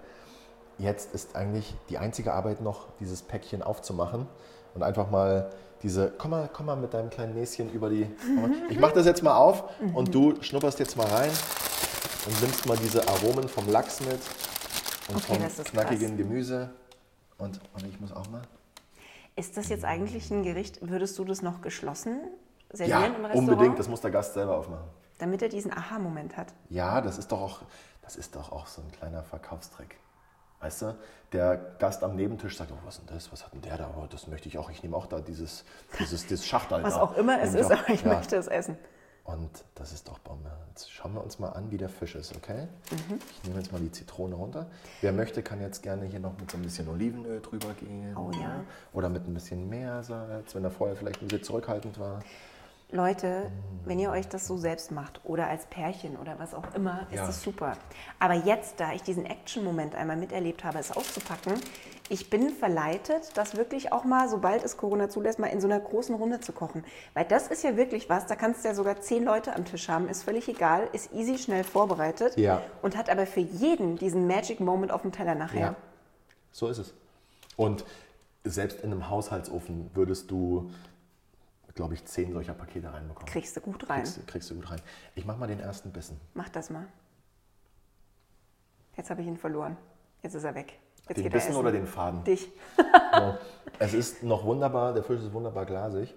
Jetzt 0.78 1.12
ist 1.14 1.36
eigentlich 1.36 1.76
die 1.90 1.98
einzige 1.98 2.32
Arbeit 2.32 2.62
noch, 2.62 2.86
dieses 3.00 3.20
Päckchen 3.20 3.62
aufzumachen 3.62 4.26
und 4.74 4.82
einfach 4.82 5.10
mal 5.10 5.50
diese, 5.84 6.12
komm 6.18 6.32
mal, 6.32 6.50
komm 6.52 6.66
mal 6.66 6.76
mit 6.76 6.92
deinem 6.94 7.10
kleinen 7.10 7.34
Näschen 7.34 7.70
über 7.72 7.90
die. 7.90 8.06
Ich 8.70 8.80
mache 8.80 8.94
das 8.94 9.06
jetzt 9.06 9.22
mal 9.22 9.36
auf 9.36 9.64
und 9.94 10.12
du 10.14 10.42
schnupperst 10.42 10.78
jetzt 10.80 10.96
mal 10.96 11.06
rein 11.06 11.30
und 12.26 12.40
nimmst 12.40 12.66
mal 12.66 12.76
diese 12.78 13.06
Aromen 13.06 13.48
vom 13.48 13.68
Lachs 13.68 14.00
mit 14.00 14.18
und 15.08 15.16
Okay, 15.16 15.48
vom 15.50 15.64
knackigen 15.64 16.16
Gemüse. 16.16 16.70
Und, 17.38 17.60
und 17.74 17.86
ich 17.86 18.00
muss 18.00 18.12
auch 18.12 18.28
mal. 18.30 18.42
Ist 19.36 19.56
das 19.56 19.68
jetzt 19.68 19.84
eigentlich 19.84 20.30
ein 20.30 20.42
Gericht, 20.42 20.78
würdest 20.80 21.18
du 21.18 21.24
das 21.24 21.42
noch 21.42 21.60
geschlossen 21.60 22.20
Ja, 22.72 22.76
servieren 22.78 23.16
im 23.16 23.24
Restaurant? 23.26 23.36
unbedingt, 23.50 23.78
das 23.78 23.88
muss 23.88 24.00
der 24.00 24.10
Gast 24.10 24.34
selber 24.34 24.56
aufmachen. 24.56 24.84
damit 25.18 25.42
er 25.42 25.48
diesen 25.48 25.72
Aha-Moment 25.72 26.36
hat. 26.36 26.54
Ja, 26.70 27.00
das 27.02 27.18
ist 27.18 27.30
doch 27.30 27.40
auch, 27.42 27.60
das 28.02 28.16
ist 28.16 28.34
doch 28.36 28.50
auch 28.52 28.66
so 28.66 28.80
ein 28.80 28.90
kleiner 28.92 29.22
Verkaufstrick. 29.22 29.96
Weißt 30.64 30.80
du, 30.80 30.94
der 31.32 31.56
Gast 31.78 32.02
am 32.02 32.16
Nebentisch 32.16 32.56
sagt, 32.56 32.72
oh, 32.72 32.78
was 32.86 32.94
ist 32.94 33.06
denn 33.06 33.14
das? 33.14 33.30
Was 33.30 33.44
hat 33.44 33.52
denn 33.52 33.60
der 33.60 33.76
da? 33.76 33.94
Oh, 33.98 34.06
das 34.08 34.28
möchte 34.28 34.48
ich 34.48 34.56
auch. 34.56 34.70
Ich 34.70 34.82
nehme 34.82 34.96
auch 34.96 35.04
da 35.04 35.20
dieses, 35.20 35.62
dieses, 36.00 36.26
dieses 36.26 36.46
Schachtel. 36.46 36.82
Was 36.82 36.94
da. 36.94 37.02
auch 37.02 37.14
immer 37.18 37.38
es 37.42 37.52
ist, 37.52 37.66
auch. 37.66 37.72
aber 37.72 37.90
ich 37.90 38.02
ja. 38.02 38.14
möchte 38.14 38.36
es 38.36 38.46
essen. 38.46 38.78
Und 39.24 39.50
das 39.74 39.92
ist 39.92 40.08
doch 40.08 40.18
Bombe. 40.20 40.50
Jetzt 40.70 40.90
schauen 40.90 41.12
wir 41.12 41.22
uns 41.22 41.38
mal 41.38 41.50
an, 41.50 41.70
wie 41.70 41.76
der 41.76 41.90
Fisch 41.90 42.14
ist, 42.14 42.34
okay? 42.34 42.68
Mhm. 42.90 43.18
Ich 43.30 43.44
nehme 43.44 43.58
jetzt 43.58 43.72
mal 43.72 43.80
die 43.80 43.92
Zitrone 43.92 44.34
runter. 44.34 44.66
Wer 45.02 45.12
möchte, 45.12 45.42
kann 45.42 45.60
jetzt 45.60 45.82
gerne 45.82 46.06
hier 46.06 46.20
noch 46.20 46.38
mit 46.38 46.50
so 46.50 46.56
ein 46.56 46.62
bisschen 46.62 46.88
Olivenöl 46.88 47.42
drüber 47.42 47.74
gehen. 47.74 48.16
Oh 48.16 48.30
ja. 48.32 48.64
Oder 48.94 49.10
mit 49.10 49.26
ein 49.26 49.34
bisschen 49.34 49.68
Meersalz, 49.68 50.54
wenn 50.54 50.64
er 50.64 50.70
vorher 50.70 50.96
vielleicht 50.96 51.20
ein 51.20 51.28
bisschen 51.28 51.44
zurückhaltend 51.44 51.98
war. 51.98 52.20
Leute, 52.90 53.50
wenn 53.86 53.98
ihr 53.98 54.10
euch 54.10 54.28
das 54.28 54.46
so 54.46 54.56
selbst 54.56 54.92
macht 54.92 55.20
oder 55.24 55.48
als 55.48 55.66
Pärchen 55.66 56.16
oder 56.16 56.38
was 56.38 56.54
auch 56.54 56.74
immer, 56.74 57.06
ist 57.10 57.16
Ja. 57.20 57.26
das 57.26 57.42
super. 57.42 57.76
Aber 58.18 58.34
jetzt, 58.34 58.78
da 58.80 58.92
ich 58.92 59.02
diesen 59.02 59.26
Action-Moment 59.26 59.94
einmal 59.94 60.16
miterlebt 60.16 60.64
habe, 60.64 60.78
es 60.78 60.96
auszupacken, 60.96 61.54
ich 62.08 62.30
bin 62.30 62.50
verleitet, 62.50 63.32
das 63.34 63.56
wirklich 63.56 63.92
auch 63.92 64.04
mal, 64.04 64.28
sobald 64.28 64.62
es 64.62 64.76
Corona 64.76 65.08
zulässt, 65.08 65.38
mal 65.38 65.46
in 65.48 65.60
so 65.60 65.66
einer 65.66 65.80
großen 65.80 66.14
Runde 66.14 66.40
zu 66.40 66.52
kochen. 66.52 66.84
Weil 67.14 67.24
das 67.24 67.48
ist 67.48 67.64
ja 67.64 67.76
wirklich 67.76 68.08
was, 68.08 68.26
da 68.26 68.36
kannst 68.36 68.62
du 68.64 68.68
ja 68.68 68.74
sogar 68.74 69.00
zehn 69.00 69.24
Leute 69.24 69.54
am 69.56 69.64
Tisch 69.64 69.88
haben, 69.88 70.08
ist 70.08 70.22
völlig 70.22 70.48
egal, 70.48 70.88
ist 70.92 71.12
easy, 71.12 71.36
schnell 71.38 71.64
vorbereitet 71.64 72.36
Ja. 72.38 72.62
und 72.82 72.96
hat 72.96 73.10
aber 73.10 73.26
für 73.26 73.40
jeden 73.40 73.96
diesen 73.96 74.26
Magic 74.26 74.60
Moment 74.60 74.92
auf 74.92 75.02
dem 75.02 75.12
Teller 75.12 75.34
nachher. 75.34 75.60
Ja, 75.60 75.74
so 76.52 76.68
ist 76.68 76.78
es. 76.78 76.94
Und 77.56 77.84
selbst 78.44 78.80
in 78.80 78.92
einem 78.92 79.08
Haushaltsofen 79.08 79.90
würdest 79.94 80.30
du, 80.30 80.70
glaube 81.74 81.94
ich, 81.94 82.04
zehn 82.04 82.32
solcher 82.32 82.54
Pakete 82.54 82.92
reinbekommen. 82.92 83.26
Kriegst 83.30 83.56
du 83.56 83.60
gut 83.60 83.88
rein. 83.88 84.02
Kriegst, 84.02 84.26
kriegst 84.26 84.50
du 84.50 84.54
gut 84.54 84.70
rein. 84.70 84.80
Ich 85.14 85.24
mache 85.24 85.38
mal 85.38 85.46
den 85.46 85.60
ersten 85.60 85.92
Bissen. 85.92 86.20
Mach 86.34 86.48
das 86.48 86.70
mal. 86.70 86.86
Jetzt 88.96 89.10
habe 89.10 89.22
ich 89.22 89.26
ihn 89.26 89.36
verloren. 89.36 89.76
Jetzt 90.22 90.34
ist 90.34 90.44
er 90.44 90.54
weg. 90.54 90.78
Jetzt 91.08 91.18
Den 91.18 91.30
Bissen 91.30 91.56
oder 91.56 91.72
den 91.72 91.86
Faden? 91.86 92.24
Dich. 92.24 92.48
So. 93.14 93.38
Es 93.78 93.94
ist 93.94 94.24
noch 94.24 94.44
wunderbar, 94.44 94.92
der 94.92 95.04
Fisch 95.04 95.20
ist 95.20 95.32
wunderbar 95.32 95.66
glasig. 95.66 96.12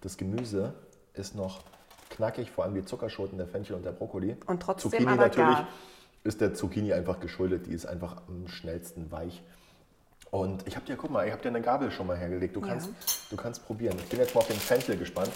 Das 0.00 0.16
Gemüse 0.16 0.74
ist 1.14 1.34
noch 1.34 1.64
knackig, 2.08 2.52
vor 2.52 2.62
allem 2.64 2.74
die 2.74 2.84
Zuckerschoten, 2.84 3.36
der 3.36 3.48
Fenchel 3.48 3.74
und 3.74 3.84
der 3.84 3.90
Brokkoli. 3.90 4.36
Und 4.46 4.62
trotzdem 4.62 4.92
Zucchini 4.92 5.10
aber 5.10 5.22
natürlich 5.22 5.56
gar. 5.56 5.68
ist 6.22 6.40
der 6.40 6.54
Zucchini 6.54 6.92
einfach 6.92 7.18
geschuldet. 7.18 7.66
Die 7.66 7.72
ist 7.72 7.86
einfach 7.86 8.22
am 8.28 8.46
schnellsten 8.46 9.10
weich. 9.10 9.42
Und 10.30 10.66
ich 10.68 10.76
habe 10.76 10.86
dir, 10.86 10.96
guck 10.96 11.10
mal, 11.10 11.26
ich 11.26 11.32
habe 11.32 11.42
dir 11.42 11.48
eine 11.48 11.62
Gabel 11.62 11.90
schon 11.90 12.06
mal 12.06 12.16
hergelegt. 12.16 12.54
Du 12.54 12.60
kannst, 12.60 12.90
du 13.30 13.36
kannst 13.36 13.66
probieren. 13.66 13.96
Ich 13.98 14.08
bin 14.08 14.18
jetzt 14.18 14.34
mal 14.34 14.40
auf 14.40 14.46
den 14.48 14.56
Fenchel 14.56 14.96
gespannt. 14.96 15.30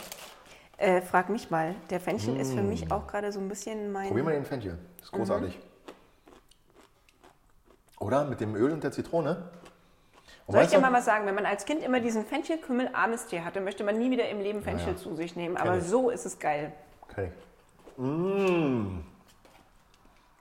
Äh, 0.77 1.03
frag 1.03 1.29
mich 1.29 1.51
mal, 1.51 1.75
der 1.91 2.01
Fenchel 2.01 2.39
ist 2.41 2.55
für 2.55 2.63
mich 2.63 2.91
auch 2.91 3.07
gerade 3.07 3.33
so 3.33 3.41
ein 3.41 3.49
bisschen 3.49 3.93
mein. 3.93 4.07
Mm. 4.07 4.09
Probier 4.09 4.25
mal 4.25 4.33
den 4.33 4.45
Fenchel. 4.45 4.73
Mhm. 4.73 4.79
ist 5.03 5.13
großartig. 5.13 5.59
Oder? 7.99 8.25
Mit 8.25 8.41
dem 8.41 8.55
Öl 8.55 8.73
und 8.73 8.83
der 8.83 8.93
Zitrone. 8.93 9.51
Und 10.47 10.55
Soll 10.55 10.65
ich 10.65 10.71
dir 10.71 10.81
mal 10.81 10.93
was 10.93 11.05
sagen? 11.05 11.27
Wenn 11.27 11.35
man 11.35 11.47
als 11.47 11.65
Kind 11.65 11.83
immer 11.83 12.01
diesen 12.01 12.25
Fenchelkümmel-Abenstee 12.25 13.43
hatte, 13.43 13.61
möchte 13.61 13.85
man 13.85 13.99
nie 13.99 14.11
wieder 14.11 14.29
im 14.31 14.41
Leben 14.41 14.63
Fenchel 14.63 14.95
ja. 14.95 14.97
zu 14.97 15.15
sich 15.15 15.37
nehmen. 15.37 15.57
Aber 15.57 15.81
so 15.81 16.11
ist 16.11 16.27
es 16.27 16.39
geil. 16.39 16.73
Okay. 17.03 17.31
Mm, 17.97 19.01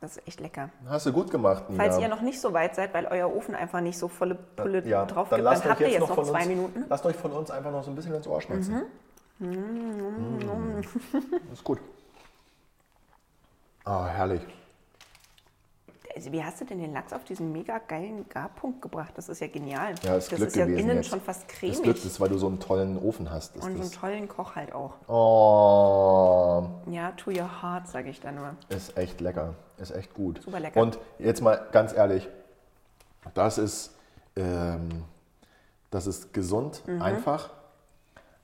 Das 0.02 0.16
ist 0.16 0.28
echt 0.28 0.40
lecker. 0.40 0.70
hast 0.88 1.06
du 1.06 1.12
gut 1.12 1.30
gemacht, 1.30 1.70
Nina. 1.70 1.84
Falls 1.84 2.00
ihr 2.00 2.08
noch 2.08 2.22
nicht 2.22 2.40
so 2.40 2.54
weit 2.54 2.74
seid, 2.74 2.94
weil 2.94 3.06
euer 3.08 3.36
Ofen 3.36 3.54
einfach 3.54 3.82
nicht 3.82 3.98
so 3.98 4.08
volle 4.08 4.36
Pulle 4.36 4.88
ja, 4.88 5.06
drauf 5.06 5.28
dann 5.30 5.40
gibt, 5.40 5.52
dann 5.52 5.64
habt 5.64 5.82
euch 5.82 5.88
ihr 5.88 5.94
jetzt 5.94 6.00
noch 6.00 6.16
noch 6.16 6.24
zwei 6.24 6.40
uns, 6.40 6.48
Minuten. 6.48 6.86
Lasst 6.88 7.06
euch 7.06 7.16
von 7.18 7.32
uns 7.34 7.52
einfach 7.52 7.72
noch 7.72 7.84
so 7.84 7.92
ein 7.92 7.96
bisschen 7.96 8.16
ins 8.16 8.26
Ohr 8.26 8.42
schmatzen. 8.42 8.84
Mhm. 9.40 9.52
Mm. 9.52 10.80
Ist 11.54 11.64
gut. 11.64 11.80
Ah, 13.84 14.08
herrlich. 14.08 14.42
Also, 16.20 16.34
wie 16.34 16.44
hast 16.44 16.60
du 16.60 16.66
denn 16.66 16.80
den 16.80 16.92
Lachs 16.92 17.14
auf 17.14 17.24
diesen 17.24 17.54
mega 17.54 17.78
geilen 17.78 18.28
Garpunkt 18.28 18.82
gebracht? 18.82 19.14
Das 19.16 19.30
ist 19.30 19.40
ja 19.40 19.48
genial. 19.48 19.96
Ja, 20.04 20.18
ist 20.18 20.30
das 20.30 20.38
Glück 20.38 20.50
ist 20.50 20.56
ja 20.58 20.66
innen 20.66 20.98
jetzt. 20.98 21.08
schon 21.08 21.22
fast 21.22 21.44
Das 21.50 21.58
cremig. 21.58 21.82
Glück 21.82 22.04
ist, 22.04 22.20
weil 22.20 22.28
du 22.28 22.38
so 22.38 22.48
einen 22.48 22.60
tollen 22.60 22.98
Ofen 22.98 23.32
hast. 23.32 23.56
Ist 23.56 23.64
und 23.64 23.72
so 23.72 23.80
einen 23.80 23.90
das. 23.90 23.92
tollen 23.92 24.28
Koch 24.28 24.56
halt 24.58 24.74
auch. 24.76 24.96
Oh, 25.08 26.64
Ja, 26.92 27.12
to 27.12 27.32
your 27.32 27.62
heart, 27.62 27.88
sage 27.88 28.10
ich 28.10 28.20
da 28.20 28.34
nur. 28.34 28.56
ist 28.68 28.98
echt 28.98 29.22
lecker. 29.22 29.56
Ist 29.78 29.92
echt 29.92 30.14
gut. 30.14 30.42
Super 30.44 30.60
lecker. 30.60 30.82
Und 30.82 31.00
jetzt 31.20 31.42
mal 31.42 31.68
ganz 31.72 31.94
ehrlich, 31.94 32.28
das 33.34 33.58
ist, 33.58 33.96
ähm, 34.36 34.90
das 35.90 36.06
ist 36.06 36.34
gesund, 36.34 36.84
Mhm. 36.86 37.02
einfach, 37.02 37.50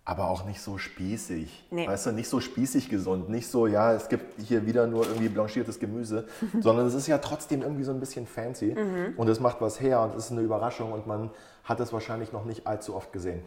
aber 0.08 0.30
auch 0.30 0.46
nicht 0.46 0.62
so 0.62 0.78
spießig. 0.78 1.66
Nee. 1.72 1.88
Weißt 1.88 2.06
du, 2.06 2.12
nicht 2.12 2.30
so 2.30 2.40
spießig 2.40 2.90
gesund. 2.90 3.28
Nicht 3.30 3.50
so, 3.50 3.66
ja, 3.66 3.92
es 3.94 4.08
gibt 4.08 4.40
hier 4.40 4.66
wieder 4.68 4.86
nur 4.86 5.06
irgendwie 5.08 5.30
blanchiertes 5.30 5.80
Gemüse, 5.80 6.28
sondern 6.62 6.86
es 6.86 6.94
ist 6.94 7.08
ja 7.08 7.18
trotzdem 7.18 7.62
irgendwie 7.64 7.84
so 7.84 7.92
ein 7.92 8.00
bisschen 8.00 8.28
fancy 8.28 8.76
Mhm. 8.76 9.14
und 9.18 9.28
es 9.28 9.40
macht 9.40 9.62
was 9.62 9.82
her 9.82 10.02
und 10.02 10.16
es 10.16 10.26
ist 10.26 10.32
eine 10.32 10.42
Überraschung 10.42 10.92
und 10.94 11.08
man 11.08 11.32
hat 11.64 11.80
es 11.80 11.92
wahrscheinlich 11.92 12.32
noch 12.32 12.46
nicht 12.46 12.68
allzu 12.68 12.96
oft 12.96 13.12
gesehen. 13.14 13.44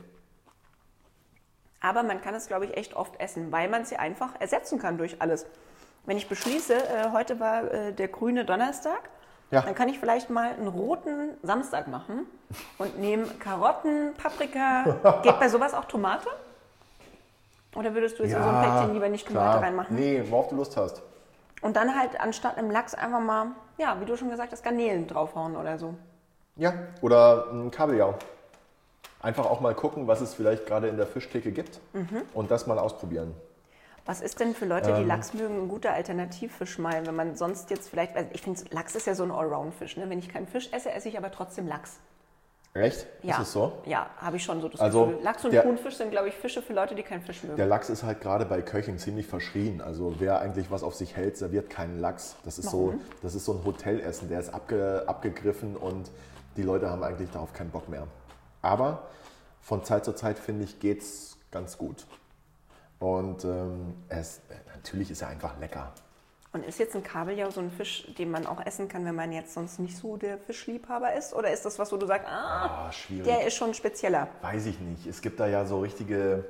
Aber 1.80 2.02
man 2.02 2.20
kann 2.20 2.34
es, 2.34 2.48
glaube 2.48 2.64
ich, 2.64 2.76
echt 2.76 2.94
oft 2.96 3.20
essen, 3.20 3.52
weil 3.52 3.68
man 3.68 3.84
sie 3.84 3.96
einfach 3.96 4.30
ersetzen 4.40 4.80
kann 4.80 4.98
durch 4.98 5.22
alles. 5.22 5.46
Wenn 6.06 6.16
ich 6.16 6.28
beschließe, 6.28 6.74
äh, 6.74 7.10
heute 7.12 7.38
war 7.38 7.70
äh, 7.72 7.92
der 7.92 8.08
grüne 8.08 8.44
Donnerstag, 8.44 9.08
Ja. 9.52 9.60
dann 9.62 9.74
kann 9.76 9.88
ich 9.88 9.98
vielleicht 10.00 10.28
mal 10.28 10.50
einen 10.54 10.66
roten 10.66 11.30
Samstag 11.44 11.86
machen 11.86 12.26
und 12.78 12.98
nehme 12.98 13.26
Karotten, 13.38 14.12
Paprika. 14.14 15.20
Geht 15.22 15.38
bei 15.38 15.48
sowas 15.48 15.72
auch 15.72 15.84
Tomate? 15.84 16.28
Oder 17.78 17.94
würdest 17.94 18.18
du 18.18 18.24
jetzt 18.24 18.34
in 18.34 18.42
so 18.42 18.48
ein 18.48 18.60
Päckchen 18.64 18.92
lieber 18.94 19.08
nicht 19.08 19.26
Tomate 19.28 19.60
reinmachen? 19.62 19.94
Nee, 19.94 20.24
worauf 20.28 20.48
du 20.48 20.56
Lust 20.56 20.76
hast. 20.76 21.00
Und 21.62 21.76
dann 21.76 21.96
halt 21.96 22.20
anstatt 22.20 22.58
im 22.58 22.70
Lachs 22.70 22.94
einfach 22.94 23.20
mal, 23.20 23.52
ja, 23.78 23.96
wie 24.00 24.04
du 24.04 24.16
schon 24.16 24.30
gesagt 24.30 24.50
hast, 24.52 24.64
Garnelen 24.64 25.06
draufhauen 25.06 25.56
oder 25.56 25.78
so. 25.78 25.94
Ja, 26.56 26.72
oder 27.02 27.46
ein 27.52 27.70
Kabeljau. 27.70 28.14
Einfach 29.20 29.46
auch 29.46 29.60
mal 29.60 29.74
gucken, 29.74 30.08
was 30.08 30.20
es 30.20 30.34
vielleicht 30.34 30.66
gerade 30.66 30.88
in 30.88 30.96
der 30.96 31.06
Fischtheke 31.06 31.52
gibt 31.52 31.80
Mhm. 31.92 32.22
und 32.34 32.50
das 32.50 32.66
mal 32.66 32.78
ausprobieren. 32.78 33.34
Was 34.06 34.20
ist 34.22 34.40
denn 34.40 34.54
für 34.54 34.64
Leute, 34.64 34.90
Ähm. 34.90 34.96
die 34.96 35.04
Lachs 35.04 35.34
mögen, 35.34 35.62
ein 35.64 35.68
guter 35.68 35.92
Alternativfisch 35.92 36.78
mal, 36.78 37.06
wenn 37.06 37.14
man 37.14 37.36
sonst 37.36 37.70
jetzt 37.70 37.88
vielleicht, 37.90 38.16
also 38.16 38.28
ich 38.32 38.42
finde, 38.42 38.60
Lachs 38.70 38.94
ist 38.96 39.06
ja 39.06 39.14
so 39.14 39.22
ein 39.22 39.30
Allround-Fisch. 39.30 39.96
Ne? 39.96 40.08
Wenn 40.08 40.18
ich 40.18 40.28
keinen 40.32 40.46
Fisch 40.48 40.68
esse, 40.72 40.90
esse 40.92 41.08
ich 41.08 41.18
aber 41.18 41.30
trotzdem 41.30 41.68
Lachs. 41.68 41.98
Echt? 42.78 43.06
Ja, 43.22 43.34
Ist 43.36 43.42
es 43.42 43.52
so? 43.52 43.72
Ja, 43.86 44.08
habe 44.18 44.36
ich 44.36 44.44
schon 44.44 44.60
so 44.60 44.68
das 44.68 44.80
Also, 44.80 45.06
Gefühl. 45.06 45.22
Lachs 45.24 45.44
und 45.44 45.52
der- 45.52 45.62
Thunfisch 45.62 45.96
sind, 45.96 46.10
glaube 46.10 46.28
ich, 46.28 46.34
Fische 46.34 46.62
für 46.62 46.72
Leute, 46.72 46.94
die 46.94 47.02
keinen 47.02 47.22
Fisch 47.22 47.42
mögen. 47.42 47.56
Der 47.56 47.66
Lachs 47.66 47.88
ist 47.90 48.02
halt 48.02 48.20
gerade 48.20 48.44
bei 48.44 48.62
Köchen 48.62 48.98
ziemlich 48.98 49.26
verschrien. 49.26 49.80
Also 49.80 50.14
wer 50.18 50.40
eigentlich 50.40 50.70
was 50.70 50.82
auf 50.82 50.94
sich 50.94 51.16
hält, 51.16 51.36
serviert 51.36 51.70
keinen 51.70 51.98
Lachs. 52.00 52.36
Das 52.44 52.58
ist, 52.58 52.70
so, 52.70 52.94
das 53.22 53.34
ist 53.34 53.44
so 53.44 53.52
ein 53.54 53.64
Hotelessen, 53.64 54.28
der 54.28 54.40
ist 54.40 54.54
abge, 54.54 55.04
abgegriffen 55.06 55.76
und 55.76 56.10
die 56.56 56.62
Leute 56.62 56.88
haben 56.90 57.02
eigentlich 57.02 57.30
darauf 57.30 57.52
keinen 57.52 57.70
Bock 57.70 57.88
mehr. 57.88 58.06
Aber 58.62 59.04
von 59.60 59.84
Zeit 59.84 60.04
zu 60.04 60.12
Zeit, 60.14 60.38
finde 60.38 60.64
ich, 60.64 60.80
geht 60.80 61.02
es 61.02 61.36
ganz 61.50 61.78
gut. 61.78 62.06
Und 62.98 63.44
ähm, 63.44 63.94
es, 64.08 64.40
natürlich 64.74 65.10
ist 65.10 65.22
er 65.22 65.28
einfach 65.28 65.58
lecker. 65.60 65.92
Und 66.52 66.64
ist 66.64 66.78
jetzt 66.78 66.96
ein 66.96 67.02
Kabeljau 67.02 67.50
so 67.50 67.60
ein 67.60 67.70
Fisch, 67.70 68.06
den 68.16 68.30
man 68.30 68.46
auch 68.46 68.64
essen 68.64 68.88
kann, 68.88 69.04
wenn 69.04 69.14
man 69.14 69.32
jetzt 69.32 69.52
sonst 69.52 69.78
nicht 69.78 69.96
so 69.96 70.16
der 70.16 70.38
Fischliebhaber 70.38 71.12
ist? 71.14 71.34
Oder 71.34 71.52
ist 71.52 71.64
das 71.66 71.78
was, 71.78 71.92
wo 71.92 71.98
du 71.98 72.06
sagst, 72.06 72.26
ah, 72.26 72.88
Ah, 72.88 72.90
der 73.10 73.46
ist 73.46 73.54
schon 73.54 73.74
spezieller? 73.74 74.28
Weiß 74.40 74.64
ich 74.66 74.80
nicht. 74.80 75.06
Es 75.06 75.20
gibt 75.20 75.40
da 75.40 75.46
ja 75.46 75.66
so 75.66 75.80
richtige, 75.80 76.46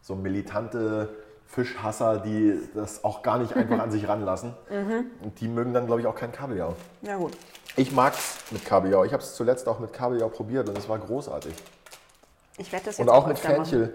so 0.00 0.16
militante 0.16 1.08
Fischhasser, 1.46 2.18
die 2.18 2.58
das 2.74 3.04
auch 3.04 3.22
gar 3.22 3.38
nicht 3.38 3.54
einfach 3.54 3.78
an 3.78 3.92
sich 3.92 4.08
ranlassen. 4.08 4.54
Und 5.22 5.40
die 5.40 5.46
mögen 5.46 5.72
dann, 5.72 5.86
glaube 5.86 6.00
ich, 6.00 6.06
auch 6.08 6.16
kein 6.16 6.32
Kabeljau. 6.32 6.74
Ja 7.02 7.16
gut. 7.16 7.36
Ich 7.76 7.92
mag's 7.92 8.38
mit 8.50 8.64
Kabeljau. 8.64 9.04
Ich 9.04 9.12
habe 9.12 9.22
es 9.22 9.34
zuletzt 9.34 9.68
auch 9.68 9.78
mit 9.78 9.92
Kabeljau 9.92 10.28
probiert 10.28 10.68
und 10.68 10.76
es 10.76 10.88
war 10.90 10.98
großartig. 10.98 11.54
Ich 12.58 12.70
werde 12.70 12.86
das 12.86 12.98
jetzt 12.98 13.06
Und 13.06 13.14
auch 13.14 13.26
mit 13.26 13.36
öfter 13.36 13.50
machen. 13.50 13.64
Fenchel. 13.64 13.94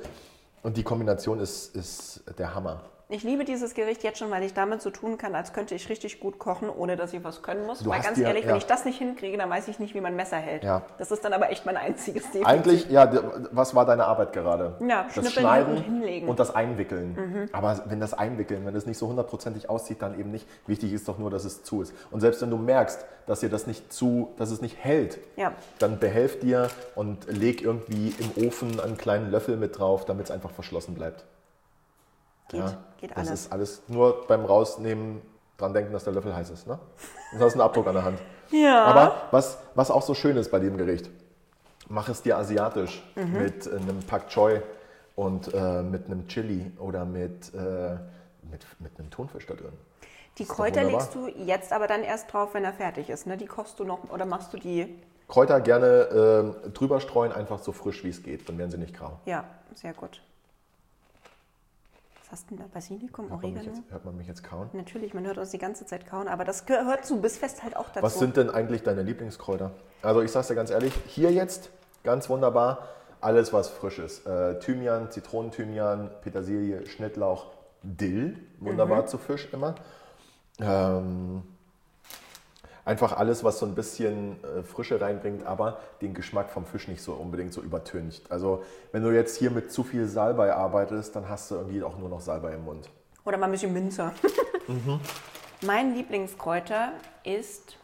Und 0.63 0.77
die 0.77 0.83
Kombination 0.83 1.39
ist, 1.39 1.75
ist 1.75 2.23
der 2.39 2.55
Hammer. 2.55 2.81
Ich 3.09 3.23
liebe 3.23 3.45
dieses 3.45 3.73
Gericht 3.73 4.03
jetzt 4.03 4.19
schon, 4.19 4.29
weil 4.31 4.43
ich 4.43 4.53
damit 4.53 4.81
so 4.81 4.89
tun 4.89 5.17
kann, 5.17 5.33
als 5.33 5.53
könnte 5.53 5.73
ich 5.75 5.87
richtig 5.87 6.19
gut 6.19 6.39
kochen, 6.39 6.69
ohne 6.69 6.97
dass 6.97 7.13
ich 7.13 7.23
was 7.23 7.41
können 7.41 7.65
muss. 7.65 7.79
Du 7.79 7.89
weil 7.89 8.01
ganz 8.01 8.17
dir- 8.17 8.25
ehrlich, 8.25 8.43
ja. 8.43 8.49
wenn 8.49 8.57
ich 8.57 8.65
das 8.65 8.83
nicht 8.83 8.97
hinkriege, 8.97 9.37
dann 9.37 9.49
weiß 9.49 9.69
ich 9.69 9.79
nicht, 9.79 9.93
wie 9.95 10.01
man 10.01 10.13
Messer 10.17 10.35
hält. 10.35 10.65
Ja. 10.65 10.81
Das 10.97 11.09
ist 11.11 11.23
dann 11.23 11.31
aber 11.31 11.49
echt 11.49 11.65
mein 11.65 11.77
einziges 11.77 12.23
Defizit. 12.23 12.45
Eigentlich, 12.45 12.89
ja, 12.89 13.09
was 13.51 13.73
war 13.73 13.85
deine 13.85 14.03
Arbeit 14.07 14.33
gerade? 14.33 14.75
Ja, 14.85 15.03
das 15.03 15.13
schnippeln 15.13 15.31
Schneiden 15.31 15.77
und 15.77 15.83
hinlegen. 15.83 16.27
und 16.27 16.37
das 16.37 16.53
Einwickeln. 16.53 17.47
Aber 17.53 17.81
wenn 17.85 18.01
das 18.01 18.13
Einwickeln, 18.13 18.65
wenn 18.65 18.75
es 18.75 18.85
nicht 18.85 18.97
so 18.97 19.07
hundertprozentig 19.07 19.69
aussieht, 19.69 20.01
dann 20.01 20.19
eben 20.19 20.31
nicht. 20.31 20.45
Wichtig 20.65 20.91
ist 20.91 21.07
doch 21.07 21.17
nur, 21.17 21.29
dass 21.29 21.45
es 21.45 21.63
zu 21.63 21.81
ist. 21.81 21.93
Und 22.11 22.19
selbst 22.19 22.41
wenn 22.41 22.49
du 22.49 22.57
merkst, 22.57 23.05
dass 23.25 23.39
dir 23.39 23.49
das 23.49 23.67
nicht 23.67 23.93
zu, 23.93 24.33
dass 24.37 24.51
es 24.51 24.61
nicht 24.61 24.75
hält, 24.83 25.17
Ja. 25.37 25.53
dann 25.79 25.97
behelf 25.99 26.41
dir 26.41 26.67
und 26.95 27.25
leg 27.31 27.61
irgendwie 27.61 28.13
im 28.19 28.45
Ofen 28.47 28.81
einen 28.81 28.97
kleinen 28.97 29.31
Löffel 29.31 29.55
mit 29.55 29.79
drauf, 29.79 30.03
damit 30.03 30.25
es 30.25 30.31
einfach 30.31 30.51
verschlossen 30.51 30.93
bleibt. 30.93 31.23
Geht, 32.49 32.59
Ja, 32.61 32.77
geht 32.99 33.11
das 33.11 33.17
alles. 33.17 33.31
ist 33.41 33.51
alles 33.51 33.81
nur 33.87 34.25
beim 34.27 34.45
Rausnehmen 34.45 35.21
dran 35.57 35.73
denken, 35.73 35.91
dass 35.93 36.03
der 36.03 36.13
Löffel 36.13 36.35
heiß 36.35 36.49
ist. 36.49 36.67
Ne? 36.67 36.77
Und 37.33 37.39
hast 37.39 37.53
einen 37.53 37.61
Abdruck 37.61 37.87
an 37.87 37.93
der 37.95 38.03
Hand. 38.05 38.19
Ja. 38.51 38.85
Aber 38.85 39.21
was, 39.31 39.57
was 39.75 39.91
auch 39.91 40.01
so 40.03 40.13
schön 40.13 40.37
ist 40.37 40.49
bei 40.51 40.59
dem 40.59 40.77
Gericht, 40.77 41.09
mach 41.89 42.07
es 42.09 42.21
dir 42.21 42.37
asiatisch 42.37 43.03
Mhm. 43.15 43.33
mit 43.41 43.67
äh, 43.67 43.71
einem 43.75 43.99
Pak 44.07 44.29
Choi 44.29 44.61
und 45.15 45.53
äh, 45.53 45.81
mit 45.81 46.05
einem 46.05 46.27
Chili 46.27 46.71
oder 46.79 47.03
mit, 47.05 47.53
äh, 47.53 47.95
mit, 48.49 48.65
mit 48.79 48.97
einem 48.99 49.09
Thunfisch 49.09 49.45
da 49.47 49.55
drin. 49.55 49.73
Die 50.37 50.45
Kräuter 50.45 50.83
legst 50.83 51.15
du 51.15 51.27
jetzt 51.27 51.73
aber 51.73 51.87
dann 51.87 52.03
erst 52.03 52.31
drauf, 52.31 52.53
wenn 52.53 52.63
er 52.63 52.73
fertig 52.73 53.09
ist. 53.09 53.25
Ne? 53.25 53.37
Die 53.37 53.47
kochst 53.47 53.79
du 53.79 53.83
noch 53.83 54.09
oder 54.11 54.25
machst 54.25 54.53
du 54.53 54.57
die? 54.57 55.01
Kräuter 55.27 55.59
gerne 55.59 56.53
äh, 56.65 56.69
drüber 56.69 57.01
streuen, 57.01 57.31
einfach 57.33 57.59
so 57.59 57.71
frisch 57.71 58.03
wie 58.03 58.09
es 58.09 58.21
geht, 58.23 58.47
dann 58.47 58.57
werden 58.59 58.69
sie 58.69 58.77
nicht 58.77 58.93
grau. 58.95 59.19
Ja, 59.25 59.43
sehr 59.73 59.93
gut. 59.93 60.21
Was 62.29 62.45
denn 62.45 62.57
da? 62.57 62.65
Basilikum, 62.73 63.29
Hört 63.29 63.41
man, 63.41 63.51
Oregano? 63.51 63.67
jetzt, 63.77 63.81
hört 63.89 64.05
man 64.05 64.17
mich 64.17 64.27
jetzt 64.27 64.43
kauen? 64.43 64.69
Natürlich, 64.73 65.13
man 65.13 65.25
hört 65.25 65.37
uns 65.37 65.51
die 65.51 65.57
ganze 65.57 65.85
Zeit 65.85 66.05
kauen, 66.05 66.27
aber 66.27 66.43
das 66.43 66.65
gehört 66.65 67.05
zu 67.05 67.21
Bissfest 67.21 67.63
halt 67.63 67.75
auch 67.77 67.87
dazu. 67.89 68.01
Was 68.03 68.19
sind 68.19 68.35
denn 68.35 68.49
eigentlich 68.49 68.83
deine 68.83 69.01
Lieblingskräuter? 69.01 69.71
Also 70.01 70.21
ich 70.21 70.31
sag's 70.31 70.47
dir 70.49 70.55
ganz 70.55 70.69
ehrlich, 70.69 70.93
hier 71.07 71.31
jetzt 71.31 71.69
ganz 72.03 72.29
wunderbar, 72.29 72.89
alles 73.21 73.53
was 73.53 73.69
frisch 73.69 73.99
ist. 73.99 74.25
Äh, 74.27 74.59
Thymian, 74.59 75.09
Zitronenthymian, 75.09 76.09
Petersilie, 76.21 76.85
Schnittlauch, 76.85 77.47
Dill, 77.83 78.37
wunderbar 78.59 79.03
Mhm. 79.03 79.07
zu 79.07 79.17
Fisch 79.17 79.47
immer. 79.53 79.75
Ähm, 80.59 81.43
einfach 82.87 83.17
alles, 83.17 83.43
was 83.43 83.59
so 83.59 83.65
ein 83.65 83.75
bisschen 83.75 84.41
äh, 84.43 84.63
Frische 84.63 84.99
reinbringt, 85.01 85.45
aber 85.45 85.77
den 86.01 86.13
Geschmack 86.13 86.49
vom 86.49 86.65
Fisch 86.65 86.87
nicht 86.87 87.01
so 87.01 87.13
unbedingt 87.13 87.53
so 87.53 87.61
übertüncht. 87.61 88.31
Also 88.31 88.63
wenn 88.93 89.03
du 89.03 89.11
jetzt 89.11 89.37
hier 89.37 89.51
mit 89.51 89.71
zu 89.71 89.83
viel 89.83 90.07
Salbei 90.07 90.53
arbeitest, 90.53 91.15
dann 91.15 91.27
hast 91.27 91.51
du 91.51 91.55
irgendwie 91.55 91.83
auch 91.83 91.97
nur 91.97 92.07
noch 92.07 92.21
Salbei 92.21 92.53
im 92.53 92.63
Mund. 92.63 92.89
Oder 93.25 93.37
mal 93.37 93.47
ein 93.47 93.51
bisschen 93.51 93.73
Minzer. 93.73 94.13
Mhm. 94.69 94.99
Mein 95.61 95.95
Lieblingskräuter 95.95 96.91
ist, 97.23 97.77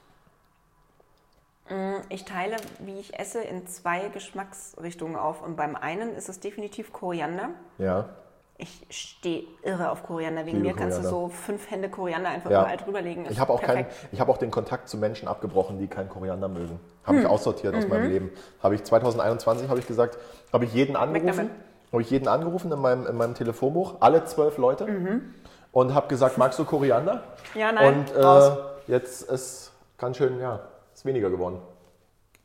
mm, 1.69 2.01
ich 2.09 2.25
teile, 2.25 2.57
wie 2.79 2.99
ich 2.99 3.17
esse, 3.17 3.41
in 3.41 3.65
zwei 3.67 4.09
Geschmacksrichtungen 4.09 5.15
auf. 5.15 5.41
Und 5.41 5.55
beim 5.55 5.77
einen 5.77 6.13
ist 6.13 6.27
es 6.27 6.41
definitiv 6.41 6.91
Koriander. 6.91 7.51
Ja. 7.77 8.09
Ich 8.57 8.85
stehe 8.91 9.43
irre 9.63 9.89
auf 9.89 10.03
Koriander. 10.03 10.45
Wegen 10.45 10.57
Liebe 10.57 10.69
mir 10.69 10.75
kannst 10.75 10.99
du 10.99 11.03
so 11.03 11.27
fünf 11.27 11.69
Hände 11.71 11.89
Koriander 11.89 12.29
einfach 12.29 12.51
Ja. 12.51 12.61
überall 12.61 12.77
drüberlegen. 12.77 13.25
Ich 13.29 13.39
habe 13.39 13.51
auch, 13.51 13.61
kein, 13.61 13.85
perfekt. 13.85 14.09
ich 14.11 14.19
hab 14.19 14.29
auch 14.29 14.37
den 14.37 14.51
Kontakt 14.51 14.87
zu 14.87 14.97
Menschen 14.97 15.27
abgebrochen, 15.27 15.79
die 15.79 15.87
kein 15.87 16.07
Koriander 16.07 16.47
mögen. 16.47 16.79
Habe 17.03 17.17
Hm. 17.17 17.23
ich 17.23 17.29
aussortiert 17.29 17.73
aus 17.75 17.83
Mhm. 17.85 17.89
meinem 17.89 18.09
Leben. 18.09 18.31
Habe 18.61 18.75
ich 18.75 18.83
2021, 18.83 19.67
habe 19.69 19.79
ich 19.79 19.87
gesagt, 19.87 20.17
habe 20.51 20.65
ich 20.65 20.73
jeden 20.73 20.95
angerufen 20.95 21.49
habe 21.91 22.01
ich 22.01 22.09
jeden 22.09 22.27
angerufen 22.27 22.71
in 22.71 22.79
meinem, 22.79 23.05
in 23.05 23.15
meinem 23.15 23.35
Telefonbuch, 23.35 23.97
alle 23.99 24.25
zwölf 24.25 24.57
Leute, 24.57 24.87
und 25.71 25.93
habe 25.93 26.07
gesagt, 26.07 26.39
magst 26.39 26.57
du 26.57 26.65
Koriander? 26.65 27.21
Ja, 27.53 27.71
nein, 27.71 27.99
Und 27.99 28.15
äh, 28.15 28.57
jetzt 28.87 29.21
ist 29.29 29.71
ganz 29.99 30.17
schön, 30.17 30.39
ja, 30.39 30.59
ist 30.91 31.05
weniger 31.05 31.29
geworden. 31.29 31.61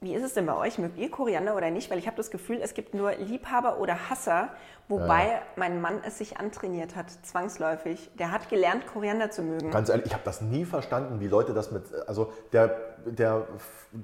Wie 0.01 0.15
ist 0.15 0.23
es 0.23 0.35
denn 0.35 0.47
bei 0.47 0.57
euch? 0.57 0.79
Mögt 0.79 0.97
ihr 0.97 1.11
Koriander 1.11 1.57
oder 1.57 1.71
nicht? 1.71 1.91
Weil 1.91 1.99
ich 1.99 2.07
habe 2.07 2.17
das 2.17 2.31
Gefühl, 2.31 2.61
es 2.63 2.75
gibt 2.75 2.95
nur 2.95 3.13
Liebhaber 3.17 3.81
oder 3.81 4.09
Hasser, 4.09 4.51
wobei 4.87 5.43
mein 5.57 5.81
Mann 5.81 6.01
es 6.07 6.19
sich 6.19 6.37
antrainiert 6.37 6.95
hat, 6.95 7.11
zwangsläufig. 7.25 8.09
Der 8.17 8.31
hat 8.31 8.49
gelernt, 8.49 8.87
Koriander 8.87 9.33
zu 9.33 9.43
mögen. 9.43 9.73
Ganz 9.73 9.89
ehrlich, 9.89 10.07
ich 10.07 10.13
habe 10.13 10.23
das 10.25 10.41
nie 10.41 10.65
verstanden, 10.65 11.19
wie 11.19 11.27
Leute 11.27 11.53
das 11.53 11.73
mit. 11.73 11.83
Also 12.07 12.33
der, 12.53 12.77
der 13.07 13.49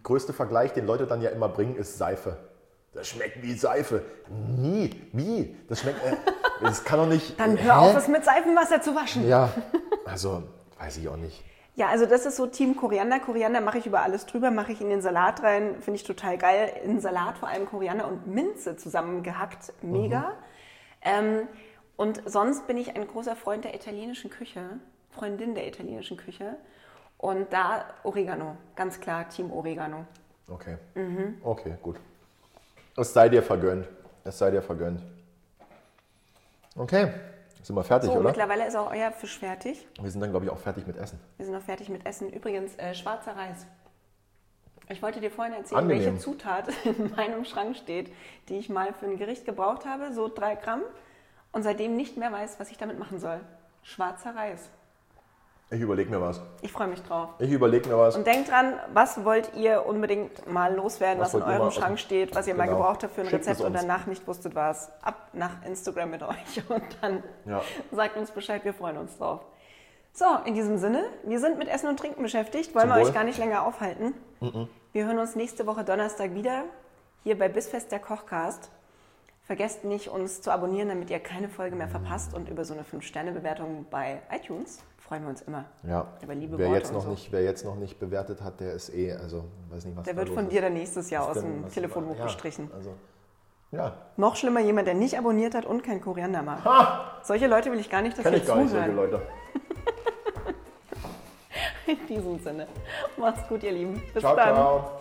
größte 0.03 0.33
Vergleich, 0.33 0.73
den 0.73 0.85
Leute 0.85 1.07
dann 1.07 1.23
ja 1.23 1.31
immer 1.31 1.49
bringen, 1.49 1.77
ist 1.77 1.97
Seife. 1.97 2.39
Das 2.93 3.09
schmeckt 3.09 3.41
wie 3.41 3.55
Seife. 3.55 4.03
Nie. 4.29 4.91
Wie? 5.13 5.57
Das 5.69 5.81
schmeckt. 5.81 6.05
Äh, 6.05 6.17
das 6.61 6.83
kann 6.83 6.99
doch 6.99 7.09
nicht. 7.09 7.39
Dann 7.39 7.57
hör 7.57 7.83
Hä? 7.83 7.91
auf, 7.91 7.97
es 7.97 8.09
mit 8.09 8.25
Seifenwasser 8.25 8.83
zu 8.83 8.97
waschen. 8.97 9.29
Ja, 9.29 9.49
also 10.05 10.43
weiß 10.79 10.97
ich 10.97 11.09
auch 11.09 11.17
nicht. 11.17 11.45
Ja, 11.77 11.89
also 11.89 12.07
das 12.07 12.25
ist 12.25 12.37
so 12.37 12.47
Team 12.47 12.77
Koriander. 12.77 13.19
Koriander 13.19 13.61
mache 13.61 13.79
ich 13.79 13.87
über 13.87 14.03
alles 14.03 14.27
drüber, 14.27 14.51
mache 14.51 14.73
ich 14.73 14.81
in 14.81 14.91
den 14.91 15.03
Salat 15.03 15.43
rein, 15.43 15.81
finde 15.81 15.97
ich 15.97 16.05
total 16.05 16.39
geil. 16.39 16.73
In 16.85 17.01
Salat 17.01 17.39
vor 17.39 17.49
allem 17.49 17.67
Koriander 17.67 18.07
und 18.07 18.29
Minze 18.29 18.77
zusammengehackt, 18.77 19.73
mega. 19.83 20.35
Ähm, 21.03 21.49
und 21.97 22.23
sonst 22.27 22.67
bin 22.69 22.77
ich 22.77 22.95
ein 22.95 23.07
großer 23.07 23.35
Freund 23.35 23.65
der 23.65 23.75
italienischen 23.75 24.31
Küche, 24.31 24.79
Freundin 25.11 25.55
der 25.55 25.67
italienischen 25.67 26.17
Küche. 26.17 26.57
Und 27.19 27.53
da 27.53 27.87
Oregano, 28.05 28.57
ganz 28.77 29.01
klar 29.01 29.29
Team 29.29 29.51
Oregano. 29.51 30.05
Okay. 30.49 30.77
Mhm. 30.95 31.39
Okay, 31.43 31.75
gut. 31.83 31.97
Es 32.97 33.13
sei 33.13 33.29
dir 33.29 33.43
vergönnt. 33.43 33.89
Es 34.23 34.39
sei 34.39 34.51
dir 34.51 34.63
vergönnt. 34.63 35.03
Okay. 36.77 37.11
Sind 37.65 37.77
wir 37.77 37.83
fertig, 37.83 38.11
So, 38.11 38.17
oder? 38.17 38.29
mittlerweile 38.29 38.67
ist 38.67 38.77
auch 38.77 38.93
euer 38.93 39.11
Fisch 39.11 39.39
fertig. 39.39 39.89
Wir 39.99 40.11
sind 40.11 40.21
dann, 40.21 40.29
glaube 40.31 40.45
ich, 40.45 40.53
auch 40.53 40.59
fertig 40.59 40.87
mit 40.87 40.99
Essen. 40.99 41.19
Wir 41.39 41.47
sind 41.47 41.55
noch 41.55 41.63
fertig 41.63 41.89
mit 41.89 42.05
Essen. 42.07 42.29
Übrigens, 42.31 42.77
äh, 42.77 42.95
schwarzer 42.95 43.35
Reis. 43.35 43.67
Ich 44.91 45.01
wollte 45.01 45.19
dir 45.19 45.31
vorhin 45.31 45.55
erzählen, 45.55 45.79
Angenehm. 45.81 46.05
welche 46.05 46.19
Zutat 46.19 46.69
in 46.85 47.11
meinem 47.17 47.47
Schrank 47.47 47.75
steht, 47.75 48.13
die 48.51 48.59
ich 48.59 48.69
mal 48.69 48.93
für 48.93 49.07
ein 49.07 49.17
Gericht 49.17 49.47
gebraucht 49.47 49.87
habe, 49.87 50.13
so 50.13 50.29
drei 50.29 50.57
Gramm, 50.57 50.83
und 51.53 51.63
seitdem 51.63 51.97
nicht 51.97 52.19
mehr 52.19 52.31
weiß, 52.31 52.61
was 52.61 52.71
ich 52.71 52.77
damit 52.77 52.99
machen 52.99 53.19
soll. 53.19 53.41
Schwarzer 53.83 54.37
Reis. 54.37 54.69
Ich 55.71 55.81
überlege 55.81 56.11
mir 56.11 56.21
was. 56.21 56.41
Ich 56.63 56.71
freue 56.71 56.87
mich 56.89 57.03
drauf. 57.03 57.31
Ich 57.39 57.51
überlege 57.51 57.89
mir 57.89 57.99
was. 57.99 58.17
Und 58.17 58.27
denkt 58.27 58.51
dran, 58.51 58.75
was 58.93 59.25
wollt 59.25 59.55
ihr 59.55 59.85
unbedingt 59.87 60.47
mal 60.47 60.73
loswerden, 60.75 61.21
Was 61.21 61.35
was, 61.35 61.41
in 61.41 61.47
eurem 61.47 61.59
mal- 61.59 61.71
Schrank 61.73 61.99
steht, 61.99 62.35
was 62.35 62.47
ihr 62.47 62.55
mal 62.55 62.67
Genau. 62.67 62.79
gebraucht 62.79 63.03
habt 63.03 63.15
für 63.15 63.23
ein 63.23 63.29
Schickt 63.29 63.47
Rezept 63.49 63.61
und 63.63 63.73
danach 63.73 64.07
nicht 64.07 64.27
wusstet, 64.29 64.55
was. 64.55 64.93
Ab 65.03 65.29
nach 65.33 65.65
Instagram 65.67 66.11
mit 66.11 66.23
euch 66.23 66.63
und 66.69 66.83
dann 67.01 67.23
Ja. 67.47 67.63
sagt 67.91 68.17
uns 68.17 68.31
Bescheid, 68.31 68.65
wir 68.65 68.75
freuen 68.75 68.99
uns 68.99 69.17
drauf. 69.19 69.41
So, 70.13 70.27
in 70.45 70.55
diesem 70.55 70.79
Sinne, 70.79 71.03
wir 71.25 71.41
sind 71.41 71.59
mit 71.59 71.67
Essen 71.67 71.89
und 71.89 71.99
Trinken 71.99 72.23
beschäftigt, 72.23 72.73
wollen 72.75 72.83
Zum 72.89 72.95
wir 72.95 73.01
euch 73.01 73.07
Wohl. 73.09 73.15
gar 73.15 73.25
nicht 73.25 73.39
länger 73.39 73.67
aufhalten. 73.67 74.15
Wir 74.93 75.07
hören 75.07 75.19
uns 75.19 75.35
nächste 75.35 75.67
Woche 75.67 75.83
Donnerstag 75.83 76.35
wieder, 76.35 76.65
hier 77.25 77.37
bei 77.37 77.49
Bissfest 77.49 77.91
der 77.91 77.99
Kochcast. 77.99 78.71
Vergesst 79.45 79.85
nicht, 79.85 80.09
uns 80.09 80.41
zu 80.41 80.51
abonnieren, 80.51 80.89
damit 80.89 81.11
ihr 81.11 81.19
keine 81.21 81.49
Folge 81.49 81.77
mehr 81.77 81.89
verpasst 81.89 82.33
und 82.35 82.49
über 82.49 82.65
so 82.65 82.73
eine 82.75 82.83
5-Sterne-Bewertung 82.83 83.87
bei 83.91 84.23
iTunes 84.31 84.83
freuen 85.07 85.23
wir 85.23 85.31
uns 85.31 85.43
immer. 85.43 85.67
Ja. 85.87 86.07
Über 86.23 86.35
liebe 86.35 86.59
wer, 86.59 86.69
Worte 86.69 86.79
jetzt 86.81 86.93
noch 86.93 87.03
so. 87.05 87.11
nicht, 87.11 87.31
wer 87.31 87.43
jetzt 87.43 87.65
noch 87.65 87.77
nicht 87.77 87.99
bewertet 87.99 88.43
hat, 88.43 88.61
der 88.61 88.73
ist 88.73 88.93
eh, 88.95 89.13
also 89.13 89.45
weiß 89.71 89.85
nicht, 89.85 89.97
was 89.97 90.05
Der 90.05 90.17
wird 90.17 90.31
von 90.31 90.45
ist. 90.47 90.53
dir 90.53 90.63
dann 90.63 90.73
nächstes 90.73 91.11
Jahr 91.11 91.29
aus 91.29 91.41
dem 91.41 91.69
Telefonbuch 91.69 92.17
ja, 92.17 92.25
gestrichen. 92.25 92.71
Also, 92.75 92.95
ja, 93.71 93.93
Noch 94.17 94.37
schlimmer, 94.37 94.61
jemand, 94.61 94.87
der 94.87 94.95
nicht 94.95 95.19
abonniert 95.19 95.55
hat 95.55 95.67
und 95.67 95.83
kein 95.83 96.01
Koriander 96.01 96.43
mag. 96.43 96.61
Solche 97.23 97.49
Leute 97.49 97.71
will 97.73 97.81
ich 97.81 97.91
gar 97.91 98.03
nicht, 98.03 98.17
dass 98.17 98.23
kenne 98.23 98.37
wir 98.37 98.43
ich 98.43 98.49
gar 98.49 98.57
nicht 98.57 98.71
solche. 98.71 98.93
Leute. 98.93 99.21
In 101.87 102.07
diesem 102.09 102.39
Sinne. 102.39 102.67
Macht's 103.19 103.47
gut, 103.49 103.63
ihr 103.63 103.73
Lieben. 103.73 104.01
Bis 104.15 104.23
Ciao, 104.23 104.37
dann. 104.37 104.55
ciao. 104.55 105.01